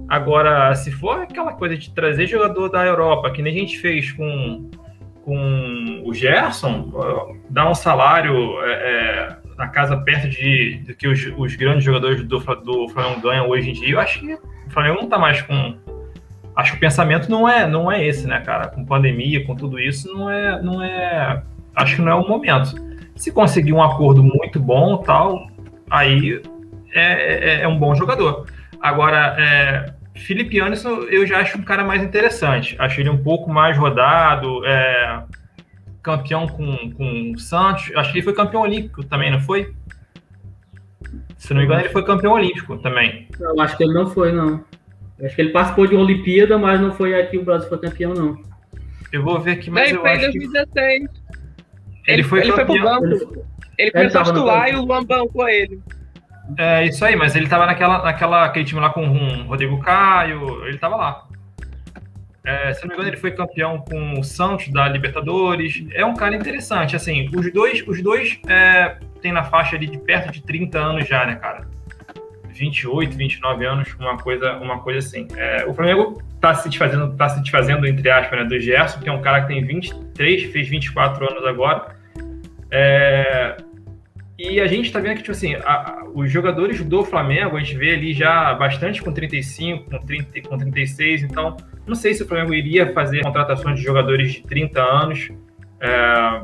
[0.07, 4.11] Agora, se for aquela coisa de trazer jogador da Europa, que nem a gente fez
[4.11, 4.69] com
[5.25, 6.91] com o Gerson,
[7.49, 12.23] dá um salário é, é, na casa perto de, do que os, os grandes jogadores
[12.23, 15.41] do, do Flamengo ganham hoje em dia, eu acho que o Flamengo não tá mais
[15.41, 15.75] com.
[16.55, 18.67] Acho que o pensamento não é, não é esse, né, cara?
[18.67, 21.41] Com pandemia, com tudo isso, não é, não é.
[21.75, 22.75] Acho que não é o momento.
[23.15, 25.47] Se conseguir um acordo muito bom, tal,
[25.89, 26.41] aí
[26.93, 28.45] é, é, é um bom jogador.
[28.79, 32.75] Agora, é, Felipe Anderson, eu já acho um cara mais interessante.
[32.79, 35.23] Acho ele um pouco mais rodado, é,
[36.01, 37.91] campeão com, com o Santos.
[37.95, 39.73] Acho que ele foi campeão olímpico também, não foi?
[41.37, 43.27] Se não me engano, ele foi campeão olímpico também.
[43.39, 44.63] Eu acho que ele não foi, não.
[45.19, 47.77] Eu acho que ele participou de uma Olimpíada, mas não foi aqui o Brasil foi
[47.77, 48.41] campeão, não.
[49.11, 50.67] Eu vou ver aqui, mas ele eu foi acho 2016.
[50.73, 51.25] que...
[52.07, 53.05] Ele, ele foi, ele foi pro banco.
[53.05, 53.45] Ele,
[53.77, 55.79] ele começou a titular e o Luan bancou ele.
[56.57, 60.65] É isso aí, mas ele tava naquela, naquela aquele time lá com o Rodrigo Caio,
[60.65, 61.27] ele tava lá.
[62.45, 65.83] É, se não me engano, ele foi campeão com o Santos da Libertadores.
[65.91, 69.97] É um cara interessante, assim, os dois, os dois é, tem na faixa ali de
[69.97, 71.67] perto de 30 anos já, né, cara?
[72.49, 75.27] 28, 29 anos, uma coisa, uma coisa assim.
[75.35, 79.09] É, o Flamengo tá se desfazendo, tá se desfazendo, entre aspas, né, do Gerson, que
[79.09, 81.95] é um cara que tem 23, fez 24 anos agora.
[82.69, 83.57] É,
[84.37, 87.77] e a gente tá vendo que, tipo assim, a, os jogadores do Flamengo, a gente
[87.77, 91.55] vê ali já bastante com 35, com, 30, com 36, então
[91.87, 95.31] não sei se o Flamengo iria fazer contratações de jogadores de 30 anos,
[95.79, 96.41] é,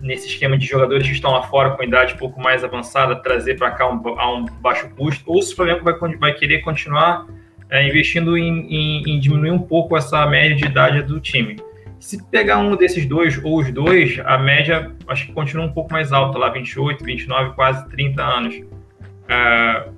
[0.00, 3.58] nesse esquema de jogadores que estão lá fora com idade um pouco mais avançada, trazer
[3.58, 7.26] para cá um, a um baixo custo, ou se o Flamengo vai, vai querer continuar
[7.68, 11.56] é, investindo em, em, em diminuir um pouco essa média de idade do time.
[12.00, 15.92] Se pegar um desses dois ou os dois, a média acho que continua um pouco
[15.92, 18.56] mais alta, lá 28, 29, quase 30 anos.
[18.56, 19.92] Uh,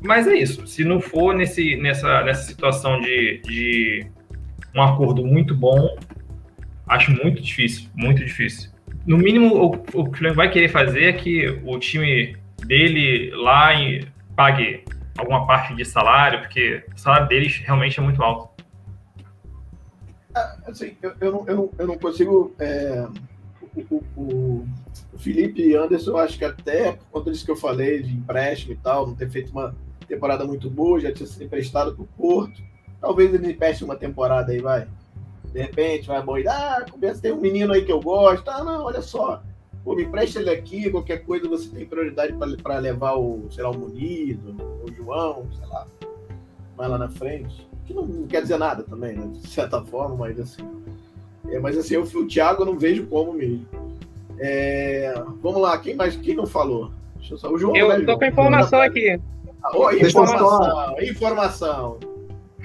[0.00, 0.64] mas é isso.
[0.68, 4.06] Se não for nesse, nessa, nessa situação de, de
[4.72, 5.98] um acordo muito bom,
[6.86, 8.70] acho muito difícil, muito difícil.
[9.04, 12.36] No mínimo, o, o que o Flamengo vai querer fazer é que o time
[12.66, 14.06] dele lá em,
[14.36, 14.84] pague
[15.16, 18.57] alguma parte de salário, porque o salário deles realmente é muito alto.
[20.34, 22.52] É, assim, eu, eu, não, eu, não, eu não consigo.
[22.58, 23.06] É,
[23.90, 24.68] o, o, o,
[25.18, 28.76] Felipe Anderson, eu acho que até por conta disso que eu falei, de empréstimo e
[28.76, 29.74] tal, não ter feito uma
[30.06, 32.62] temporada muito boa, já tinha sido emprestado para o Porto.
[33.00, 34.86] Talvez ele empreste uma temporada aí, vai.
[35.52, 36.48] De repente, vai morrer.
[36.48, 38.48] Ah, começa, tem um menino aí que eu gosto.
[38.48, 39.42] Ah, não, olha só.
[39.84, 43.70] Pô, me empresta ele aqui, qualquer coisa você tem prioridade para levar o, sei lá,
[43.70, 45.86] o Muniz, o João, sei lá,
[46.76, 49.26] mais lá na frente que não quer dizer nada também, né?
[49.32, 50.62] De certa forma, mas assim.
[51.48, 53.66] É, mas assim, eu, o Thiago eu não vejo como mesmo.
[54.38, 56.14] É, vamos lá, quem mais?
[56.14, 56.90] Quem não falou?
[57.16, 57.74] Deixa eu só, o João.
[57.74, 59.18] Eu né, tô com a informação aqui.
[59.64, 61.98] Ah, oh, informação, informação.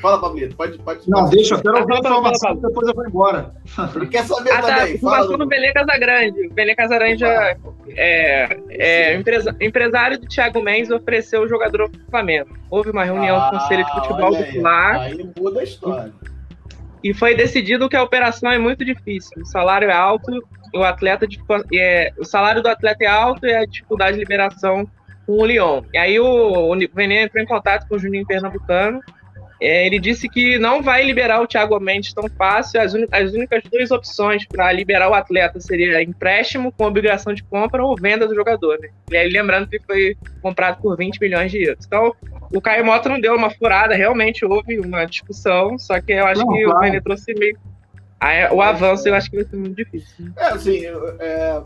[0.04, 1.10] Fala, Pablito, pode, pode.
[1.10, 3.54] Não, deixa, eu quero ouvir a informação, depois eu vou embora.
[3.96, 4.96] Ele quer saber ah, tá, também.
[4.96, 6.48] Informação do Belê Casagrande.
[6.48, 7.58] O Belê Casagrande é,
[7.88, 12.50] é, é empresa, empresário do Thiago Mendes ofereceu o jogador para o Flamengo.
[12.70, 14.92] Houve uma reunião ah, do Conselho de Futebol do Fla.
[15.04, 16.14] Aí muda a história.
[17.02, 19.42] E foi decidido que a operação é muito difícil.
[19.42, 21.40] O salário é alto, o atleta de,
[21.74, 24.86] é, o salário do atleta é alto e a dificuldade de liberação
[25.26, 25.82] com o Lyon.
[25.94, 29.00] E aí o, o Venê entrou em contato com o Juninho Pernambucano
[29.60, 32.82] é, ele disse que não vai liberar o Thiago Mendes tão fácil.
[32.82, 37.84] As, as únicas duas opções para liberar o atleta seria empréstimo com obrigação de compra
[37.84, 38.78] ou venda do jogador.
[38.80, 38.90] Né?
[39.12, 41.86] E aí, lembrando que foi comprado por 20 milhões de euros.
[41.86, 42.14] Então,
[42.54, 46.46] o Caio Mota não deu uma furada, realmente houve uma discussão, só que eu acho
[46.46, 46.78] não, que claro.
[46.78, 47.58] o Vene trouxe meio.
[48.52, 50.32] o avanço eu acho que vai ser muito difícil.
[50.38, 50.82] É, assim,
[51.20, 51.62] é,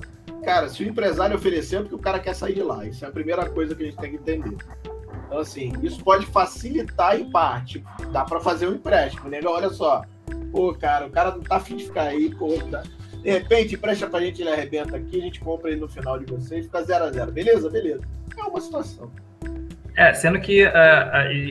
[0.45, 2.85] cara, se o empresário ofereceu, é porque o cara quer sair de lá.
[2.85, 4.55] Isso é a primeira coisa que a gente tem que entender.
[5.27, 7.83] Então, assim, isso pode facilitar em parte.
[8.11, 9.29] Dá para fazer um empréstimo.
[9.29, 10.03] Nego, olha só.
[10.51, 12.57] Pô, cara, o cara não tá afim de ficar aí, pô.
[12.71, 12.81] Tá...
[13.21, 16.25] De repente, empresta pra gente, ele arrebenta aqui, a gente compra ele no final de
[16.25, 17.69] vocês, fica 0 a 0 Beleza?
[17.69, 18.01] Beleza.
[18.37, 19.11] É uma situação.
[19.97, 20.69] É, sendo que uh,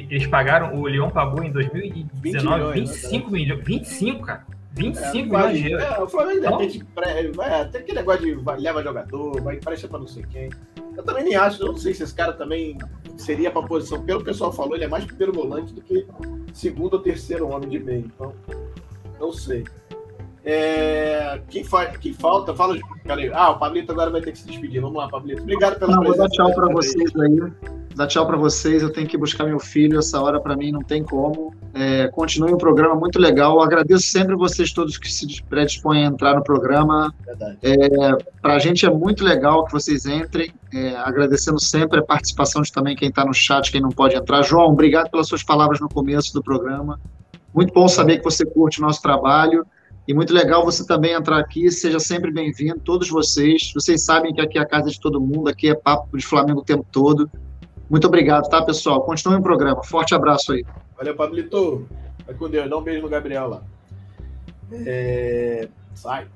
[0.08, 3.64] eles pagaram, o Leão pagou em 2019 milhões, 25 né, milhões.
[3.66, 4.46] 25, cara.
[4.72, 5.86] 25 é, milhões de euros.
[5.86, 7.32] É, o Flamengo de repente então...
[7.34, 10.50] vai, tem aquele negócio de vai, leva jogador, vai empresta pra não sei quem.
[10.96, 12.78] Eu também nem acho, eu não sei se esse cara também
[13.16, 16.06] seria para posição, pelo pessoal falou, ele é mais primeiro volante do que
[16.52, 18.10] segundo ou terceiro homem de meio.
[18.14, 18.32] Então,
[19.18, 19.64] não sei.
[20.48, 22.78] É, quem, fa quem falta, fala.
[23.04, 24.80] Cara, ah, o Pablito agora vai ter que se despedir.
[24.80, 25.42] Vamos lá, Pablito.
[25.42, 26.18] Obrigado pela não, presença.
[26.18, 27.52] Vou dar tchau para vocês aí.
[27.96, 28.80] Dar tchau para vocês.
[28.80, 29.98] Eu tenho que buscar meu filho.
[29.98, 31.52] Essa hora para mim não tem como.
[31.74, 33.56] É, continue um programa muito legal.
[33.56, 37.12] Eu agradeço sempre vocês todos que se predispõem a entrar no programa.
[37.60, 37.74] É,
[38.40, 40.52] para a gente é muito legal que vocês entrem.
[40.72, 44.42] É, agradecendo sempre a participação de também quem está no chat, quem não pode entrar.
[44.42, 47.00] João, obrigado pelas suas palavras no começo do programa.
[47.52, 49.66] Muito bom saber que você curte o nosso trabalho.
[50.06, 53.72] E muito legal você também entrar aqui, seja sempre bem-vindo, todos vocês.
[53.74, 56.60] Vocês sabem que aqui é a casa de todo mundo, aqui é papo de Flamengo
[56.60, 57.28] o tempo todo.
[57.90, 59.02] Muito obrigado, tá, pessoal?
[59.02, 59.82] Continuem o programa.
[59.82, 60.64] Forte abraço aí.
[60.96, 61.88] Valeu, Pablito.
[62.24, 62.70] Vai com Deus.
[62.70, 63.62] Dá um beijo no Gabriel lá.
[64.72, 65.68] É...
[65.94, 66.28] Sai.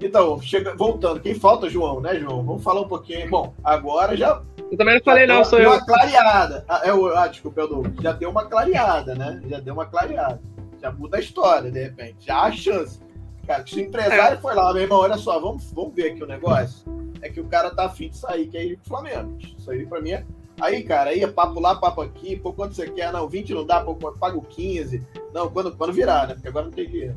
[0.00, 0.74] Então, chega...
[0.74, 1.20] voltando.
[1.20, 2.44] Quem falta, João, né, João?
[2.44, 3.28] Vamos falar um pouquinho.
[3.30, 5.70] Bom, agora já Eu também não falei, não, sou eu.
[5.70, 6.64] Uma clareada.
[6.68, 9.40] Ah, é, ah, desculpa, eu já deu uma clareada, né?
[9.48, 10.40] Já deu uma clareada.
[10.80, 12.26] Já muda a história, de repente.
[12.26, 13.00] Já há chance.
[13.46, 14.40] Cara, se o empresário é.
[14.40, 16.84] foi lá, meu irmão, olha só, vamos, vamos ver aqui o negócio.
[17.22, 19.38] É que o cara tá afim de sair, que é ir pro Flamengo.
[19.56, 20.24] Isso aí pra mim é.
[20.60, 23.12] Aí, cara, aí é papo lá, papo aqui, pô, quanto você quer?
[23.12, 25.02] Não, 20 não dá, pô, pago 15.
[25.32, 26.34] Não, quando, quando virar, né?
[26.34, 27.16] Porque agora não tem dinheiro.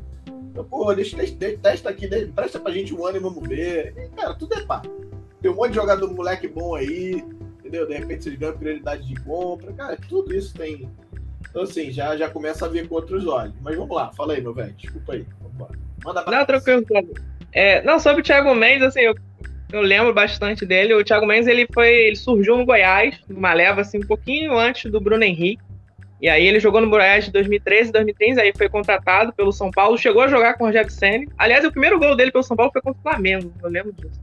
[0.51, 3.93] Então, pô, deixa, deixa, testa aqui, deixa, presta pra gente um ano e vamos ver.
[3.97, 4.89] E, cara, tudo é papo.
[5.41, 7.23] Tem um monte de jogador moleque bom aí,
[7.59, 7.87] entendeu?
[7.87, 9.71] De repente vocês ganham prioridade de compra.
[9.71, 10.89] Cara, tudo isso tem.
[11.49, 13.53] Então, assim, já, já começa a ver com outros olhos.
[13.61, 14.73] Mas vamos lá, fala aí, meu velho.
[14.73, 15.25] Desculpa aí.
[16.03, 16.85] Manda pra Não, tranquilo.
[17.51, 19.15] É, não, sobre o Thiago Mendes, assim, eu,
[19.71, 20.93] eu lembro bastante dele.
[20.93, 21.89] O Thiago Mendes, ele foi.
[21.89, 25.63] Ele surgiu no Goiás, numa leva assim, um pouquinho antes do Bruno Henrique.
[26.21, 29.97] E aí ele jogou no Goiás de 2013, 2015, aí foi contratado pelo São Paulo,
[29.97, 31.25] chegou a jogar com o Rogério Senna.
[31.37, 34.19] Aliás, o primeiro gol dele pelo São Paulo foi contra o Flamengo, eu lembro disso.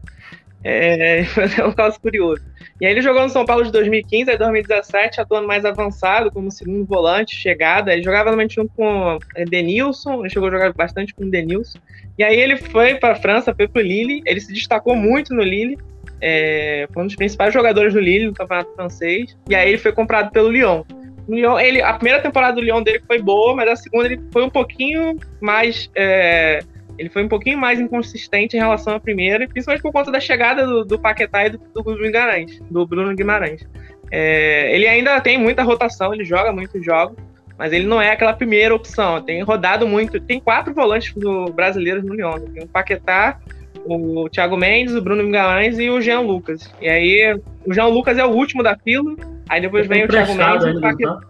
[0.68, 1.20] É,
[1.60, 2.42] é um caso curioso.
[2.80, 6.50] E aí ele jogou no São Paulo de 2015 a 2017, atuando mais avançado, como
[6.50, 7.92] segundo volante, chegada.
[7.92, 9.18] Ele jogava normalmente junto com
[9.48, 11.78] Denilson, ele chegou a jogar bastante com o Denilson.
[12.18, 15.32] E aí ele foi para a França, foi para o Lille, ele se destacou muito
[15.32, 15.78] no Lille,
[16.20, 19.36] é, foi um dos principais jogadores do Lille no campeonato francês.
[19.48, 20.82] E aí ele foi comprado pelo Lyon.
[21.28, 24.42] Lyon, ele, a primeira temporada do Lyon dele foi boa, mas a segunda ele foi
[24.42, 25.88] um pouquinho mais.
[25.94, 26.58] É,
[26.98, 30.66] ele foi um pouquinho mais inconsistente em relação à primeira, principalmente por conta da chegada
[30.66, 32.60] do, do Paquetá e do, do Bruno Guimarães.
[32.70, 33.66] Do Bruno Guimarães.
[34.10, 37.16] É, ele ainda tem muita rotação, ele joga muitos jogos,
[37.58, 39.20] mas ele não é aquela primeira opção.
[39.22, 40.20] Tem rodado muito.
[40.20, 42.40] Tem quatro volantes do, brasileiros no Lyon.
[42.40, 43.38] Tem o Paquetá,
[43.84, 46.72] o Thiago Mendes, o Bruno Guimarães e o Jean Lucas.
[46.80, 49.14] E aí, o Jean Lucas é o último da fila,
[49.48, 51.14] aí depois vem o Thiago Mendes e o Paquetá.
[51.14, 51.20] Tá?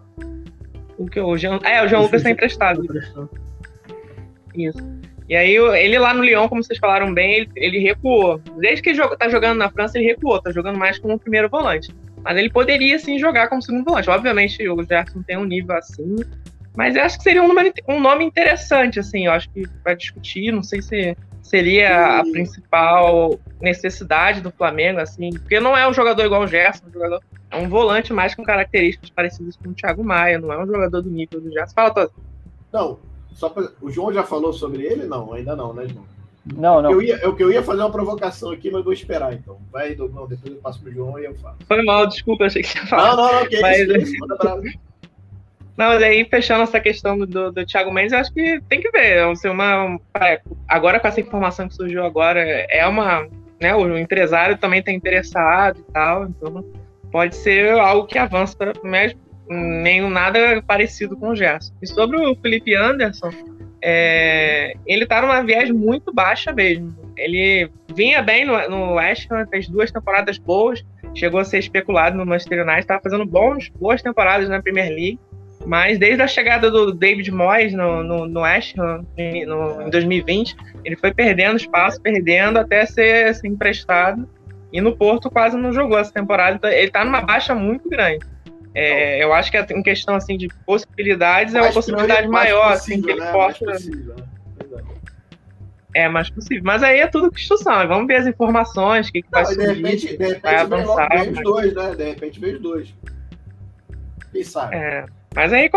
[0.97, 1.59] O que o Jean...
[1.63, 2.83] É, o Jean Lucas está emprestado.
[4.55, 4.83] Isso.
[5.29, 8.39] E aí, ele lá no Lyon, como vocês falaram bem, ele, ele recuou.
[8.57, 11.93] Desde que ele tá jogando na França, ele recuou, tá jogando mais como primeiro volante.
[12.23, 14.09] Mas ele poderia sim jogar como segundo volante.
[14.09, 16.15] Obviamente, o Gerson tem um nível assim.
[16.75, 19.25] Mas eu acho que seria um nome, um nome interessante, assim.
[19.25, 25.29] Eu acho que vai discutir, não sei se seria a principal necessidade do Flamengo, assim,
[25.31, 28.43] porque não é um jogador igual o Gerson, um jogador, é um volante mais com
[28.43, 31.73] características parecidas com o Thiago Maia, não é um jogador do nível do Gerson.
[31.73, 32.13] Fala, Toto.
[32.71, 32.99] Não,
[33.37, 35.05] só pra, o João já falou sobre ele?
[35.05, 36.03] Não, ainda não, né, João?
[36.55, 36.91] Não, não.
[36.91, 39.59] Eu ia, eu, eu ia fazer uma provocação aqui, mas vou esperar, então.
[39.71, 41.55] Vai, não, depois eu passo pro João e eu falo.
[41.67, 43.15] Foi mal, desculpa, achei que você ia falar.
[43.15, 43.79] Não, não, não, que mas...
[43.89, 44.55] isso, manda pra
[45.77, 48.81] não, mas aí fechando essa questão do, do, do Thiago Mendes, eu acho que tem
[48.81, 49.19] que ver.
[49.19, 49.99] Assim, uma,
[50.67, 53.27] agora com essa informação que surgiu agora, é uma.
[53.61, 56.65] Né, o empresário também está interessado e tal, então
[57.11, 59.19] pode ser algo que avança para mesmo
[59.49, 61.73] nem nada parecido com o Gerson.
[61.81, 63.31] E sobre o Felipe Anderson,
[63.81, 66.95] é, ele está numa viagem muito baixa mesmo.
[67.15, 70.83] Ele vinha bem no, no West Ham, fez duas temporadas boas,
[71.15, 75.19] chegou a ser especulado no Manchester United, estava fazendo bons, boas temporadas na Premier League.
[75.65, 80.55] Mas desde a chegada do David Moyes no, no, no West Ham no, em 2020,
[80.85, 84.27] ele foi perdendo espaço, perdendo até ser, ser emprestado.
[84.71, 86.55] E no Porto quase não jogou essa temporada.
[86.55, 88.25] Então ele está numa baixa muito grande.
[88.79, 93.09] É, eu acho que em questão assim de possibilidades é uma possibilidade maior, assim, que
[93.09, 93.31] ele né?
[93.31, 93.65] possa.
[93.65, 93.75] Né?
[95.95, 96.61] É mais possível.
[96.63, 97.87] Mas aí é tudo discussão.
[97.87, 100.55] Vamos ver as informações, o que, que não, vai surgir, de repente, de repente vai
[100.57, 101.09] avançar.
[101.09, 101.95] Vem os dois, né?
[101.95, 102.93] De repente vem os dois.
[104.31, 104.75] Quem sabe?
[104.75, 105.05] É.
[105.33, 105.71] Mas aí,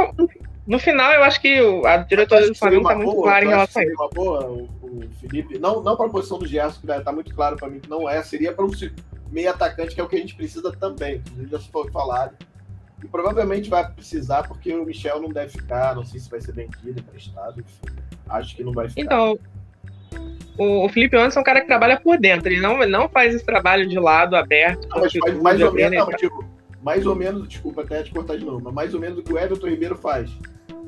[0.66, 3.84] no final, eu acho que a diretoria do Flamengo está muito clara em relação a
[3.86, 3.94] isso.
[3.94, 7.34] Uma boa, o, o, Felipe, não, não para a posição do Gerson, que está muito
[7.34, 8.70] claro para mim que não é, seria para um
[9.32, 12.36] meio atacante, que é o que a gente precisa também, já foi falado.
[13.02, 16.52] E provavelmente vai precisar, porque o Michel não deve ficar, não sei se vai ser
[16.52, 17.96] vendido, emprestado, enfim.
[18.28, 19.00] Acho que não vai ficar.
[19.00, 19.38] Então,
[20.58, 23.44] o, Felipe Anderson é um cara que trabalha por dentro, ele não, não faz esse
[23.44, 24.86] trabalho de lado aberto.
[24.88, 26.44] Não, mas faz mais ou menos, não, tipo,
[26.82, 29.32] mais ou menos, desculpa até te cortar de novo, mas mais ou menos o que
[29.32, 30.30] o Everton Ribeiro faz.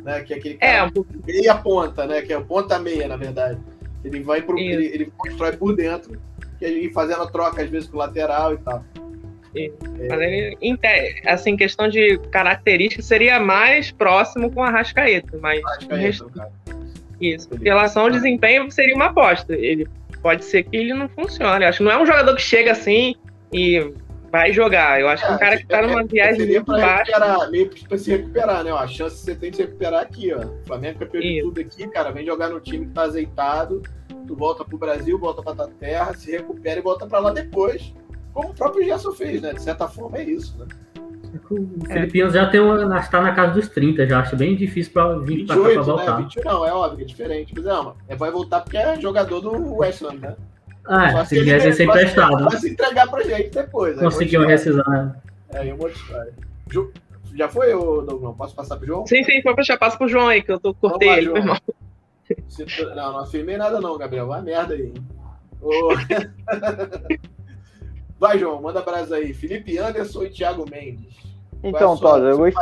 [0.03, 0.21] Né?
[0.23, 2.23] Que é aquele cara é, um meia ponta, né?
[2.23, 3.61] Que é a ponta meia, na verdade.
[4.05, 4.59] Ele vai pro.
[4.59, 6.21] Ele, ele, constrói por dentro,
[6.59, 8.85] que ele fazendo troca, às vezes, com o lateral e tal.
[9.55, 11.31] É.
[11.31, 15.63] assim, questão de características, seria mais próximo com a Rascaeta, mas.
[15.63, 16.23] Rascaeta, rest...
[17.21, 17.49] Isso.
[17.55, 19.55] Em relação ao desempenho, seria uma aposta.
[19.55, 19.87] Ele
[20.21, 21.65] pode ser que ele não funcione.
[21.65, 23.15] Acho que não é um jogador que chega assim
[23.53, 23.93] e
[24.33, 25.01] vai jogar.
[25.01, 27.49] Eu acho que um cara que tá é, numa viagem muito baixa.
[27.51, 28.73] Meio pra se recuperar, né?
[28.73, 30.41] A chance que você tem de se recuperar aqui, ó.
[30.41, 32.11] O Flamengo campeão de tudo aqui, cara.
[32.11, 33.83] Vem jogar no time que tá azeitado.
[34.27, 37.93] Tu volta pro Brasil, volta pra tua terra, se recupera e volta pra lá depois.
[38.33, 39.53] Como o próprio Gerson fez, né?
[39.53, 40.67] De certa forma é isso, né?
[41.51, 45.19] O Filipinho já tem uma, está na casa dos 30, já acho bem difícil para
[45.19, 46.19] vir para voltar.
[46.19, 46.25] Né?
[46.25, 47.55] 20 não, é óbvio, é diferente.
[47.55, 50.37] Mas não, é, vai voltar porque é jogador do West Ham, né?
[50.85, 52.45] Ah, se viesse ser emprestado.
[52.45, 53.99] Vai se entregar pra gente depois.
[53.99, 55.15] Conseguiu uma rescisão, né?
[55.55, 56.35] É, é uma outra história.
[56.69, 56.93] Ju,
[57.35, 58.37] já foi, o Douglas?
[58.37, 59.07] Posso passar pro João?
[59.07, 59.79] Sim, sim, pode deixar.
[59.79, 61.57] Passa pro João aí, que eu tô, cortei ele, meu irmão.
[62.95, 64.27] Não, não afirmei nada não, Gabriel.
[64.27, 64.93] Vai merda aí.
[68.23, 69.35] Vai, João, manda brasa aí.
[69.35, 71.13] Felipe Anderson e Thiago Mendes.
[71.61, 72.57] Então, Tosa, eu, gost...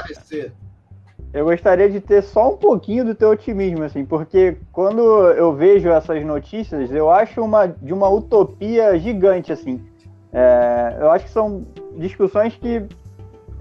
[1.35, 5.91] eu gostaria de ter só um pouquinho do teu otimismo, assim, porque quando eu vejo
[5.91, 9.85] essas notícias, eu acho uma, de uma utopia gigante, assim.
[10.33, 11.67] É, eu acho que são
[11.99, 12.83] discussões que,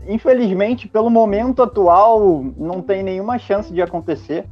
[0.07, 4.45] infelizmente, pelo momento atual, não tem nenhuma chance de acontecer.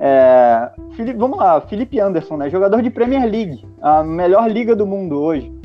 [0.00, 2.50] É, Felipe, vamos lá, Felipe Anderson, né?
[2.50, 5.59] Jogador de Premier League, a melhor liga do mundo hoje.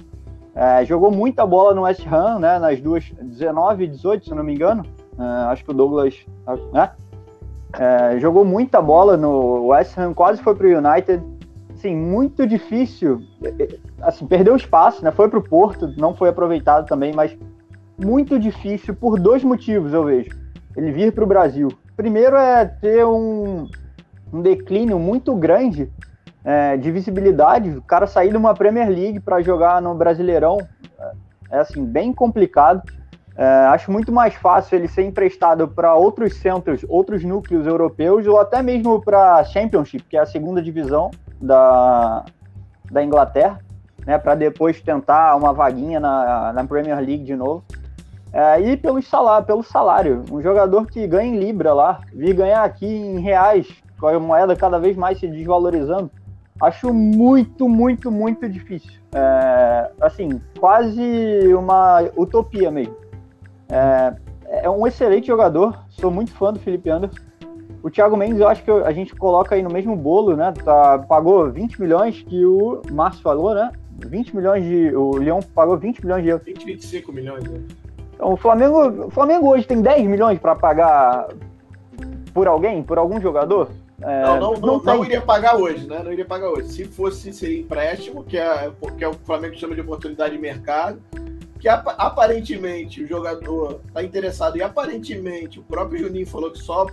[0.55, 2.57] É, jogou muita bola no West Ham, né?
[2.57, 4.85] Nas duas, 19 e 18, se não me engano.
[5.19, 6.25] É, acho que o Douglas,
[6.71, 6.91] né?
[7.77, 11.21] É, jogou muita bola no West Ham, quase foi para o United.
[11.73, 13.21] Assim, muito difícil.
[14.01, 15.11] Assim, perdeu espaço, né?
[15.11, 17.37] Foi para o Porto, não foi aproveitado também, mas
[17.97, 20.29] muito difícil por dois motivos, eu vejo.
[20.77, 21.67] Ele vir para o Brasil.
[21.97, 23.67] Primeiro é ter um,
[24.31, 25.91] um declínio muito grande
[26.45, 27.71] é, de visibilidade.
[27.71, 30.57] O cara sair de uma Premier League para jogar no Brasileirão
[31.51, 32.81] é assim bem complicado.
[33.37, 38.39] É, acho muito mais fácil ele ser emprestado para outros centros, outros núcleos europeus ou
[38.39, 41.11] até mesmo para Championship, que é a segunda divisão
[41.41, 42.23] da,
[42.89, 43.59] da Inglaterra,
[44.05, 47.63] né, para depois tentar uma vaguinha na, na Premier League de novo.
[48.31, 52.63] É, e pelo salário, pelo salário, um jogador que ganha em libra lá, vir ganhar
[52.63, 53.67] aqui em reais
[53.99, 56.09] com a moeda cada vez mais se desvalorizando,
[56.61, 58.93] acho muito, muito, muito difícil.
[59.13, 62.95] É, assim, quase uma utopia mesmo.
[63.69, 64.15] É,
[64.47, 67.19] é, um excelente jogador, sou muito fã do Felipe Anderson.
[67.81, 70.51] O Thiago Mendes, eu acho que a gente coloca aí no mesmo bolo, né?
[70.63, 73.71] Tá, pagou 20 milhões, que o Márcio falou, né?
[73.99, 74.95] 20 milhões de.
[74.95, 76.45] O Leão pagou 20 milhões de euros.
[76.45, 77.59] 20, 25 milhões, né?
[78.15, 81.27] Então, o Flamengo, o Flamengo hoje tem 10 milhões para pagar
[82.33, 83.69] por alguém, por algum jogador?
[84.01, 86.01] É, não, não, não, não, iria pagar hoje, né?
[86.03, 86.69] Não iria pagar hoje.
[86.69, 91.01] Se fosse seria empréstimo, que é, que é o Flamengo chama de oportunidade de mercado,
[91.59, 96.85] que aparentemente o jogador está interessado e aparentemente o próprio Juninho falou que só,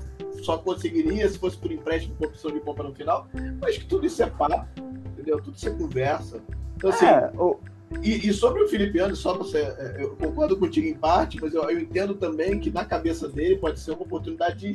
[0.43, 3.27] só conseguiria se fosse por empréstimo com opção de compra no final,
[3.61, 4.66] mas que tudo isso é papo,
[5.12, 5.41] entendeu?
[5.43, 6.41] Tudo isso é conversa.
[6.77, 7.59] Então, assim, é, o...
[8.01, 11.53] e, e, sobre o Felipe Anderson, só você, é, eu concordo contigo em parte, mas
[11.53, 14.74] eu, eu entendo também que na cabeça dele pode ser uma oportunidade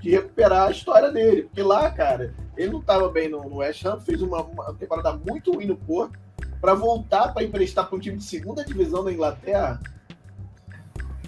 [0.00, 1.42] de recuperar a história dele.
[1.44, 5.12] Porque lá, cara, ele não estava bem no, no, West Ham, fez uma, uma temporada
[5.12, 6.18] muito ruim no Porto,
[6.60, 9.80] para voltar para emprestar para um time de segunda divisão da Inglaterra.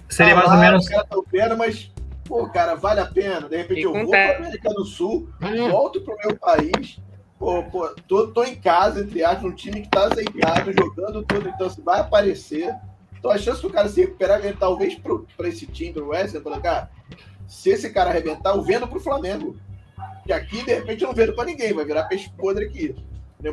[0.09, 0.89] Seria tá mais lá, ou menos.
[0.89, 1.91] Cara, pena, mas,
[2.25, 3.47] pô, cara, vale a pena.
[3.47, 5.29] De repente eu vou para América do Sul,
[5.69, 6.99] volto para o meu país.
[7.39, 11.49] Pô, pô, tô, tô em casa, entre aspas, um time que tá zangado, jogando tudo,
[11.49, 12.75] então se assim, vai aparecer.
[13.17, 16.91] Então a chance do cara se recuperar, talvez para esse time, pro West Ham, cara,
[17.51, 19.57] se esse cara arrebentar, eu vendo pro Flamengo.
[20.25, 22.95] Que aqui, de repente, eu não vendo para ninguém, vai virar peixe podre aqui.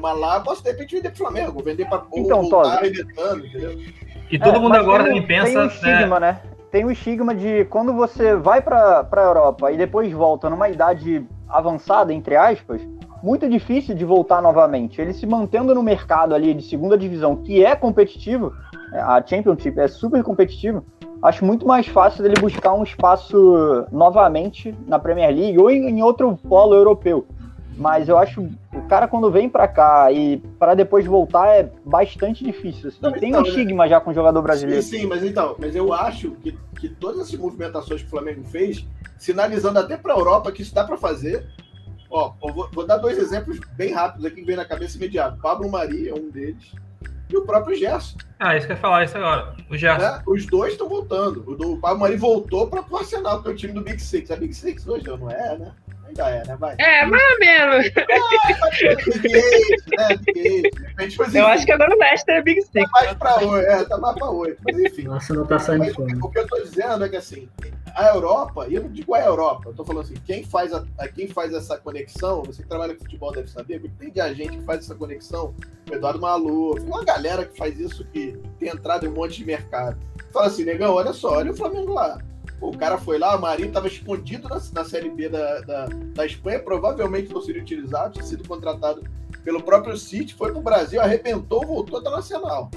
[0.01, 3.77] Mas lá, posso de repente vender pro Flamengo, vou vender para então, voltar arrebentando, entendeu?
[4.31, 5.47] E todo é, mundo agora tem, pensa.
[5.47, 6.33] Tem o estigma, né?
[6.33, 6.41] né?
[6.71, 11.27] Tem o estigma de quando você vai para a Europa e depois volta numa idade
[11.49, 12.81] avançada, entre aspas,
[13.21, 15.01] muito difícil de voltar novamente.
[15.01, 18.55] Ele se mantendo no mercado ali de segunda divisão, que é competitivo,
[18.93, 20.85] a Championship é super competitivo,
[21.23, 26.37] acho muito mais fácil dele buscar um espaço novamente na Premier League ou em, outro
[26.49, 27.27] polo europeu.
[27.77, 32.43] Mas eu acho o cara quando vem para cá e para depois voltar é bastante
[32.43, 32.89] difícil.
[32.89, 32.99] Assim.
[33.01, 34.83] Não, Tem então, um estigma já com o jogador brasileiro.
[34.83, 38.43] Sim, sim, mas então, mas eu acho que, que todas essas movimentações que o Flamengo
[38.45, 38.85] fez,
[39.17, 41.47] sinalizando até para a Europa que isso dá para fazer.
[42.11, 45.39] Ó, vou, vou, dar dois exemplos bem rápidos aqui que vem na cabeça imediato.
[45.41, 46.73] Pablo Mari é um deles
[47.31, 48.17] e o próprio Gerson.
[48.39, 49.55] Ah, isso que eu ia falar isso agora.
[49.69, 50.03] O Gerson.
[50.03, 50.23] Né?
[50.27, 51.45] Os dois estão voltando.
[51.47, 54.31] O do Pablo Mari voltou para o Arsenal, que é o time do Big Six.
[54.31, 55.73] A Big Six hoje não é, né?
[56.09, 56.57] Ainda é, né?
[56.57, 56.75] Vai.
[56.79, 57.87] É, mais ou menos.
[60.99, 62.73] É, Eu acho que agora o Leicester é Big Six.
[62.73, 64.61] Tá mais para oito, é, tá mais para oito.
[64.65, 65.03] Mas enfim.
[65.03, 66.17] Nossa, não tá saindo fora.
[66.23, 67.49] O que eu tô dizendo é que assim,
[67.95, 70.85] a Europa, e eu não digo a Europa, eu tô falando assim, quem faz, a,
[71.15, 74.57] quem faz essa conexão, você que trabalha com futebol deve saber, porque tem de agente
[74.57, 75.55] que faz essa conexão,
[75.91, 79.45] o Eduardo Malu, uma galera que faz isso que tem entrado em um monte de
[79.45, 79.99] mercado.
[80.33, 82.19] Fala assim, negão, olha só, olha o Flamengo lá
[82.61, 86.27] o cara foi lá, o Marinho estava escondido na, na Série B da, da, da,
[86.27, 89.05] Espanha, provavelmente não seria utilizado, tinha sido contratado
[89.45, 92.71] pelo próprio City, foi para o Brasil, arrebentou, voltou até Nacional.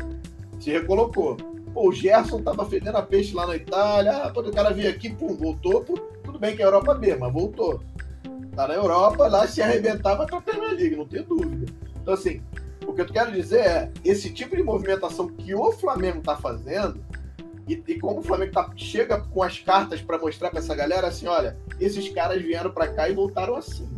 [0.59, 1.35] Se recolocou.
[1.73, 5.09] Pô, o Gerson estava fedendo a peixe lá na Itália, ah, o cara veio aqui,
[5.09, 7.81] pum, voltou, pum, tudo bem que é Europa B, mas voltou.
[8.55, 11.71] Tá na Europa, lá se arrebentar vai para a Premier League, não tem dúvida.
[12.01, 12.41] Então, assim,
[12.85, 17.01] O que eu quero dizer é, esse tipo de movimentação que o Flamengo está fazendo,
[17.67, 21.07] e, e, como o Flamengo tá, chega com as cartas para mostrar para essa galera
[21.07, 23.89] assim, olha, esses caras vieram para cá e voltaram assim.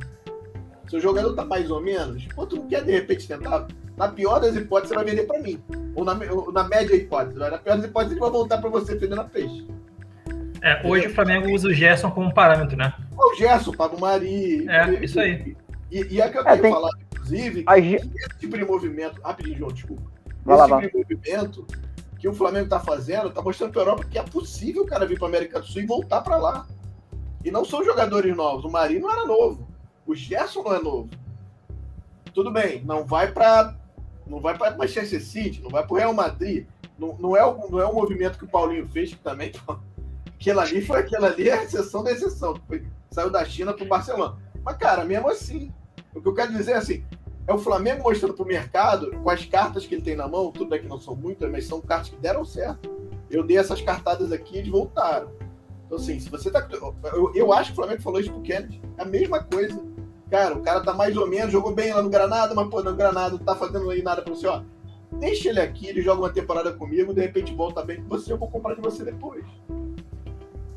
[0.90, 3.68] Se o jogador tá mais ou menos, pô, tu não quer de repente tentar?
[3.98, 5.62] Na pior das hipóteses, você vai vender para mim.
[5.96, 7.38] Ou na, ou na média hipótese.
[7.38, 9.68] Na pior das hipóteses, ele vai voltar para você vendendo a peixe.
[10.62, 12.94] É, hoje o Flamengo usa o Gerson como parâmetro, né?
[13.16, 14.68] O Gerson, o Pablo Mari.
[14.68, 15.56] É, e, isso aí.
[15.92, 16.72] E, e é que eu é, tenho tem...
[16.72, 17.78] falado, inclusive, a...
[17.78, 18.10] esse
[18.40, 19.22] tipo de movimento.
[19.22, 20.04] Rapidinho, João, desculpa.
[20.44, 21.06] Vai esse lá, tipo vai.
[21.06, 21.68] de movimento
[22.24, 25.20] que o Flamengo tá fazendo, tá mostrando pra Europa que é possível o cara vir
[25.20, 26.66] pra América do Sul e voltar para lá.
[27.44, 28.64] E não são jogadores novos.
[28.64, 29.68] O Marinho não era novo.
[30.08, 31.10] O Gerson não é novo.
[32.34, 33.76] Tudo bem, não vai para
[34.26, 36.66] não vai para Manchester City, não vai para o Real Madrid.
[36.98, 39.52] Não, não, é o, não é o movimento que o Paulinho fez, que também
[40.26, 42.56] aquilo ali foi aquela ali é a exceção da exceção.
[42.70, 44.38] Foi, saiu da China para o Barcelona.
[44.64, 45.74] Mas, cara, mesmo assim,
[46.16, 47.04] o que eu quero dizer é assim,
[47.46, 50.52] é o Flamengo mostrando para o mercado, com as cartas que ele tem na mão,
[50.52, 52.90] tudo bem que não são muitas, mas são cartas que deram certo.
[53.30, 55.32] Eu dei essas cartadas aqui e eles voltaram.
[55.86, 56.66] Então, assim, se você tá.
[57.14, 58.82] Eu, eu acho que o Flamengo falou isso pro Kennedy.
[58.98, 59.80] É a mesma coisa.
[60.30, 62.96] Cara, o cara tá mais ou menos, jogou bem lá no Granada, mas, pô, no
[62.96, 64.64] Granada não tá fazendo aí nada pra você, ó.
[65.20, 68.38] Deixa ele aqui, ele joga uma temporada comigo, de repente volta bem com você, eu
[68.38, 69.46] vou comprar de você depois.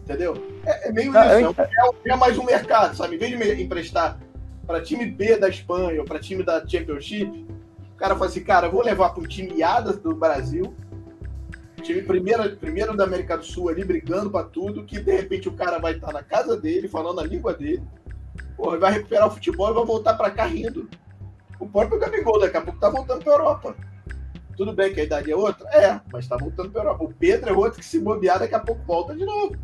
[0.02, 0.34] Entendeu?
[0.64, 1.54] É, é meio ah, isso.
[1.58, 3.16] É, é, mais um mercado, sabe?
[3.16, 4.20] Em vez de emprestar
[4.66, 7.46] para time B da Espanha ou para time da Championship,
[7.94, 10.74] o cara fala assim, cara, vou levar para um time A do Brasil,
[11.82, 15.52] time primeiro, primeiro da América do Sul ali, brigando para tudo, que de repente o
[15.52, 17.82] cara vai estar tá na casa dele, falando a língua dele,
[18.56, 20.88] porra, vai recuperar o futebol e vai voltar para cá rindo.
[21.58, 23.76] O próprio Gabigol daqui a pouco tá voltando para Europa.
[24.56, 25.68] Tudo bem que a idade é outra?
[25.70, 27.04] É, mas tá voltando para Europa.
[27.04, 29.56] O Pedro é outro que se bobear daqui a pouco volta de novo.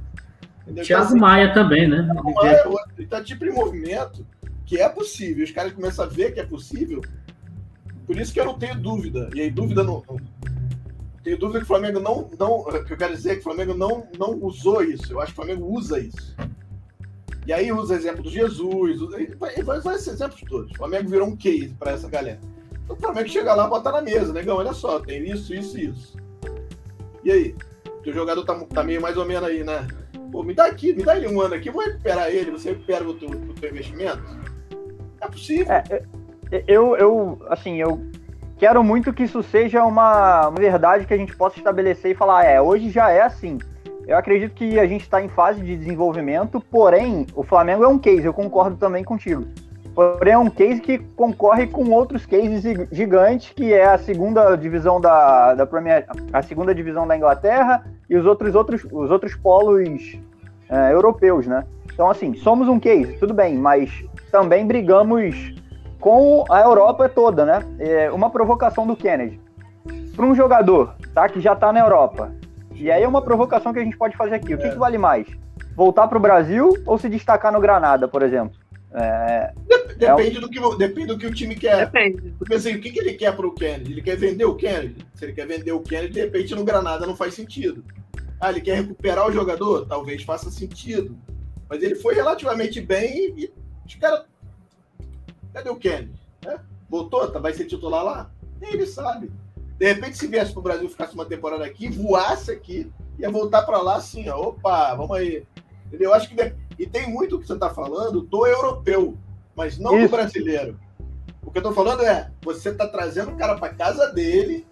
[0.63, 0.85] Entendeu?
[0.85, 2.03] Thiago então, assim, Maia também, né?
[2.03, 2.93] Thiago Maia é outro.
[2.99, 4.25] Então, tipo de movimento
[4.67, 7.01] que é possível, os caras começam a ver que é possível.
[8.07, 9.31] Por isso que eu não tenho dúvida.
[9.35, 10.03] E aí, dúvida não.
[11.23, 12.31] Tenho dúvida que o Flamengo não.
[12.39, 15.13] não que eu quero dizer é que o Flamengo não, não usou isso.
[15.13, 16.35] Eu acho que o Flamengo usa isso.
[17.47, 19.01] E aí usa exemplo do Jesus,
[19.39, 20.71] vai, vai usar esses exemplos todos.
[20.71, 22.41] O Flamengo virou um case para essa galera.
[22.85, 25.79] Então o Flamengo chega lá e bota na mesa, negão, olha só, tem isso, isso
[25.79, 26.17] e isso.
[27.25, 27.57] E aí?
[28.07, 29.87] O jogador tá, tá meio mais ou menos aí, né?
[30.31, 33.09] Pô, me dá aqui, me dá ele um ano aqui, vou recuperar ele, você recupera
[33.09, 34.23] o teu, o teu investimento?
[35.23, 35.73] É possível.
[35.73, 36.03] É,
[36.67, 38.01] eu, eu, assim, eu
[38.59, 42.61] quero muito que isso seja uma, verdade que a gente possa estabelecer e falar, é,
[42.61, 43.59] hoje já é assim.
[44.07, 47.99] Eu acredito que a gente está em fase de desenvolvimento, porém, o Flamengo é um
[47.99, 49.47] case, eu concordo também contigo.
[49.95, 55.01] Porém, é um case que concorre com outros cases gigantes, que é a segunda divisão
[55.01, 60.19] da, da Premier, a segunda divisão da Inglaterra e os outros, outros, os outros polos
[60.69, 61.65] é, europeus, né?
[61.93, 63.91] Então, assim, somos um case, tudo bem, mas
[64.31, 65.55] também brigamos
[66.01, 67.63] com a Europa toda, né?
[67.79, 69.41] É uma provocação do Kennedy.
[70.17, 72.33] Para um jogador, tá, que já está na Europa,
[72.75, 74.55] e aí é uma provocação que a gente pode fazer aqui.
[74.55, 74.71] O que, é.
[74.71, 75.27] que vale mais?
[75.77, 78.57] Voltar para o Brasil ou se destacar no Granada, por exemplo?
[78.95, 79.53] É,
[79.97, 80.41] depende, é um...
[80.43, 81.87] do que, depende do que o time quer.
[81.87, 82.35] Depende.
[82.39, 83.93] Porque assim, o que, que ele quer para o Kennedy?
[83.93, 85.07] Ele quer vender o Kennedy?
[85.15, 87.85] Se ele quer vender o Kennedy, de repente no Granada não faz sentido.
[88.41, 89.87] Ah, ele quer recuperar o jogador?
[89.87, 91.17] Talvez faça sentido.
[91.73, 93.51] Mas ele foi relativamente bem e
[93.87, 94.27] os caras.
[95.55, 96.13] Cadê o Kennedy?
[96.47, 96.61] É?
[96.87, 97.27] Voltou?
[97.31, 98.31] Tá, vai ser titular lá?
[98.61, 99.33] Nem ele sabe.
[99.79, 103.63] De repente, se viesse para o Brasil, ficasse uma temporada aqui, voasse aqui, ia voltar
[103.63, 105.47] para lá assim, ó, opa, vamos aí.
[105.87, 106.11] Entendeu?
[106.11, 109.17] Eu acho que e tem muito que você está falando do europeu,
[109.57, 110.09] mas não Isso.
[110.09, 110.79] do brasileiro.
[111.43, 114.67] O que eu estou falando é, você está trazendo o cara para casa dele,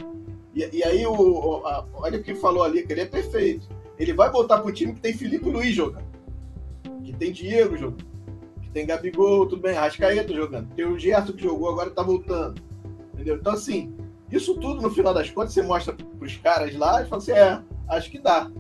[0.55, 3.67] e, e aí o, a, olha o que falou ali, que ele é perfeito.
[3.99, 6.05] Ele vai voltar para o time que tem Felipe Luiz jogando,
[7.13, 8.05] que tem Diego jogando,
[8.63, 12.61] que tem Gabigol, tudo bem, Rascaeta jogando, tem o Gerson que jogou, agora está voltando.
[13.15, 13.37] Entendeu?
[13.37, 13.93] Então, assim,
[14.31, 17.33] isso tudo, no final das contas, você mostra para os caras lá e fala assim,
[17.33, 18.51] é, acho que dá.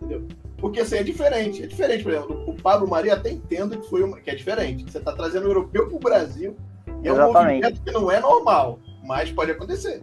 [0.00, 0.26] Entendeu?
[0.58, 1.62] Porque assim, é diferente.
[1.62, 4.90] É diferente, por exemplo, o Pablo Maria até entendo que, foi uma, que é diferente.
[4.90, 6.56] Você está trazendo o europeu para o Brasil.
[7.02, 10.02] E é um movimento que não é normal, mas pode acontecer.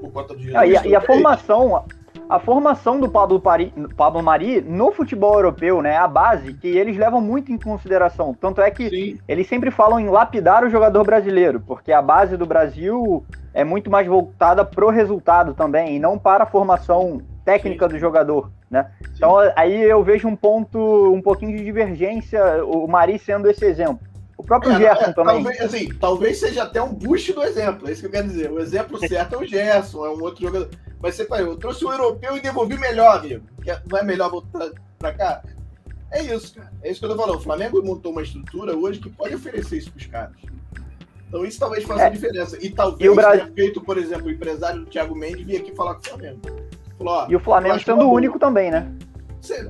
[0.00, 0.56] Por conta de.
[0.56, 1.84] Ah, e, a, e a formação,
[2.28, 6.96] a formação do Pablo, Pari, Pablo Mari no futebol europeu, né, a base, que eles
[6.96, 8.34] levam muito em consideração.
[8.34, 9.18] Tanto é que Sim.
[9.28, 13.24] eles sempre falam em lapidar o jogador brasileiro, porque a base do Brasil
[13.54, 17.94] é muito mais voltada pro resultado também, e não para a formação técnica Sim.
[17.94, 18.90] do jogador, né?
[19.14, 20.78] Então aí eu vejo um ponto,
[21.12, 24.00] um pouquinho de divergência, o Mari sendo esse exemplo.
[24.36, 25.42] O próprio é, Gerson é, também.
[25.42, 28.50] Talvez, assim, talvez seja até um boost do exemplo, é isso que eu quero dizer.
[28.50, 30.68] O exemplo certo é o Gerson, é um outro jogador.
[31.06, 33.44] Mas você falou, eu trouxe o um europeu e devolvi melhor, amigo.
[33.88, 35.42] Não é melhor voltar para cá?
[36.10, 36.72] É isso, cara.
[36.82, 37.36] É isso que eu tô falando.
[37.36, 40.34] O Flamengo montou uma estrutura hoje que pode oferecer isso pros caras.
[41.28, 42.10] Então, isso talvez faça é.
[42.10, 42.58] diferença.
[42.60, 43.44] E talvez e o Brasil...
[43.44, 46.40] tenha feito, por exemplo, o empresário do Thiago Mendes vir aqui falar com o Flamengo.
[46.98, 48.92] Falou, ó, e o Flamengo sendo o único também, né?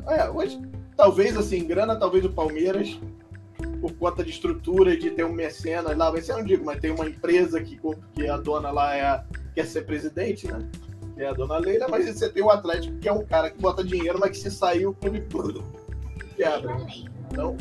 [0.09, 0.59] É, hoje,
[0.97, 2.99] talvez assim, grana, talvez o Palmeiras,
[3.83, 6.81] por conta de estrutura, de ter um mecenas lá, vai ser, eu não digo, mas
[6.81, 7.79] tem uma empresa que,
[8.15, 9.23] que a dona lá é,
[9.55, 10.67] quer ser presidente, né?
[11.17, 13.83] É a dona Leila, mas você tem o Atlético, que é um cara que bota
[13.83, 15.25] dinheiro, mas que se sair o clube
[16.37, 16.77] quebra.
[17.31, 17.57] Então,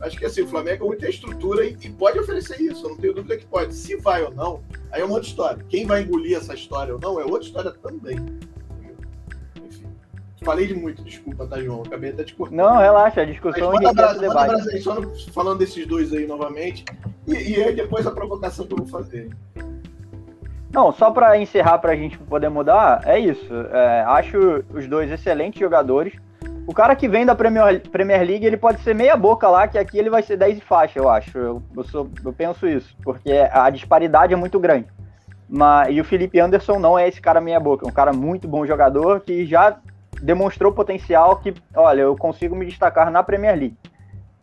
[0.00, 3.14] acho que assim, o Flamengo tem estrutura e, e, pode oferecer isso, eu não tenho
[3.14, 3.74] dúvida que pode.
[3.74, 4.62] Se vai ou não,
[4.92, 5.64] aí é uma outra história.
[5.68, 8.18] Quem vai engolir essa história ou não é outra história também.
[9.64, 9.86] Enfim,
[10.42, 11.82] falei de muito, desculpa, tá, João?
[11.82, 12.58] Acabei até te cortando.
[12.58, 16.84] Não, relaxa, a discussão Mas manda abraço, manda só falando desses dois aí novamente.
[17.26, 19.30] E, e aí depois a provocação que eu vou fazer.
[20.74, 23.54] Não, só para encerrar, para a gente poder mudar, é isso.
[23.70, 26.12] É, acho os dois excelentes jogadores.
[26.66, 29.78] O cara que vem da Premier, Premier League, ele pode ser meia boca lá, que
[29.78, 31.38] aqui ele vai ser 10 e faixa, eu acho.
[31.38, 34.88] Eu, eu, sou, eu penso isso, porque a disparidade é muito grande.
[35.48, 38.48] Mas, e o Felipe Anderson não é esse cara meia boca, é um cara muito
[38.48, 39.76] bom jogador que já
[40.20, 43.76] demonstrou potencial que, olha, eu consigo me destacar na Premier League.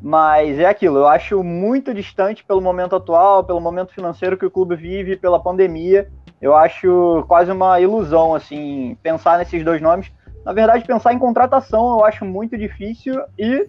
[0.01, 4.51] Mas é aquilo, eu acho muito distante pelo momento atual, pelo momento financeiro que o
[4.51, 6.09] clube vive, pela pandemia.
[6.41, 10.11] Eu acho quase uma ilusão, assim, pensar nesses dois nomes
[10.45, 13.67] na verdade, pensar em contratação eu acho muito difícil e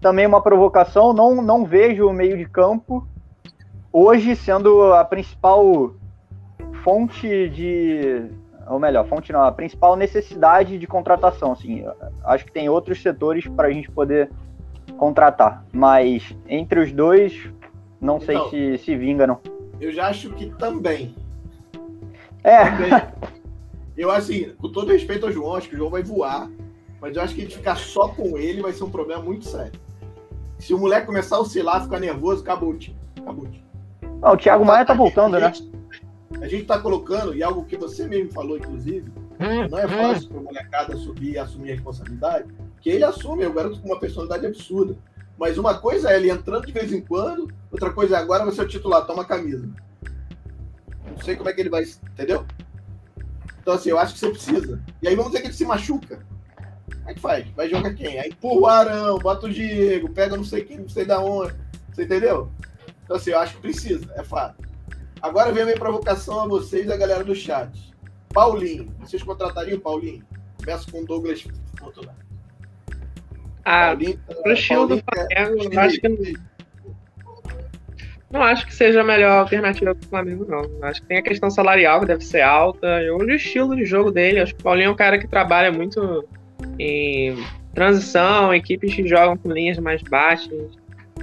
[0.00, 1.12] também uma provocação.
[1.12, 3.06] Não, não vejo o meio de campo
[3.92, 5.92] hoje sendo a principal
[6.82, 8.24] fonte de.
[8.68, 11.52] Ou melhor, fonte não, a principal necessidade de contratação.
[11.52, 11.84] Assim,
[12.24, 14.30] acho que tem outros setores para a gente poder
[14.96, 15.64] contratar.
[15.72, 17.48] Mas entre os dois,
[18.00, 19.38] não então, sei se, se vinga, não.
[19.80, 21.14] Eu já acho que também.
[22.46, 22.70] É.
[22.70, 22.90] Também.
[23.96, 26.48] Eu, assim, com todo respeito ao João, acho que o João vai voar,
[27.00, 29.72] mas eu acho que ele ficar só com ele vai ser um problema muito sério.
[30.58, 32.96] Se o moleque começar a oscilar, ficar nervoso, acabou o time.
[33.20, 33.64] Acabou o time.
[34.22, 35.52] Ah, o Thiago Maia tá voltando, né?
[36.40, 39.10] A gente tá colocando, e algo que você mesmo falou, inclusive,
[39.70, 42.48] não é fácil para o molecada subir e assumir a responsabilidade,
[42.80, 44.96] que ele assume, eu garoto com uma personalidade absurda.
[45.38, 48.60] Mas uma coisa é ele entrando de vez em quando, outra coisa é agora você
[48.60, 49.68] é o titular, toma a camisa.
[51.16, 52.46] Não sei como é que ele vai, entendeu?
[53.60, 54.80] Então, assim, eu acho que você precisa.
[55.02, 56.24] E aí vamos dizer que ele se machuca.
[56.86, 57.48] Como é que faz?
[57.50, 58.18] Vai jogar quem?
[58.20, 61.54] Aí empurra o Arão, bota o Diego, pega não sei quem, não sei da onde.
[61.92, 62.50] Você entendeu?
[63.02, 64.64] Então, assim, eu acho que precisa, é fato.
[65.22, 67.92] Agora vem a minha provocação a vocês e a galera do chat.
[68.32, 70.24] Paulinho, vocês contratariam o Paulinho?
[70.58, 71.44] Começa com o Douglas
[71.78, 72.26] Fortunato.
[73.64, 76.16] Ah, Paulinho, pro estilo do Flamengo, eu acho que não
[78.30, 80.62] não acho que seja a melhor alternativa para o Flamengo, não.
[80.82, 84.10] Acho que tem a questão salarial, que deve ser alta, e o estilo de jogo
[84.10, 84.40] dele.
[84.40, 86.26] Acho que o Paulinho é um cara que trabalha muito
[86.78, 87.36] em
[87.74, 90.76] transição, equipes que jogam com linhas mais baixas.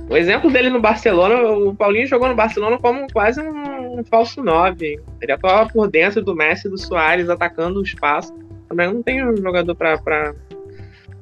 [0.09, 4.99] O exemplo dele no Barcelona, o Paulinho jogou no Barcelona como quase um, falso 9.
[5.21, 8.33] Ele atuava por dentro do Messi e do Soares, atacando o espaço.
[8.69, 10.35] Também não tem um jogador para.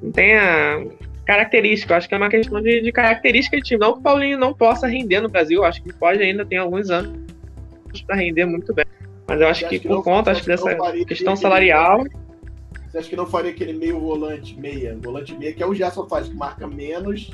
[0.01, 0.83] Não tem a
[1.25, 1.93] característica.
[1.93, 3.79] Eu acho que é uma questão de, de característica de time.
[3.79, 6.89] Não que o Paulinho não possa render no Brasil, acho que pode ainda, tem alguns
[6.89, 7.19] anos
[8.05, 8.85] para render muito bem.
[9.27, 10.75] Mas eu acho que, que, por não, conta acho que dessa
[11.07, 12.03] questão salarial.
[12.89, 16.07] Você acha que não faria aquele meio volante, meia, volante meia, que é o Gerson
[16.09, 17.31] faz, que marca menos,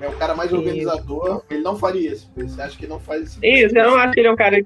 [0.00, 2.30] é o cara mais organizador, ele não faria isso.
[2.34, 3.38] Você acha que não faz isso?
[3.42, 4.56] Isso, eu não acho que ele é um cara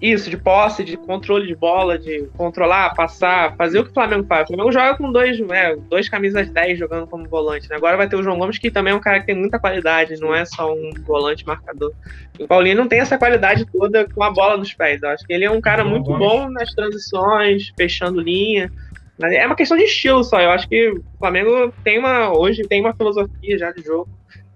[0.00, 4.26] isso, de posse, de controle de bola, de controlar, passar, fazer o que o Flamengo
[4.26, 4.44] faz.
[4.44, 7.68] O Flamengo joga com dois, é, dois camisas 10 jogando como volante.
[7.68, 7.76] Né?
[7.76, 10.18] Agora vai ter o João Gomes, que também é um cara que tem muita qualidade,
[10.18, 11.92] não é só um volante marcador.
[12.38, 15.02] o Paulinho não tem essa qualidade toda com a bola nos pés.
[15.02, 18.72] Eu acho que ele é um cara muito bom nas transições, fechando linha.
[19.18, 20.40] Mas é uma questão de estilo só.
[20.40, 22.32] Eu acho que o Flamengo tem uma.
[22.34, 24.08] Hoje tem uma filosofia já de jogo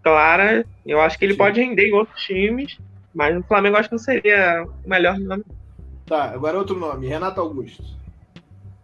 [0.02, 0.64] clara.
[0.86, 1.38] Eu acho que ele Sim.
[1.38, 2.78] pode render em outros times.
[3.14, 5.44] Mas no Flamengo acho que não seria o melhor nome.
[6.04, 7.82] Tá, agora outro nome, Renato Augusto.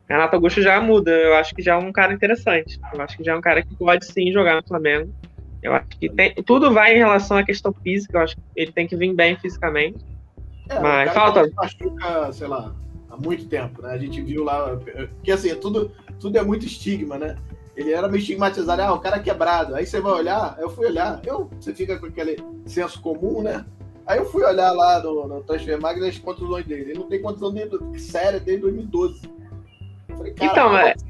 [0.09, 2.81] Renato Augusto já muda, eu acho que já é um cara interessante.
[2.95, 5.13] Eu acho que já é um cara que pode sim jogar no Flamengo.
[5.63, 8.73] Eu acho que tem, tudo vai em relação à questão física, eu acho que ele
[8.73, 10.05] tem que vir bem fisicamente.
[10.69, 11.49] É, mas falta.
[11.55, 12.75] machuca, sei lá,
[13.11, 13.93] há muito tempo, né?
[13.93, 14.79] A gente viu lá.
[15.23, 17.37] Que assim, tudo, tudo é muito estigma, né?
[17.77, 19.75] Ele era meio estigmatizado, ah, o cara é quebrado.
[19.75, 23.65] Aí você vai olhar, eu fui olhar, eu, você fica com aquele senso comum, né?
[24.11, 26.91] Aí eu fui olhar lá no, no Transfer Mag as contusões dele.
[26.91, 29.23] Ele não tem contusão de, séria desde 2012.
[30.09, 31.05] Falei, então, mas,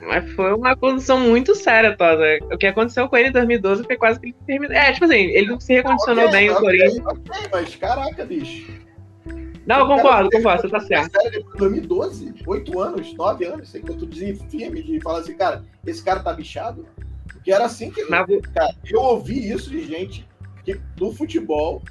[0.00, 2.38] mas foi uma condição muito séria, Toda.
[2.50, 4.74] O que aconteceu com ele em 2012 foi quase que ele terminou.
[4.74, 7.06] É, tipo assim, ele não se recondicionou okay, bem okay, o Corinthians.
[7.06, 8.72] Ok, mas caraca, bicho.
[9.66, 11.20] Não, eu concordo, concordo, você tá certo.
[11.20, 15.62] Sério, 2012, 8 anos, 9 anos, sei que eu tô firme de falar assim, cara,
[15.86, 16.86] esse cara tá bichado.
[17.26, 18.02] Porque era assim que.
[18.06, 18.26] Na...
[18.54, 20.26] Cara, eu ouvi isso de gente
[20.64, 21.82] que, do futebol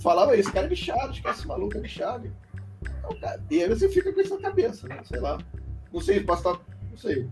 [0.00, 2.32] falava, esse cara é bichado, esquece maluco, é bichado.
[2.82, 5.00] Então, cara, e aí você fica com isso na cabeça, né?
[5.04, 5.38] Sei lá.
[5.92, 6.64] Não sei, posso estar.
[6.90, 7.28] Não sei.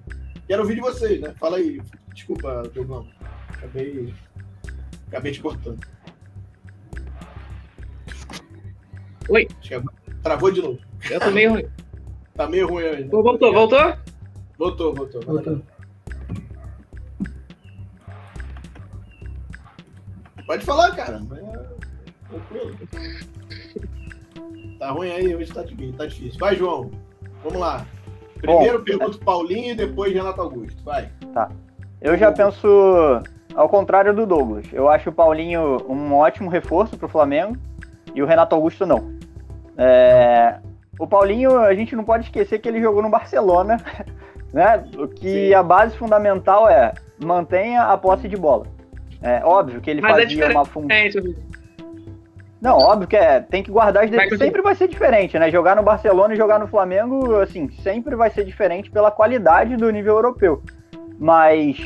[0.47, 1.35] Quero ouvir de vocês, né?
[1.39, 1.81] Fala aí.
[2.12, 3.06] Desculpa, Diogão.
[3.48, 4.15] Acabei.
[5.06, 5.81] Acabei te cortando.
[9.28, 9.47] Oi.
[10.23, 10.78] Travou de novo.
[11.10, 11.69] Eu tô meio ruim.
[12.35, 13.09] Tá meio ruim ainda.
[13.09, 13.97] Voltou, voltou?
[14.59, 15.23] Voltou, voltou.
[15.23, 15.62] voltou.
[20.48, 21.20] Pode falar, cara.
[22.30, 22.74] Tranquilo.
[24.78, 25.92] Tá ruim aí, hoje tá difícil.
[25.92, 26.40] Tá difícil.
[26.40, 26.90] Vai, João.
[27.44, 27.86] Vamos lá.
[28.40, 30.82] Primeiro Bom, pergunta Paulinho e depois Renato Augusto.
[30.82, 31.10] Vai.
[31.34, 31.50] Tá.
[32.00, 32.66] Eu já penso
[33.54, 34.64] ao contrário do Douglas.
[34.72, 37.54] Eu acho o Paulinho um ótimo reforço para o Flamengo
[38.14, 39.12] e o Renato Augusto não.
[39.76, 40.60] É...
[40.98, 43.76] O Paulinho, a gente não pode esquecer que ele jogou no Barcelona,
[44.50, 44.82] né?
[44.96, 45.54] O que Sim.
[45.54, 48.77] a base fundamental é mantenha a posse de bola.
[49.20, 50.89] É óbvio que ele Mas é fazia é uma função.
[52.61, 54.39] Não, óbvio que é, tem que guardar as defesas.
[54.39, 55.51] Sempre vai ser diferente, né?
[55.51, 59.90] Jogar no Barcelona e jogar no Flamengo, assim, sempre vai ser diferente pela qualidade do
[59.90, 60.62] nível europeu.
[61.19, 61.77] Mas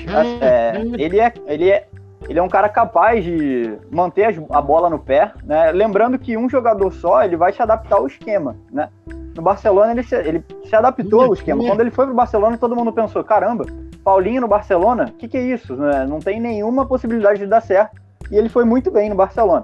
[0.41, 1.87] é, ele, é, ele, é,
[2.28, 5.70] ele é um cara capaz de manter a bola no pé, né?
[5.73, 8.89] Lembrando que um jogador só, ele vai se adaptar ao esquema, né?
[9.35, 11.65] No Barcelona, ele se, ele se adaptou ao esquema.
[11.65, 13.65] Quando ele foi pro Barcelona, todo mundo pensou, caramba,
[14.05, 15.74] Paulinho no Barcelona, o que, que é isso?
[15.74, 16.05] Né?
[16.07, 18.01] Não tem nenhuma possibilidade de dar certo.
[18.31, 19.62] E ele foi muito bem no Barcelona.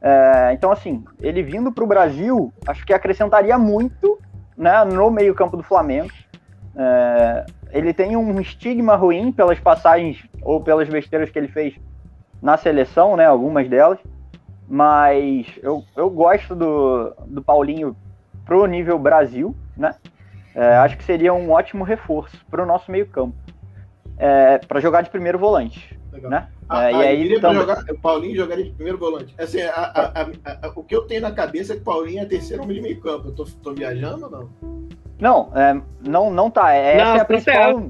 [0.00, 4.18] É, então, assim, ele vindo para o Brasil, acho que acrescentaria muito
[4.56, 6.10] né, no meio-campo do Flamengo.
[6.76, 11.74] É, ele tem um estigma ruim pelas passagens ou pelas besteiras que ele fez
[12.40, 13.98] na seleção, né, algumas delas.
[14.68, 17.96] Mas eu, eu gosto do, do Paulinho
[18.44, 19.94] pro nível Brasil, né?
[20.54, 23.36] É, acho que seria um ótimo reforço para o nosso meio-campo.
[24.18, 25.96] É, para jogar de primeiro volante.
[26.10, 26.30] Legal.
[26.30, 26.48] Né?
[26.68, 27.54] Ah, é, e aí, então...
[27.54, 29.34] jogar, o Paulinho jogaria de primeiro volante.
[29.38, 32.24] Assim, a, a, a, o que eu tenho na cabeça é que o Paulinho é
[32.24, 33.28] terceiro homem de meio campo.
[33.28, 34.48] Eu tô, tô viajando ou não?
[35.20, 36.72] Não, é, não, não tá.
[36.72, 37.82] É, não, essa é a principal,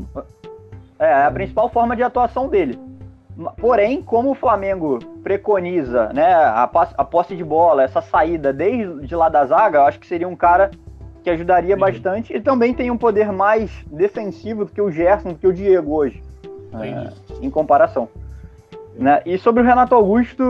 [0.99, 2.79] é, a principal forma de atuação dele.
[3.59, 9.29] Porém, como o Flamengo preconiza né, a, a posse de bola, essa saída desde lá
[9.29, 10.71] da zaga, eu acho que seria um cara
[11.23, 11.81] que ajudaria Sim.
[11.81, 15.53] bastante e também tem um poder mais defensivo do que o Gerson, do que o
[15.53, 16.23] Diego hoje,
[16.81, 17.13] é,
[17.45, 18.09] em comparação.
[18.95, 19.21] Né?
[19.27, 20.43] E sobre o Renato Augusto,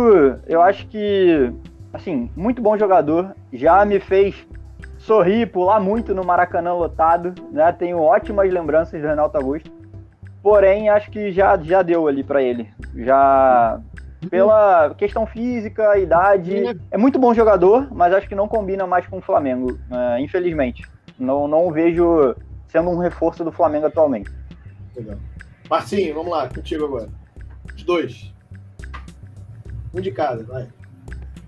[0.46, 1.52] eu acho que,
[1.92, 4.46] assim, muito bom jogador, já me fez
[4.98, 7.70] sorrir, pular muito no Maracanã lotado, né?
[7.72, 9.70] Tenho ótimas lembranças do Renato Augusto.
[10.46, 12.68] Porém, acho que já, já deu ali para ele.
[12.94, 13.80] Já
[14.30, 19.18] pela questão física, idade, é muito bom jogador, mas acho que não combina mais com
[19.18, 20.84] o Flamengo, é, infelizmente.
[21.18, 22.36] Não, não vejo
[22.68, 24.30] sendo um reforço do Flamengo atualmente.
[24.94, 25.16] Legal.
[25.68, 27.08] Marcinho, vamos lá, contigo agora.
[27.74, 28.32] Os dois.
[29.92, 30.68] Um de cada, vai.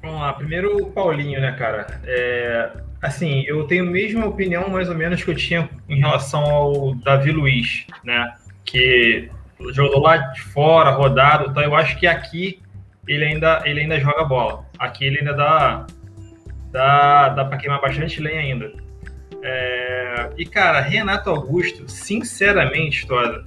[0.03, 1.87] Vamos lá, primeiro o Paulinho, né, cara?
[2.05, 6.43] É, assim, eu tenho a mesma opinião, mais ou menos, que eu tinha em relação
[6.43, 8.35] ao Davi Luiz, né?
[8.65, 9.31] Que
[9.73, 12.61] jogou lá de fora, rodado, então eu acho que aqui
[13.07, 14.65] ele ainda, ele ainda joga bola.
[14.79, 15.87] Aqui ele ainda dá,
[16.71, 18.73] dá, dá para queimar bastante lenha ainda.
[19.43, 23.47] É, e, cara, Renato Augusto, sinceramente, toda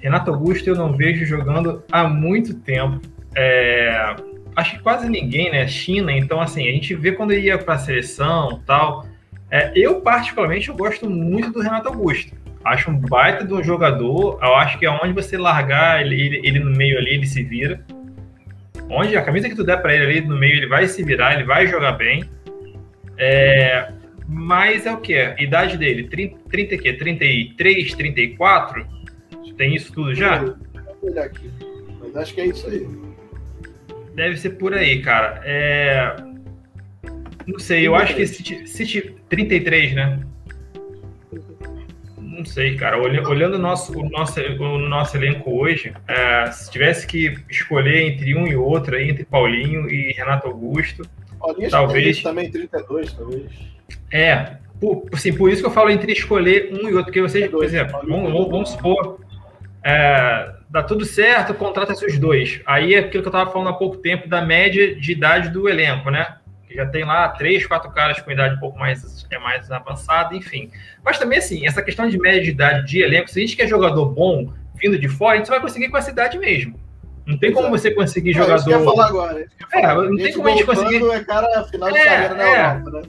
[0.00, 3.00] Renato Augusto eu não vejo jogando há muito tempo.
[3.34, 4.16] É,
[4.56, 5.66] acho que quase ninguém, né?
[5.68, 9.06] China, então assim, a gente vê quando ele ia para a seleção tal.
[9.50, 12.34] É, eu, particularmente, eu gosto muito do Renato Augusto.
[12.64, 14.38] Acho um baita de um jogador.
[14.42, 17.84] Eu acho que aonde você largar ele, ele, ele, no meio ali, ele se vira.
[18.88, 21.34] Onde a camisa que tu der para ele ali no meio, ele vai se virar,
[21.34, 22.24] ele vai jogar bem.
[23.16, 23.92] É,
[24.26, 25.34] mas é o que?
[25.38, 26.08] Idade dele?
[26.08, 26.92] 30, 30 quê?
[26.92, 28.86] 33, 34?
[29.56, 30.38] Tem isso tudo já?
[30.38, 30.56] Vou
[31.02, 31.50] olhar aqui.
[32.00, 32.86] Mas acho que é isso aí.
[34.14, 35.40] Deve ser por aí, cara.
[35.44, 36.16] É...
[37.46, 40.20] Não sei, eu acho que se, se 33, né?
[42.40, 42.96] Não sei, cara.
[42.98, 48.34] Olhando o nosso, o nosso, o nosso elenco hoje, é, se tivesse que escolher entre
[48.34, 51.06] um e outro, entre Paulinho e Renato Augusto,
[51.38, 53.44] Paulinho talvez também 32, talvez.
[54.10, 57.46] É, por, assim, por isso que eu falo entre escolher um e outro, porque vocês,
[57.50, 59.20] por exemplo, vamos, vamos supor,
[59.84, 62.62] é, dá tudo certo, contrata seus dois.
[62.64, 65.68] Aí é aquilo que eu estava falando há pouco tempo da média de idade do
[65.68, 66.36] elenco, né?
[66.70, 70.36] Que já tem lá três, quatro caras com idade um pouco mais, é mais avançada,
[70.36, 70.70] enfim.
[71.04, 73.66] Mas também, assim, essa questão de média de idade de elenco, se a gente quer
[73.66, 76.78] jogador bom vindo de fora, a gente só vai conseguir com essa idade mesmo.
[77.26, 78.52] Não tem como você conseguir jogador.
[78.52, 79.46] É, isso que eu falar agora.
[79.72, 81.04] É, não tem como a gente conseguir.
[81.10, 82.60] É cara final de é, carreira na é.
[82.60, 83.02] Europa, né?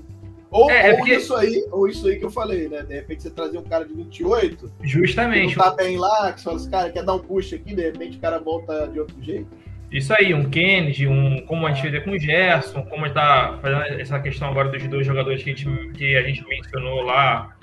[0.49, 1.13] Ou, é, é, ou porque...
[1.13, 2.81] isso aí, ou isso aí que eu falei, né?
[2.81, 4.71] De repente você trazer um cara de 28.
[4.81, 5.53] Justamente.
[5.53, 7.75] Que não tá bem lá, que você fala assim, cara, quer dar um push aqui,
[7.75, 9.47] de repente o cara volta de outro jeito.
[9.91, 13.99] Isso aí, um Kennedy, um, como a gente vê com o Gerson, como está fazendo
[13.99, 17.53] essa questão agora dos dois jogadores que a gente, que a gente mencionou lá.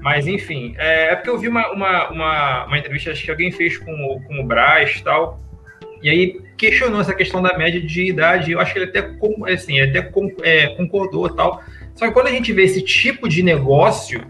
[0.00, 3.52] Mas, enfim, é, é porque eu vi uma, uma, uma, uma, entrevista acho que alguém
[3.52, 5.40] fez com, o, com o Braz e tal,
[6.02, 8.52] e aí questionou essa questão da média de idade.
[8.52, 9.08] Eu acho que ele até,
[9.52, 10.10] assim, ele até
[10.42, 11.62] é, concordou tal.
[11.94, 14.20] Só que quando a gente vê esse tipo de negócio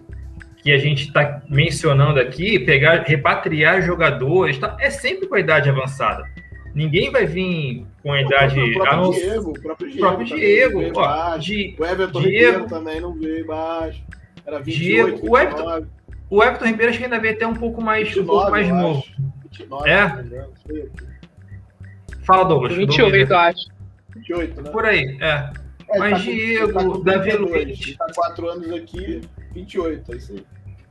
[0.63, 5.69] que a gente está mencionando aqui, pegar, repatriar jogadores, tá, é sempre com a idade
[5.69, 6.25] avançada.
[6.75, 8.61] Ninguém vai vir com a idade.
[8.61, 10.07] O próprio, Diego, o próprio Diego.
[10.07, 14.03] Próprio Diego ó, de, o Everton Diego também não veio baixo.
[14.47, 15.87] Era 28, Diego, o Everton,
[16.31, 18.69] o Everton Ribeiro acho que ainda veio até um pouco mais, 29, um pouco mais
[18.69, 19.05] novo.
[19.45, 20.89] 29, é?
[22.25, 22.75] Fala, Douglas.
[22.75, 23.69] 28, eu acho.
[24.15, 24.71] 28, né?
[24.71, 25.51] Por aí, é.
[25.91, 27.97] é Mas tá Diego, tá Davi Luiz.
[27.97, 29.21] Tá 4 anos aqui,
[29.55, 30.45] 28, é isso aí.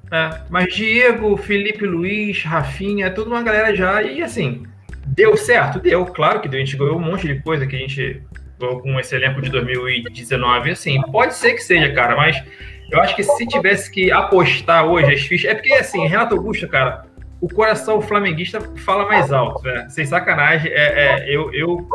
[0.10, 4.02] É, mas Diego, Felipe Luiz, Rafinha, é tudo uma galera já.
[4.02, 4.64] E assim,
[5.08, 5.80] deu certo?
[5.80, 6.60] Deu, claro que deu.
[6.60, 8.22] A gente ganhou um monte de coisa que a gente
[8.58, 10.72] com esse elenco de 2019.
[10.72, 12.44] Assim, pode ser que seja, cara, mas
[12.92, 15.52] eu acho que se tivesse que apostar hoje as fichas.
[15.52, 17.06] É porque, assim, Renato Augusto, cara,
[17.40, 19.88] o coração flamenguista fala mais alto, né?
[19.90, 20.72] Sem sacanagem.
[20.72, 21.88] É, é eu, eu,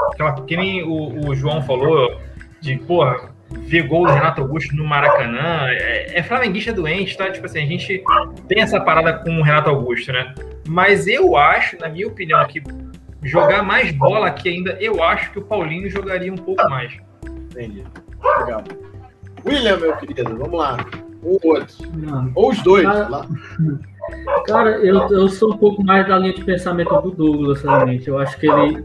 [0.46, 2.20] que nem o, o João falou,
[2.60, 5.66] de, porra, ver gol do Renato Augusto no Maracanã.
[5.68, 7.30] É, é flamenguista doente, tá?
[7.30, 8.02] Tipo assim, a gente
[8.48, 10.34] tem essa parada com o Renato Augusto, né?
[10.68, 12.62] Mas eu acho, na minha opinião, que
[13.22, 16.92] jogar mais bola aqui ainda, eu acho que o Paulinho jogaria um pouco mais.
[17.24, 17.84] Entendi.
[18.40, 18.64] Legal.
[19.44, 20.76] William, meu querido, vamos lá.
[21.22, 21.76] Um outro.
[22.34, 22.84] Ou os dois.
[22.84, 23.26] Cara, lá.
[24.46, 28.08] cara eu, eu sou um pouco mais da linha de pensamento do Douglas, realmente.
[28.08, 28.84] Eu acho que ele.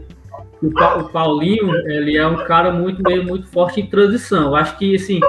[0.60, 4.46] O, Paulinho, ele é um cara muito, meio, muito forte em transição.
[4.46, 5.20] Eu acho que, assim,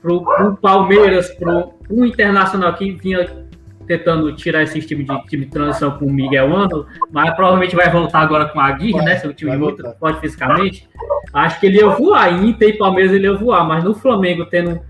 [0.00, 3.45] pro, pro Palmeiras, pro, pro Internacional que vinha
[3.86, 7.90] tentando tirar esse time de time de transição com o Miguel Ano, mas provavelmente vai
[7.90, 9.16] voltar agora com a Aguirre, né?
[9.16, 10.88] Se o time muito forte fisicamente.
[11.32, 12.32] Acho que ele ia voar.
[12.32, 14.80] Em Inter e Palmeiras ele ia voar, mas no Flamengo, tendo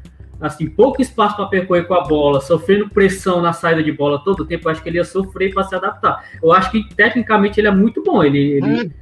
[0.41, 4.41] assim, pouco espaço para percorrer com a bola, sofrendo pressão na saída de bola todo
[4.41, 6.25] o tempo, acho que ele ia sofrer para se adaptar.
[6.43, 8.93] Eu acho que tecnicamente ele é muito bom, ele, ele,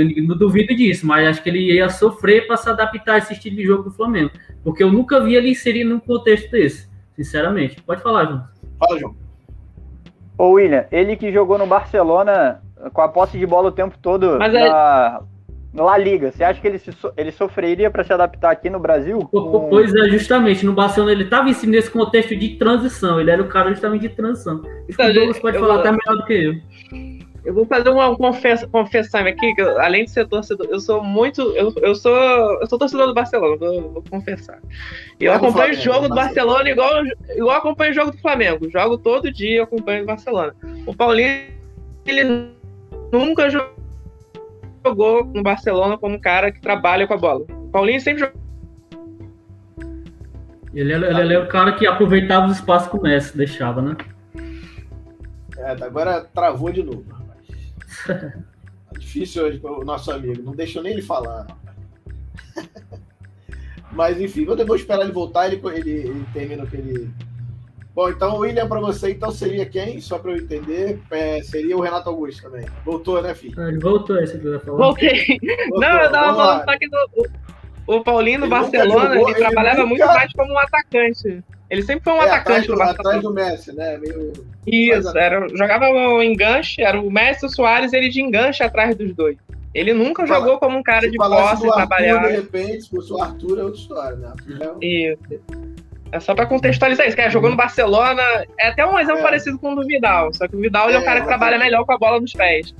[0.00, 3.32] ele não duvido disso, mas acho que ele ia sofrer para se adaptar a esse
[3.32, 4.30] estilo de jogo do Flamengo,
[4.62, 7.82] porque eu nunca vi ele inserir num contexto desse, sinceramente.
[7.82, 8.44] Pode falar, João.
[8.78, 9.23] Fala, João.
[10.36, 12.60] Ô, William, ele que jogou no Barcelona
[12.92, 15.34] com a posse de bola o tempo todo Mas na é...
[15.82, 19.28] La Liga, você acha que ele, se, ele sofreria para se adaptar aqui no Brasil?
[19.32, 20.64] Pois é, justamente.
[20.64, 23.20] No Barcelona ele estava nesse contexto de transição.
[23.20, 24.62] Ele era o cara justamente de transição.
[24.88, 25.80] Então, o Douglas pode falar vou...
[25.80, 26.54] até melhor do que eu.
[27.44, 31.04] Eu vou fazer uma confessa, confessar aqui, que eu, além de ser torcedor, eu sou
[31.04, 31.42] muito.
[31.54, 32.16] Eu, eu sou.
[32.60, 34.60] Eu sou torcedor do Barcelona, vou, vou confessar.
[35.20, 37.04] Eu é acompanho o jogo do Barcelona igual,
[37.36, 38.70] igual acompanho o jogo do Flamengo.
[38.70, 40.54] Jogo todo dia, eu acompanho o Barcelona.
[40.86, 41.48] O Paulinho,
[42.06, 42.48] ele
[43.12, 47.44] nunca jogou no Barcelona como um cara que trabalha com a bola.
[47.50, 48.42] O Paulinho sempre jogou.
[50.72, 53.96] Ele, ele, ele é o cara que aproveitava os espaços que o Messi deixava, né?
[55.58, 57.23] É, agora travou de novo.
[58.06, 61.46] Tá difícil hoje o nosso amigo, não deixou nem ele falar.
[63.92, 67.10] Mas enfim, vou, vou esperar ele voltar, ele, ele, ele termina o que ele.
[67.94, 70.00] Bom, então o William para você então seria quem?
[70.00, 72.66] Só para eu entender, é, seria o Renato Augusto também.
[72.84, 73.54] Voltou, né, filho?
[73.56, 75.38] Ah, ele voltou, esse que eu Voltei.
[75.70, 77.28] Voltou, não, eu tava falando aqui do.
[77.86, 79.88] O Paulinho no Barcelona, ele, ele trabalhava nunca...
[79.88, 81.44] muito mais como um atacante.
[81.74, 83.98] Ele sempre foi um é, atacante do, Atrás do Messi, né?
[83.98, 84.32] Meio...
[84.64, 88.94] Isso, era, jogava o enganche, era o Messi e o Soares, ele de enganche atrás
[88.94, 89.36] dos dois.
[89.74, 92.28] Ele nunca Fala, jogou como um cara de posse trabalhar.
[92.28, 94.32] De repente, se fosse o Arthur, é outra história, né?
[94.80, 95.40] É Isso.
[96.12, 98.22] É só para contextualizar isso, que jogou no Barcelona,
[98.56, 99.22] é até um exemplo é.
[99.24, 101.58] parecido com o do Vidal, só que o Vidal é, é um cara que trabalha
[101.58, 102.72] melhor com a bola nos pés.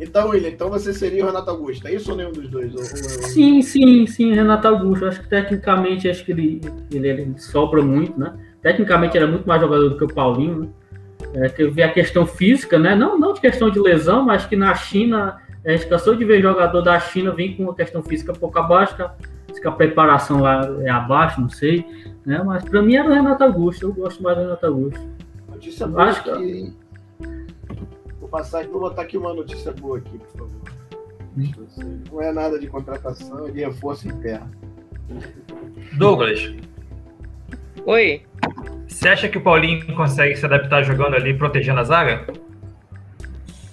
[0.00, 2.72] Então, William, então você seria o Renato Augusto, é isso ou nenhum dos dois?
[2.74, 2.86] Ou, ou...
[2.86, 5.06] Sim, sim, sim, Renato Augusto.
[5.06, 6.60] Acho que tecnicamente acho que ele,
[6.92, 8.34] ele, ele sobra muito, né?
[8.62, 10.68] Tecnicamente era muito mais jogador do que o Paulinho, né?
[11.34, 12.94] É, que eu vi a questão física, né?
[12.94, 16.40] Não, não de questão de lesão, mas que na China, a gente cansou de ver
[16.40, 18.96] jogador da China vir com uma questão física pouco abaixo,
[19.60, 21.84] que a preparação lá é abaixo, não sei,
[22.24, 22.40] né?
[22.44, 25.00] Mas para mim era o Renato Augusto, eu gosto mais do Renato Augusto.
[25.50, 26.72] Notícia boa acho que
[28.30, 30.60] Vou passar vou botar aqui uma notícia boa aqui, por favor.
[32.12, 34.50] Não é nada de contratação, é de reforço interno.
[35.94, 36.52] Douglas.
[37.86, 38.22] Oi.
[38.86, 42.26] Você acha que o Paulinho consegue se adaptar jogando ali, protegendo a zaga?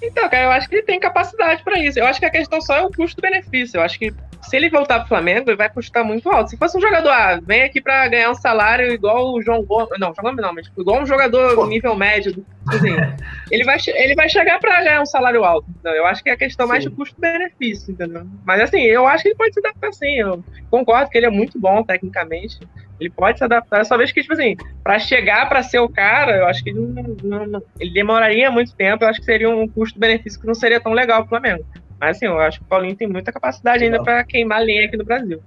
[0.05, 1.99] Então, cara, eu acho que ele tem capacidade para isso.
[1.99, 3.77] Eu acho que a questão só é o custo-benefício.
[3.77, 6.51] Eu acho que se ele voltar pro Flamengo, ele vai custar muito alto.
[6.51, 9.89] Se fosse um jogador, ah, vem aqui para ganhar um salário igual o João Gomes.
[9.99, 11.65] Não, João Gomes não, mas igual um jogador Pô.
[11.65, 12.45] nível médio.
[12.67, 12.95] Assim,
[13.51, 15.67] ele, vai, ele vai chegar para ganhar um salário alto.
[15.69, 15.93] Entendeu?
[15.93, 16.71] Eu acho que é a questão Sim.
[16.71, 18.25] mais de custo-benefício, entendeu?
[18.45, 20.19] Mas assim, eu acho que ele pode se adaptar sim.
[20.19, 22.59] Eu concordo que ele é muito bom tecnicamente.
[22.99, 23.85] Ele pode se adaptar.
[23.85, 26.79] Só vejo que, tipo assim, para chegar para ser o cara, eu acho que ele,
[27.23, 29.03] não, não, ele demoraria muito tempo.
[29.03, 31.65] Eu acho que seria um custo-benefício que não seria tão legal pro Flamengo.
[31.99, 34.97] Mas assim, eu acho que o Paulinho tem muita capacidade ainda para queimar linha aqui
[34.97, 35.41] no Brasil.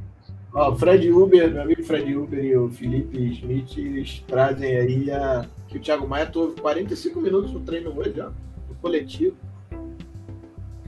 [0.54, 5.44] Ó, Fred Uber, meu amigo Fred Uber e o Felipe Schmidt eles trazem aí a,
[5.68, 8.30] que o Thiago Maia teve 45 minutos no treino hoje, já,
[8.68, 9.36] no coletivo.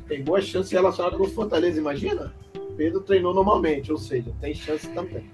[0.08, 2.32] Tem boa chance relacionada com o Fortaleza, imagina?
[2.76, 5.24] Pedro treinou normalmente, ou seja, tem chance também.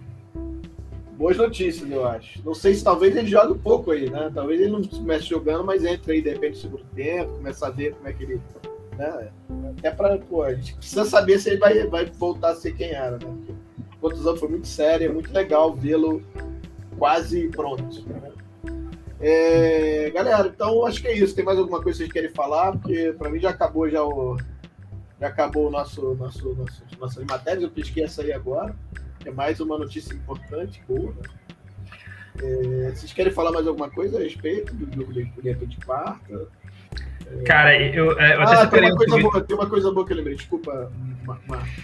[1.17, 2.45] Boas notícias, eu acho.
[2.45, 4.31] Não sei se talvez ele jogue um pouco aí, né?
[4.35, 7.71] Talvez ele não comece jogando, mas entre aí de repente no segundo tempo, começa a
[7.71, 8.41] ver como é que ele
[8.97, 9.31] né?
[9.79, 12.91] Até para, pô, a gente precisa saber se ele vai, vai voltar a ser quem
[12.91, 13.37] era, né?
[13.93, 16.23] A contusão foi muito séria, é muito legal vê-lo
[16.99, 18.05] quase pronto.
[18.07, 18.33] Né?
[19.21, 21.35] É, galera, então acho que é isso.
[21.35, 22.73] Tem mais alguma coisa que vocês querem falar?
[22.73, 24.37] Porque para mim já acabou já o
[25.19, 27.63] já acabou o nosso nosso nosso nossas matérias.
[27.63, 28.75] Eu pesquei essa aí agora.
[29.27, 31.13] É mais uma notícia importante, boa.
[31.13, 31.23] Né?
[32.43, 36.49] É, vocês querem falar mais alguma coisa a respeito do jogo de quarta?
[37.45, 40.13] Cara, eu, é, eu até ah, tem uma, coisa boa, tem uma coisa boa que
[40.13, 40.93] eu lembrei, desculpa.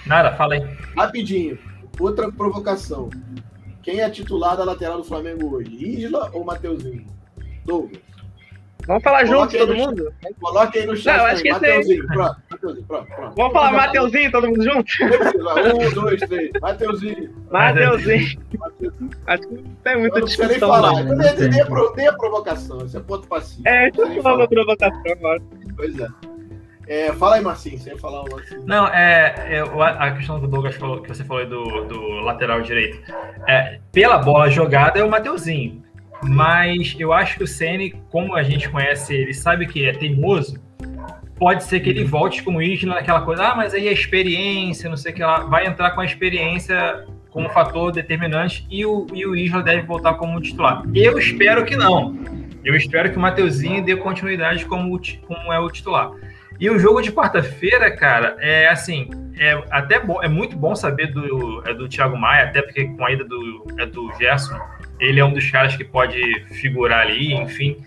[0.06, 0.60] Nada, fala aí.
[0.96, 1.58] Rapidinho,
[1.98, 3.10] outra provocação.
[3.82, 5.74] Quem é titular da lateral do Flamengo hoje?
[5.74, 7.06] Isla ou Mateuzinho?
[7.64, 8.00] Douglas.
[8.86, 10.14] Vamos falar junto, todo mundo?
[10.40, 11.16] Coloque aí no chat.
[11.18, 13.34] Não, acho que Mateuzinho, pronto, Mateuzinho, pronto, pronto.
[13.34, 14.92] Vamos falar Mateuzinho, todo mundo junto?
[15.02, 16.50] Um, dois, três.
[16.60, 17.30] Mateuzinho.
[17.50, 18.38] Mateuzinho.
[19.26, 20.50] Acho que tem muita eu discussão.
[20.50, 20.92] Nem falar.
[21.04, 23.66] Não, nem, nem, a, nem a provocação, isso é ponto passivo.
[23.66, 25.42] É, deixa eu falar uma provocação agora.
[25.76, 26.08] Pois é.
[26.88, 28.56] É, fala aí, Marcinho, você ia falar um assim.
[28.66, 33.00] Não, é, é, a questão do Douglas falou, que você falou do, do lateral direito.
[33.48, 35.82] É, pela bola jogada é o Mateuzinho.
[36.24, 40.60] Mas eu acho que o Ceni, como a gente conhece ele, sabe que é teimoso.
[41.42, 44.88] Pode ser que ele volte com o Isla naquela coisa, ah, mas aí a experiência,
[44.88, 49.08] não sei o que lá, vai entrar com a experiência como fator determinante e o,
[49.12, 50.84] e o Isla deve voltar como titular.
[50.94, 52.16] Eu espero que não.
[52.64, 54.96] Eu espero que o Mateuzinho dê continuidade como,
[55.26, 56.12] como é o titular.
[56.60, 61.08] E o jogo de quarta-feira, cara, é assim, é até bom, é muito bom saber
[61.08, 64.60] do, é do Thiago Maia, até porque com a ida do, é do Gerson,
[65.00, 67.78] ele é um dos caras que pode figurar ali, enfim.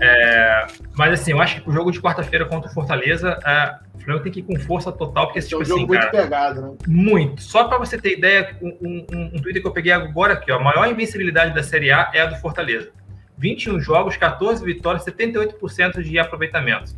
[0.00, 0.66] É,
[0.96, 4.24] mas assim, eu acho que o jogo de quarta-feira contra o Fortaleza, é, o Flamengo
[4.24, 6.62] tem que ir com força total, porque tipo, é um jogo assim, muito cara, pegado,
[6.62, 6.74] né?
[6.86, 7.42] Muito.
[7.42, 10.56] Só para você ter ideia, um, um, um, Twitter que eu peguei agora aqui, ó,
[10.56, 12.90] a maior invencibilidade da Série A é a do Fortaleza.
[13.38, 16.96] 21 jogos, 14 vitórias, 78% de aproveitamento.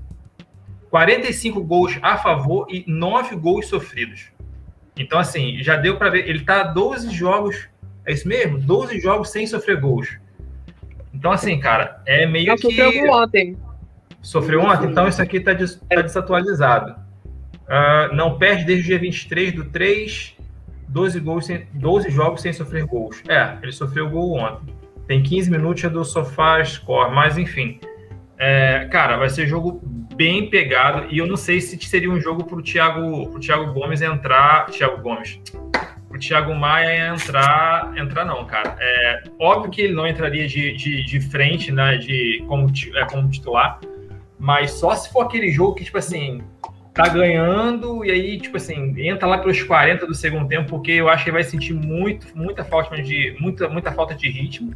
[0.90, 4.30] 45 gols a favor e 9 gols sofridos.
[4.96, 6.28] Então, assim, já deu para ver.
[6.28, 7.68] Ele está 12 jogos
[8.06, 8.56] é isso mesmo?
[8.56, 10.16] 12 jogos sem sofrer gols.
[11.26, 12.62] Então, assim, cara, é meio que.
[12.62, 13.56] Sofreu ontem.
[14.22, 14.86] Sofreu ontem?
[14.86, 15.74] Então, isso aqui tá, des...
[15.74, 16.92] tá desatualizado.
[16.92, 20.36] Uh, não perde desde o dia 23 do 3,
[20.86, 21.66] 12, gols sem...
[21.74, 23.24] 12 jogos sem sofrer gols.
[23.28, 24.72] É, ele sofreu gol ontem.
[25.08, 27.80] Tem 15 minutos do sofá score, mas enfim.
[28.38, 29.80] É, cara, vai ser jogo
[30.14, 34.00] bem pegado e eu não sei se seria um jogo pro Thiago, pro Thiago Gomes
[34.00, 34.66] entrar.
[34.66, 35.40] Thiago Gomes
[36.16, 38.76] o Thiago Maia entrar, entrar não, cara.
[38.80, 43.28] É óbvio que ele não entraria de, de, de frente, né, de como, é, como
[43.28, 43.78] titular,
[44.38, 46.42] mas só se for aquele jogo que, tipo assim,
[46.92, 51.08] tá ganhando e aí, tipo assim, entra lá pelos 40 do segundo tempo, porque eu
[51.08, 54.74] acho que ele vai sentir muito, muita falta de, muita, muita falta de ritmo.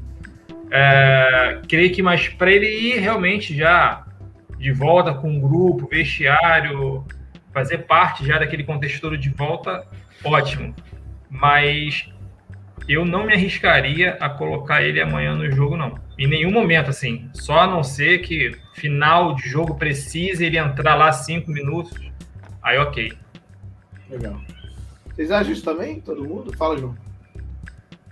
[0.70, 4.04] É, creio que, mas para ele ir realmente já
[4.58, 7.04] de volta com o grupo, vestiário,
[7.52, 9.84] fazer parte já daquele contexto todo de volta,
[10.22, 10.74] ótimo
[11.30, 12.10] mas
[12.88, 15.94] eu não me arriscaria a colocar ele amanhã no jogo, não.
[16.18, 17.30] Em nenhum momento, assim.
[17.32, 21.92] Só a não ser que final de jogo precise ele entrar lá cinco minutos.
[22.60, 23.12] Aí, ok.
[24.10, 24.40] Legal.
[25.14, 26.00] Vocês acham isso também?
[26.00, 26.54] Todo mundo?
[26.56, 26.96] Fala, João.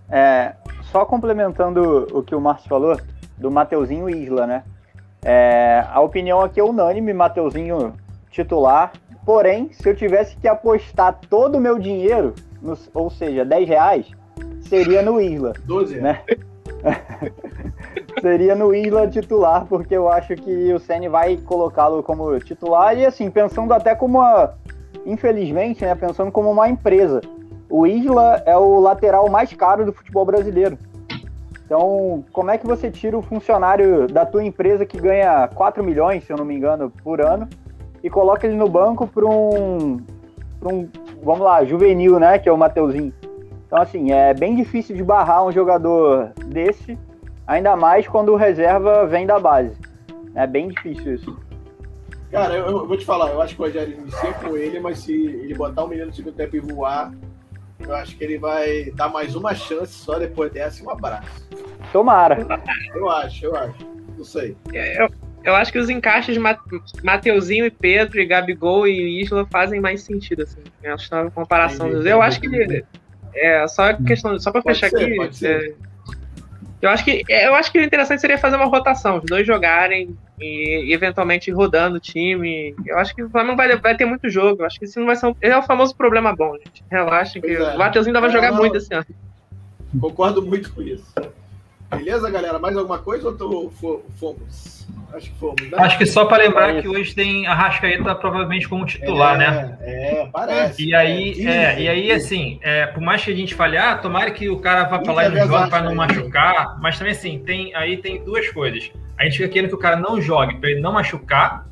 [0.09, 2.99] É, só complementando o que o Márcio falou,
[3.37, 4.65] do Mateuzinho Isla, né?
[5.23, 7.95] É, a opinião aqui é unânime, Mateuzinho
[8.31, 8.93] titular.
[9.25, 14.11] Porém, se eu tivesse que apostar todo o meu dinheiro no, ou seja, 10 reais,
[14.61, 15.53] seria no Isla.
[15.65, 16.23] 12 né?
[18.21, 23.07] seria no Isla titular, porque eu acho que o Ceni vai colocá-lo como titular e
[23.07, 24.55] assim, pensando até como uma.
[25.07, 25.95] Infelizmente, né?
[25.95, 27.21] Pensando como uma empresa.
[27.71, 30.79] O Isla é o lateral mais caro do futebol brasileiro.
[31.65, 36.25] Então, como é que você tira o funcionário da tua empresa que ganha 4 milhões,
[36.25, 37.47] se eu não me engano, por ano,
[38.03, 40.01] e coloca ele no banco para um,
[40.65, 40.89] um
[41.23, 42.39] vamos lá, juvenil, né?
[42.39, 43.13] Que é o Mateuzinho.
[43.67, 46.99] Então, assim, é bem difícil de barrar um jogador desse,
[47.47, 49.77] ainda mais quando o reserva vem da base.
[50.35, 51.39] É bem difícil isso.
[52.31, 55.01] Cara, eu, eu vou te falar, eu acho que o Rogério inicia com ele, mas
[55.01, 57.13] se ele botar um menino no segundo tempo e voar,
[57.81, 61.49] eu acho que ele vai dar mais uma chance só depois dessa e um abraço.
[61.93, 62.47] Tomara.
[62.95, 63.87] Eu acho, eu acho.
[64.17, 64.57] Não sei.
[64.73, 65.09] É, eu,
[65.45, 66.41] eu acho que os encaixes de
[67.03, 70.63] Mateuzinho e Pedro, e Gabigol e Isla fazem mais sentido, assim.
[70.83, 71.89] Eu acho que uma comparação.
[71.89, 72.85] Eu acho que.
[73.35, 74.39] É, só questão.
[74.39, 75.47] Só pra pode fechar ser, aqui.
[75.47, 75.73] É,
[76.81, 80.17] eu acho que eu acho que o interessante seria fazer uma rotação, os dois jogarem
[80.41, 82.75] e, eventualmente rodando o time.
[82.87, 84.63] Eu acho que o Flamengo vai, vai ter muito jogo.
[84.63, 86.85] Eu acho que isso não vai ser um, é o famoso problema bom, gente.
[86.91, 87.75] Relaxa que é.
[87.75, 89.07] o Mateuzinho ainda vai jogar não, muito esse ano.
[90.01, 91.05] Concordo muito com isso.
[91.91, 92.59] Beleza, galera?
[92.59, 94.87] Mais alguma coisa ou tô, fomos?
[95.13, 95.79] Acho que fomos, né?
[95.79, 99.79] Acho que só para lembrar que hoje tem a Rascaeta provavelmente como titular, é, né?
[99.81, 100.85] É, parece.
[100.85, 103.97] E aí, é, é e aí assim, é, por mais que a gente fale, ah,
[103.97, 107.13] tomara que o cara vá para lá e não jogue para não machucar, mas também
[107.13, 108.91] assim, tem, aí tem duas coisas.
[109.19, 111.68] A gente fica querendo que o cara não jogue para ele não machucar,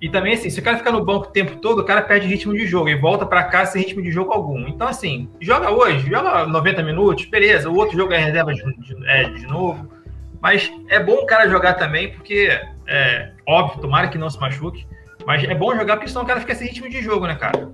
[0.00, 2.28] e também, assim, se o cara ficar no banco o tempo todo, o cara perde
[2.28, 4.68] ritmo de jogo e volta para cá sem ritmo de jogo algum.
[4.68, 7.68] Então, assim, joga hoje, joga 90 minutos, beleza.
[7.68, 9.92] O outro jogo é reserva de, de, é, de novo.
[10.40, 12.48] Mas é bom o cara jogar também, porque,
[12.86, 14.86] é óbvio, tomara que não se machuque.
[15.26, 17.68] Mas é bom jogar porque senão o cara fica sem ritmo de jogo, né, cara?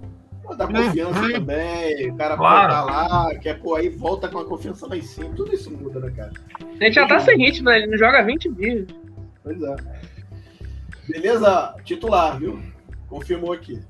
[0.56, 1.32] Dá confiança uhum.
[1.32, 2.68] também, o cara claro.
[2.68, 5.30] pode estar lá, quer pô, aí volta com a confiança lá em cima.
[5.34, 6.32] Tudo isso muda, né, cara?
[6.80, 7.78] A gente já tá sem ritmo, né?
[7.78, 8.86] Ele não joga 20 dias.
[9.42, 9.76] Pois é.
[11.09, 12.62] Beleza, titular, viu?
[13.09, 13.81] Confirmou aqui.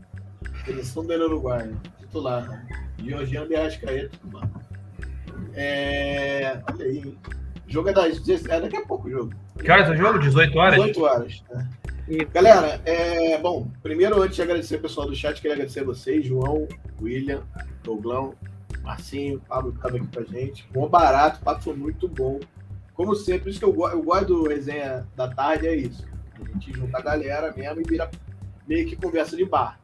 [0.65, 1.75] Seleção do Uruguai.
[1.99, 2.67] Titular.
[2.99, 4.19] Georgiano de Arrascaeta.
[5.55, 6.61] É...
[6.69, 7.19] Olha aí.
[7.67, 8.29] Jogo é das.
[8.29, 9.33] É daqui a pouco o jogo.
[9.59, 10.19] Que horas é o jogo?
[10.19, 10.75] 18 horas?
[10.75, 11.45] 18 horas.
[11.51, 11.85] É.
[12.07, 15.85] E, galera, é, bom, primeiro, antes de agradecer o pessoal do chat, queria agradecer a
[15.85, 16.69] vocês, João,
[17.01, 17.43] William,
[17.83, 18.35] Douglão,
[18.83, 20.69] Marcinho, Pablo que estava aqui com a gente.
[20.71, 22.41] Bom barato, o papo foi muito bom.
[22.93, 26.07] Como sempre, isso que eu, eu gosto do resenha da tarde é isso.
[26.53, 28.11] Gente junta a galera mesmo e vira
[28.67, 29.81] meio que conversa de bar.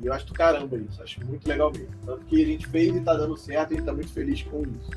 [0.00, 1.94] E eu acho do caramba isso, acho muito legal mesmo.
[2.06, 4.62] Tanto que a gente fez e tá dando certo, a gente tá muito feliz com
[4.62, 4.90] isso.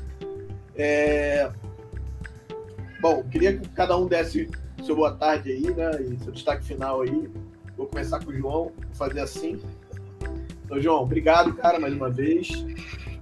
[0.76, 1.50] É...
[3.00, 4.48] Bom, queria que cada um desse
[4.84, 5.90] seu boa tarde aí, né?
[6.02, 7.28] E seu destaque final aí.
[7.76, 9.60] Vou começar com o João, vou fazer assim.
[10.64, 12.48] Então, João, obrigado, cara, mais uma vez.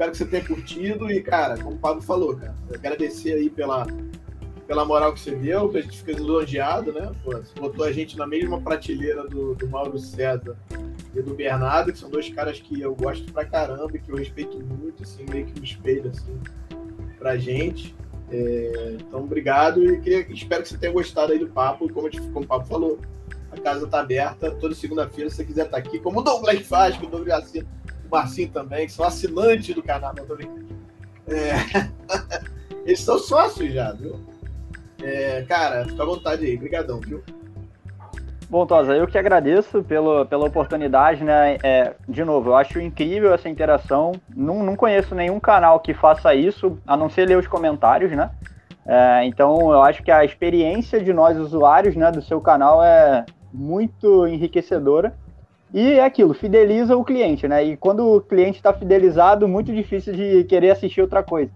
[0.01, 3.87] Espero que você tenha curtido e, cara, como o Pablo falou, cara, agradecer aí pela,
[4.71, 7.11] pela moral que você deu, que a gente fica elogiado, né?
[7.25, 10.57] Pô, você botou a gente na mesma prateleira do, do Mauro César
[11.13, 14.17] e do Bernardo, que são dois caras que eu gosto pra caramba e que eu
[14.17, 16.39] respeito muito, assim, meio que um espelho, assim,
[17.19, 17.97] pra gente.
[18.31, 21.93] É, então, obrigado e queria, espero que você tenha gostado aí do papo.
[21.93, 23.01] Como, gente, como o Papo falou,
[23.51, 26.65] a casa tá aberta toda segunda-feira, se você quiser estar tá aqui, como o Douglas
[26.65, 27.67] faz, que o Douglas assina,
[28.07, 30.39] o Marcinho também, que são assinantes do canal, não tô
[31.27, 31.55] É...
[32.87, 34.30] Eles são sócios já, viu?
[35.03, 36.57] É, cara, fica à vontade aí.
[36.57, 37.23] Obrigadão, viu?
[38.51, 41.57] Bom, Tosa, eu que agradeço pelo, pela oportunidade, né?
[41.63, 44.13] É, de novo, eu acho incrível essa interação.
[44.35, 48.31] Não, não conheço nenhum canal que faça isso, a não ser ler os comentários, né?
[48.85, 53.25] É, então, eu acho que a experiência de nós usuários, né, do seu canal é
[53.53, 55.15] muito enriquecedora.
[55.73, 57.63] E é aquilo, fideliza o cliente, né?
[57.63, 61.53] E quando o cliente está fidelizado, muito difícil de querer assistir outra coisa.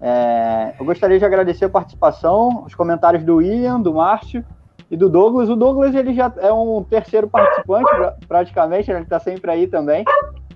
[0.00, 4.44] É, eu gostaria de agradecer a participação, os comentários do William, do Márcio
[4.90, 5.48] e do Douglas.
[5.48, 7.90] O Douglas ele já é um terceiro participante,
[8.26, 10.04] praticamente, ele está sempre aí também.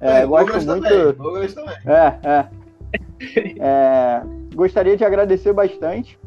[0.01, 0.89] É, é, gosto Douglas muito.
[0.89, 1.13] Também.
[1.13, 1.77] Douglas também.
[1.87, 2.47] É, é.
[3.61, 4.23] é,
[4.55, 6.19] gostaria de agradecer bastante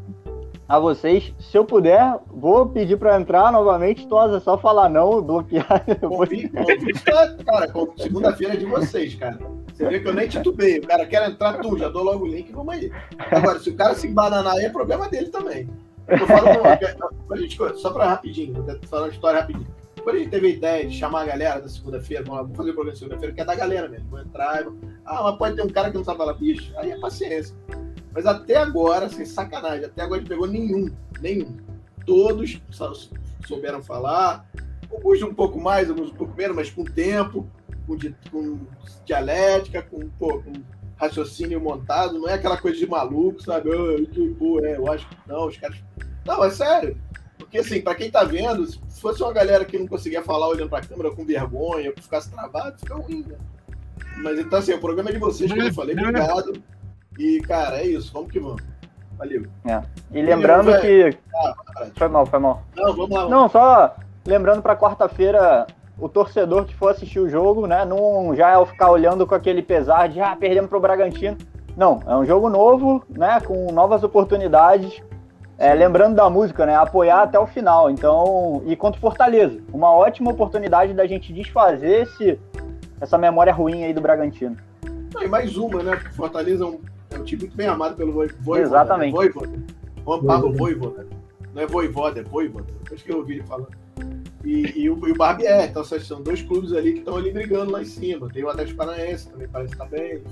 [0.68, 1.32] a vocês.
[1.38, 4.06] Se eu puder, vou pedir para entrar novamente.
[4.06, 5.84] Tosa, é só falar não, bloquear.
[7.04, 9.38] Tá, cara, segunda-feira é de vocês, cara.
[9.72, 10.78] Você vê que eu nem titubei.
[10.78, 12.90] O cara quer entrar, tu, já dou logo o link, vamos aí.
[13.30, 15.68] Agora, se o cara se embananar aí, é problema dele também.
[16.06, 16.46] Eu falo,
[17.28, 19.66] não, gente, só para rapidinho, vou falar uma história rapidinho.
[20.02, 22.74] Quando a gente teve a ideia de chamar a galera da segunda-feira, vamos fazer o
[22.74, 24.08] programa segunda-feira, que é da galera mesmo.
[24.08, 24.76] Vou entrar, vou...
[25.04, 26.72] ah, mas pode ter um cara que não sabe falar bicho.
[26.76, 27.54] Aí é paciência.
[28.12, 30.90] Mas até agora, sem sacanagem, até agora a gente pegou nenhum,
[31.20, 31.56] nenhum.
[32.06, 32.60] Todos
[33.46, 34.46] souberam falar,
[34.90, 37.48] alguns um pouco mais, alguns um pouco menos, mas com tempo,
[37.86, 37.96] com,
[38.30, 38.58] com
[39.04, 40.52] dialética, com, pô, com
[40.96, 43.70] raciocínio montado, não é aquela coisa de maluco, sabe?
[43.70, 45.78] Oh, pô, é, eu acho que não, os caras.
[46.26, 46.96] Não, é sério.
[47.38, 50.68] Porque, assim, para quem tá vendo, se fosse uma galera que não conseguia falar olhando
[50.68, 53.36] pra câmera com vergonha, que ficasse travado, fica ruim, né?
[54.18, 56.60] Mas então, assim, o programa é de vocês, como eu falei, obrigado.
[57.18, 58.62] E, cara, é isso, vamos que vamos.
[59.18, 59.46] Valeu.
[59.66, 59.82] É.
[60.12, 61.18] E lembrando que.
[61.34, 61.54] Ah,
[61.96, 62.62] foi mal, foi mal.
[62.76, 63.20] Não, vamos lá.
[63.22, 63.30] Vamos.
[63.30, 65.66] Não, só lembrando para quarta-feira
[65.98, 70.08] o torcedor que for assistir o jogo, né, não já ficar olhando com aquele pesar
[70.08, 71.36] de ah, perdemos para o Bragantino.
[71.76, 75.02] Não, é um jogo novo, né, com novas oportunidades.
[75.56, 77.90] É, lembrando da música, né, apoiar até o final.
[77.90, 82.38] Então, e contra o Fortaleza, uma ótima oportunidade da gente desfazer esse,
[83.00, 84.56] essa memória ruim aí do Bragantino.
[85.20, 85.96] E mais uma, né?
[86.14, 86.78] Fortaleza é um,
[87.10, 88.60] é um time muito bem amado pelo Voivoda.
[88.60, 89.12] Exatamente.
[89.12, 89.16] Né?
[89.16, 89.58] Voivoda.
[90.04, 91.06] Juan Pablo Voivoda.
[91.54, 92.66] Não é Voivoda, é Voivoda.
[92.82, 93.70] Depois que eu ouvi ele falando.
[94.44, 95.68] E, e, o, e o Barbier.
[95.70, 98.28] Então, são dois clubes ali que estão ali brigando lá em cima.
[98.28, 100.22] Tem o Atlético Paranaense, também parece estar bem.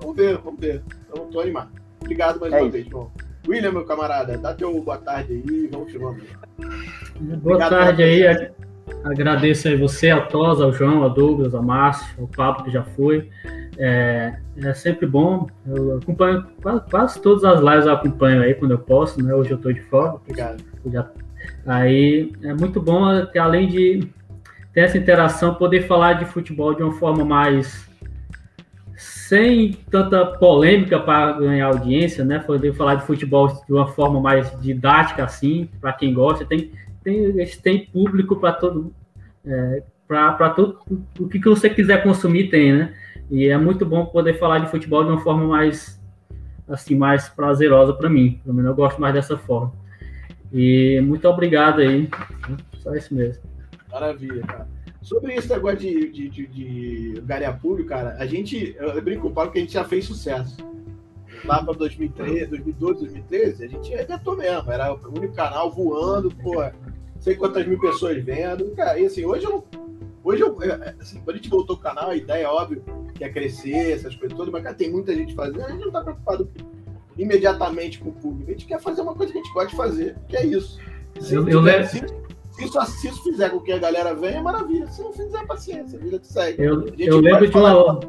[0.00, 0.82] Vamos ver, vamos ver.
[1.08, 1.70] Então, tô animado.
[2.00, 2.72] Obrigado mais é uma isso.
[2.72, 3.10] vez, bom.
[3.46, 6.22] William, meu camarada, dá teu boa tarde aí, vamos que vamos.
[6.58, 8.50] Boa Obrigado tarde aí,
[9.04, 12.82] agradeço aí você, a Tosa, ao João, a Douglas, a Márcio, o Papo que já
[12.82, 13.28] foi.
[13.76, 18.72] É, é sempre bom, eu acompanho quase, quase, todas as lives eu acompanho aí quando
[18.72, 19.34] eu posso, né?
[19.34, 20.14] Hoje eu tô de fora.
[20.14, 20.62] Obrigado.
[20.90, 21.08] Já,
[21.66, 24.08] aí é muito bom que além de
[24.72, 27.88] ter essa interação, poder falar de futebol de uma forma mais
[28.98, 32.38] sem tanta polêmica para ganhar audiência, né?
[32.38, 36.44] Poder falar de futebol de uma forma mais didática, assim, para quem gosta.
[36.44, 36.72] Tem,
[37.08, 38.92] tem, tem público para todo,
[39.44, 40.78] é, para todo
[41.18, 42.94] o que, que você quiser consumir tem, né?
[43.30, 46.00] E é muito bom poder falar de futebol de uma forma mais,
[46.66, 48.40] assim, mais prazerosa para mim.
[48.42, 49.72] Pelo menos eu gosto mais dessa forma.
[50.52, 52.08] E muito obrigado aí.
[52.78, 53.42] Só isso mesmo.
[53.90, 54.68] Maravilha, cara.
[55.02, 59.58] Sobre esse negócio de, de, de, de cara, a gente, eu brinco com o que
[59.58, 60.56] a gente já fez sucesso.
[61.44, 64.70] Lá para 2013, 2012, 2013, a gente arrebentou mesmo.
[64.72, 66.62] Era o único canal voando, pô,
[67.20, 68.70] sei quantas mil pessoas vendo.
[68.74, 69.64] Cara, e assim, hoje eu.
[70.22, 70.62] Hoje eu.
[70.62, 72.82] É, é, assim, quando a gente voltou o canal, a ideia é óbvio
[73.14, 75.92] que é crescer, essas coisas todas, mas cara, tem muita gente fazendo, a gente não
[75.92, 76.48] tá preocupado
[77.16, 78.50] imediatamente com o público.
[78.50, 80.78] A gente quer fazer uma coisa que a gente pode fazer, que é isso.
[81.18, 81.88] Se eu, eu lembro.
[81.88, 84.86] Se isso, se isso fizer com que a galera venha, é maravilha.
[84.88, 86.62] Se não fizer, paciência, a vida que segue.
[86.62, 88.00] Eu, eu lembro de uma.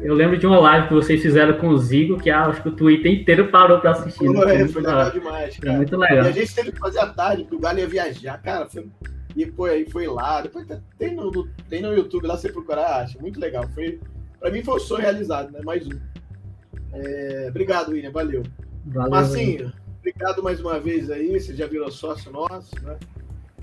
[0.00, 2.68] Eu lembro de uma live que vocês fizeram com o Zigo, que ah, acho que
[2.68, 4.26] o Twitter inteiro parou para assistir.
[4.26, 5.74] Pô, é, foi legal demais, cara.
[5.74, 6.24] É muito legal.
[6.24, 8.68] E a gente teve que fazer a tarde, porque o Galo ia viajar, cara.
[8.68, 8.88] Foi...
[9.36, 10.40] E foi aí, foi lá.
[10.40, 10.66] Depois
[10.98, 13.18] tem no, tem no YouTube lá, você procurar, acha.
[13.20, 13.68] Muito legal.
[13.74, 14.00] Foi,
[14.40, 15.60] pra mim foi um sonho realizado, né?
[15.64, 15.98] Mais um.
[16.92, 17.46] É...
[17.48, 18.10] Obrigado, William.
[18.10, 18.42] Valeu.
[18.86, 19.10] Valeu.
[19.10, 21.38] Marcinho, obrigado mais uma vez aí.
[21.38, 22.96] Você já virou sócio nosso, né?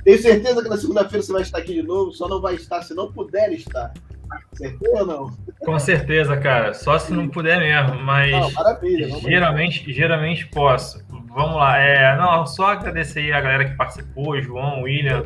[0.03, 2.84] Tenho certeza que na segunda-feira você vai estar aqui de novo, só não vai estar
[2.84, 3.91] se não puder estar.
[4.93, 5.38] Ou não?
[5.60, 6.73] Com certeza, cara.
[6.73, 11.06] Só se não puder mesmo, mas não, maravilha, geralmente, geralmente posso.
[11.35, 11.77] Vamos lá.
[11.77, 15.26] É, não, só agradecer aí a galera que participou, João, William,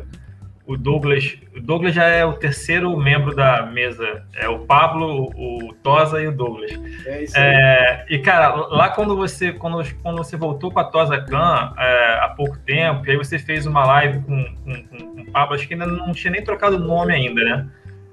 [0.66, 1.36] o Douglas.
[1.56, 4.24] O Douglas já é o terceiro membro da mesa.
[4.34, 6.70] É o Pablo, o Tosa e o Douglas.
[7.06, 7.44] É isso aí.
[7.44, 12.18] É, e, cara, lá quando você, quando, quando você voltou com a Tosa Khan é,
[12.22, 15.54] há pouco tempo, e aí você fez uma live com, com, com, com o Pablo,
[15.54, 17.66] acho que ainda não tinha nem trocado o nome ainda, né?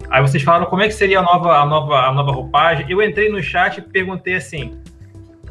[0.10, 2.86] Aí vocês falaram como é que seria a nova, a nova, a nova roupagem.
[2.90, 4.80] Eu entrei no chat e perguntei assim: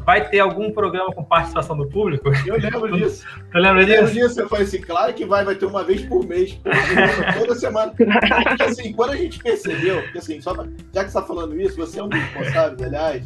[0.07, 2.29] vai ter algum programa com participação do público?
[2.45, 3.27] Eu lembro disso.
[3.53, 3.97] Eu lembro disso?
[3.97, 4.39] Eu lembro disso.
[4.39, 6.57] Eu falei assim, claro que vai, vai ter uma vez por mês,
[7.37, 7.91] toda semana.
[7.91, 10.63] Porque assim, quando a gente percebeu, porque assim, só, já
[11.03, 13.25] que você está falando isso, você é um dos responsáveis, aliás,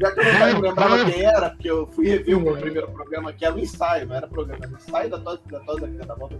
[0.00, 3.30] já que eu não lembrava quem era, porque eu fui rever o meu primeiro programa,
[3.34, 6.14] que era o ensaio, não era programa, era o ensaio da tosa da tosa da
[6.14, 6.36] volta.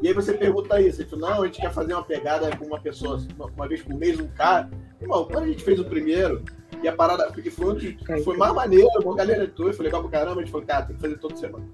[0.00, 2.66] E aí você pergunta isso, ele falou, não, a gente quer fazer uma pegada com
[2.66, 4.70] uma pessoa, uma, uma vez por mês, um cara.
[5.00, 6.44] Irmão, quando a gente fez o primeiro,
[6.86, 10.20] e a parada, porque foi, onde, foi mais maneiro, uma galera entrou foi legal pra
[10.20, 10.40] caramba.
[10.40, 11.64] A gente falou, cara, tem que fazer toda semana.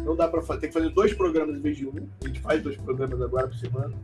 [0.00, 2.08] Não dá pra fazer, tem que fazer dois programas em vez de um.
[2.22, 3.94] A gente faz dois programas agora por semana.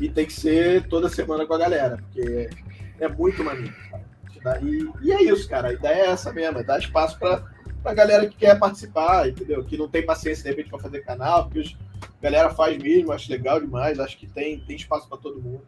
[0.00, 2.48] E tem que ser toda semana com a galera, porque
[2.98, 3.74] é muito maneiro.
[4.62, 5.68] E, e é isso, cara.
[5.68, 7.44] A ideia é essa mesmo, é dar espaço pra,
[7.82, 9.62] pra galera que quer participar, entendeu?
[9.62, 13.12] Que não tem paciência, de repente, pra fazer canal, porque os, a galera faz mesmo,
[13.12, 15.60] acho legal demais, acho que tem, tem espaço para todo mundo.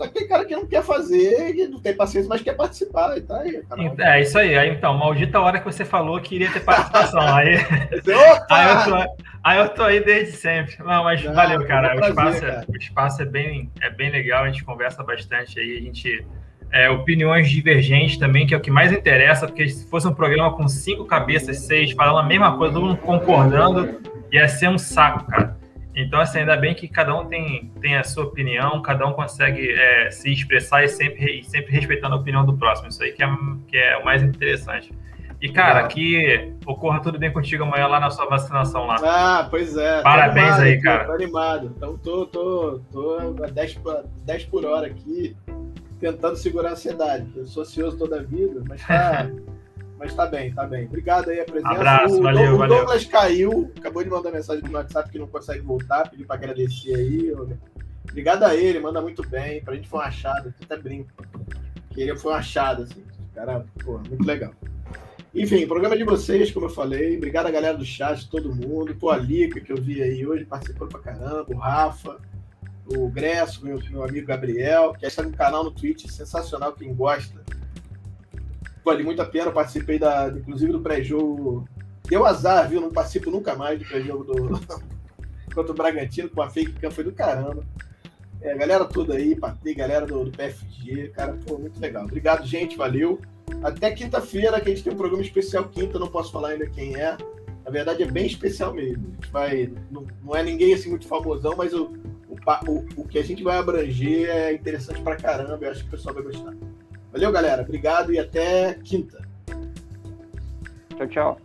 [0.00, 3.18] Só que tem cara que não quer fazer, e não tem paciência, mas quer participar.
[3.18, 3.62] E tá aí,
[3.98, 4.56] É isso aí.
[4.56, 4.70] aí.
[4.70, 7.20] Então, maldita hora que você falou que iria ter participação.
[7.36, 7.56] aí,
[8.48, 9.14] aí, eu tô,
[9.44, 10.78] aí eu tô aí desde sempre.
[10.78, 11.94] Não, mas não, valeu, cara.
[11.94, 12.66] O, espaço, é, cara.
[12.66, 16.26] o espaço é bem, é bem legal, a gente conversa bastante aí, a gente.
[16.72, 20.56] É, opiniões divergentes também, que é o que mais interessa, porque se fosse um programa
[20.56, 24.00] com cinco cabeças, seis, falando a mesma coisa, todo mundo concordando,
[24.32, 25.59] ia ser um saco, cara.
[26.00, 29.70] Então, assim, ainda bem que cada um tem, tem a sua opinião, cada um consegue
[29.70, 32.88] é, se expressar e sempre, sempre respeitando a opinião do próximo.
[32.88, 33.28] Isso aí que é,
[33.68, 34.92] que é o mais interessante.
[35.40, 38.96] E, cara, que ocorra tudo bem contigo amanhã lá na sua vacinação lá.
[39.02, 40.02] Ah, pois é.
[40.02, 41.04] Parabéns animado, aí, cara.
[41.06, 41.72] Tô animado.
[41.76, 45.34] Então, tô, tô, tô a 10 por, 10 por hora aqui,
[45.98, 47.26] tentando segurar a ansiedade.
[47.34, 49.30] Eu sou ansioso toda a vida, mas tá...
[50.00, 50.86] Mas tá bem, tá bem.
[50.86, 51.74] Obrigado aí a presença.
[51.74, 52.78] Abraço, o, valeu, o valeu.
[52.78, 56.94] Douglas caiu, acabou de mandar mensagem no WhatsApp que não consegue voltar, pediu para agradecer
[56.94, 57.30] aí.
[58.08, 59.62] Obrigado a ele, manda muito bem.
[59.62, 61.10] Pra gente foi um achado, até brinco.
[61.90, 63.04] Que ele foi um achado, assim.
[63.34, 64.54] Cara, pô, muito legal.
[65.34, 67.18] Enfim, programa de vocês, como eu falei.
[67.18, 68.94] Obrigado a galera do chat, todo mundo.
[68.94, 71.44] Pô, a Lica, que eu vi aí hoje, participou pra caramba.
[71.46, 72.16] O Rafa,
[72.86, 77.44] o Gresso, meu, meu amigo Gabriel, que está no canal no Twitch, sensacional, quem gosta.
[78.84, 81.68] Vale muito a pena, participei da, inclusive do pré-jogo.
[82.08, 82.80] Deu azar, viu?
[82.80, 84.60] Não participo nunca mais do pré-jogo do
[85.54, 87.64] contra o Bragantino, com a fake cam foi do caramba.
[88.40, 92.04] É, galera toda aí, Patê, galera do, do PFG, cara, pô, muito legal.
[92.04, 93.20] Obrigado, gente, valeu.
[93.62, 96.96] Até quinta-feira, que a gente tem um programa especial quinta, não posso falar ainda quem
[96.96, 97.16] é.
[97.64, 99.14] Na verdade, é bem especial mesmo.
[99.30, 101.92] Vai, não, não é ninguém assim muito famosão, mas o,
[102.28, 102.36] o,
[102.66, 105.58] o, o que a gente vai abranger é interessante pra caramba.
[105.60, 106.54] Eu acho que o pessoal vai gostar.
[107.12, 107.62] Valeu, galera.
[107.62, 109.20] Obrigado e até quinta.
[110.96, 111.40] Tchau, tchau.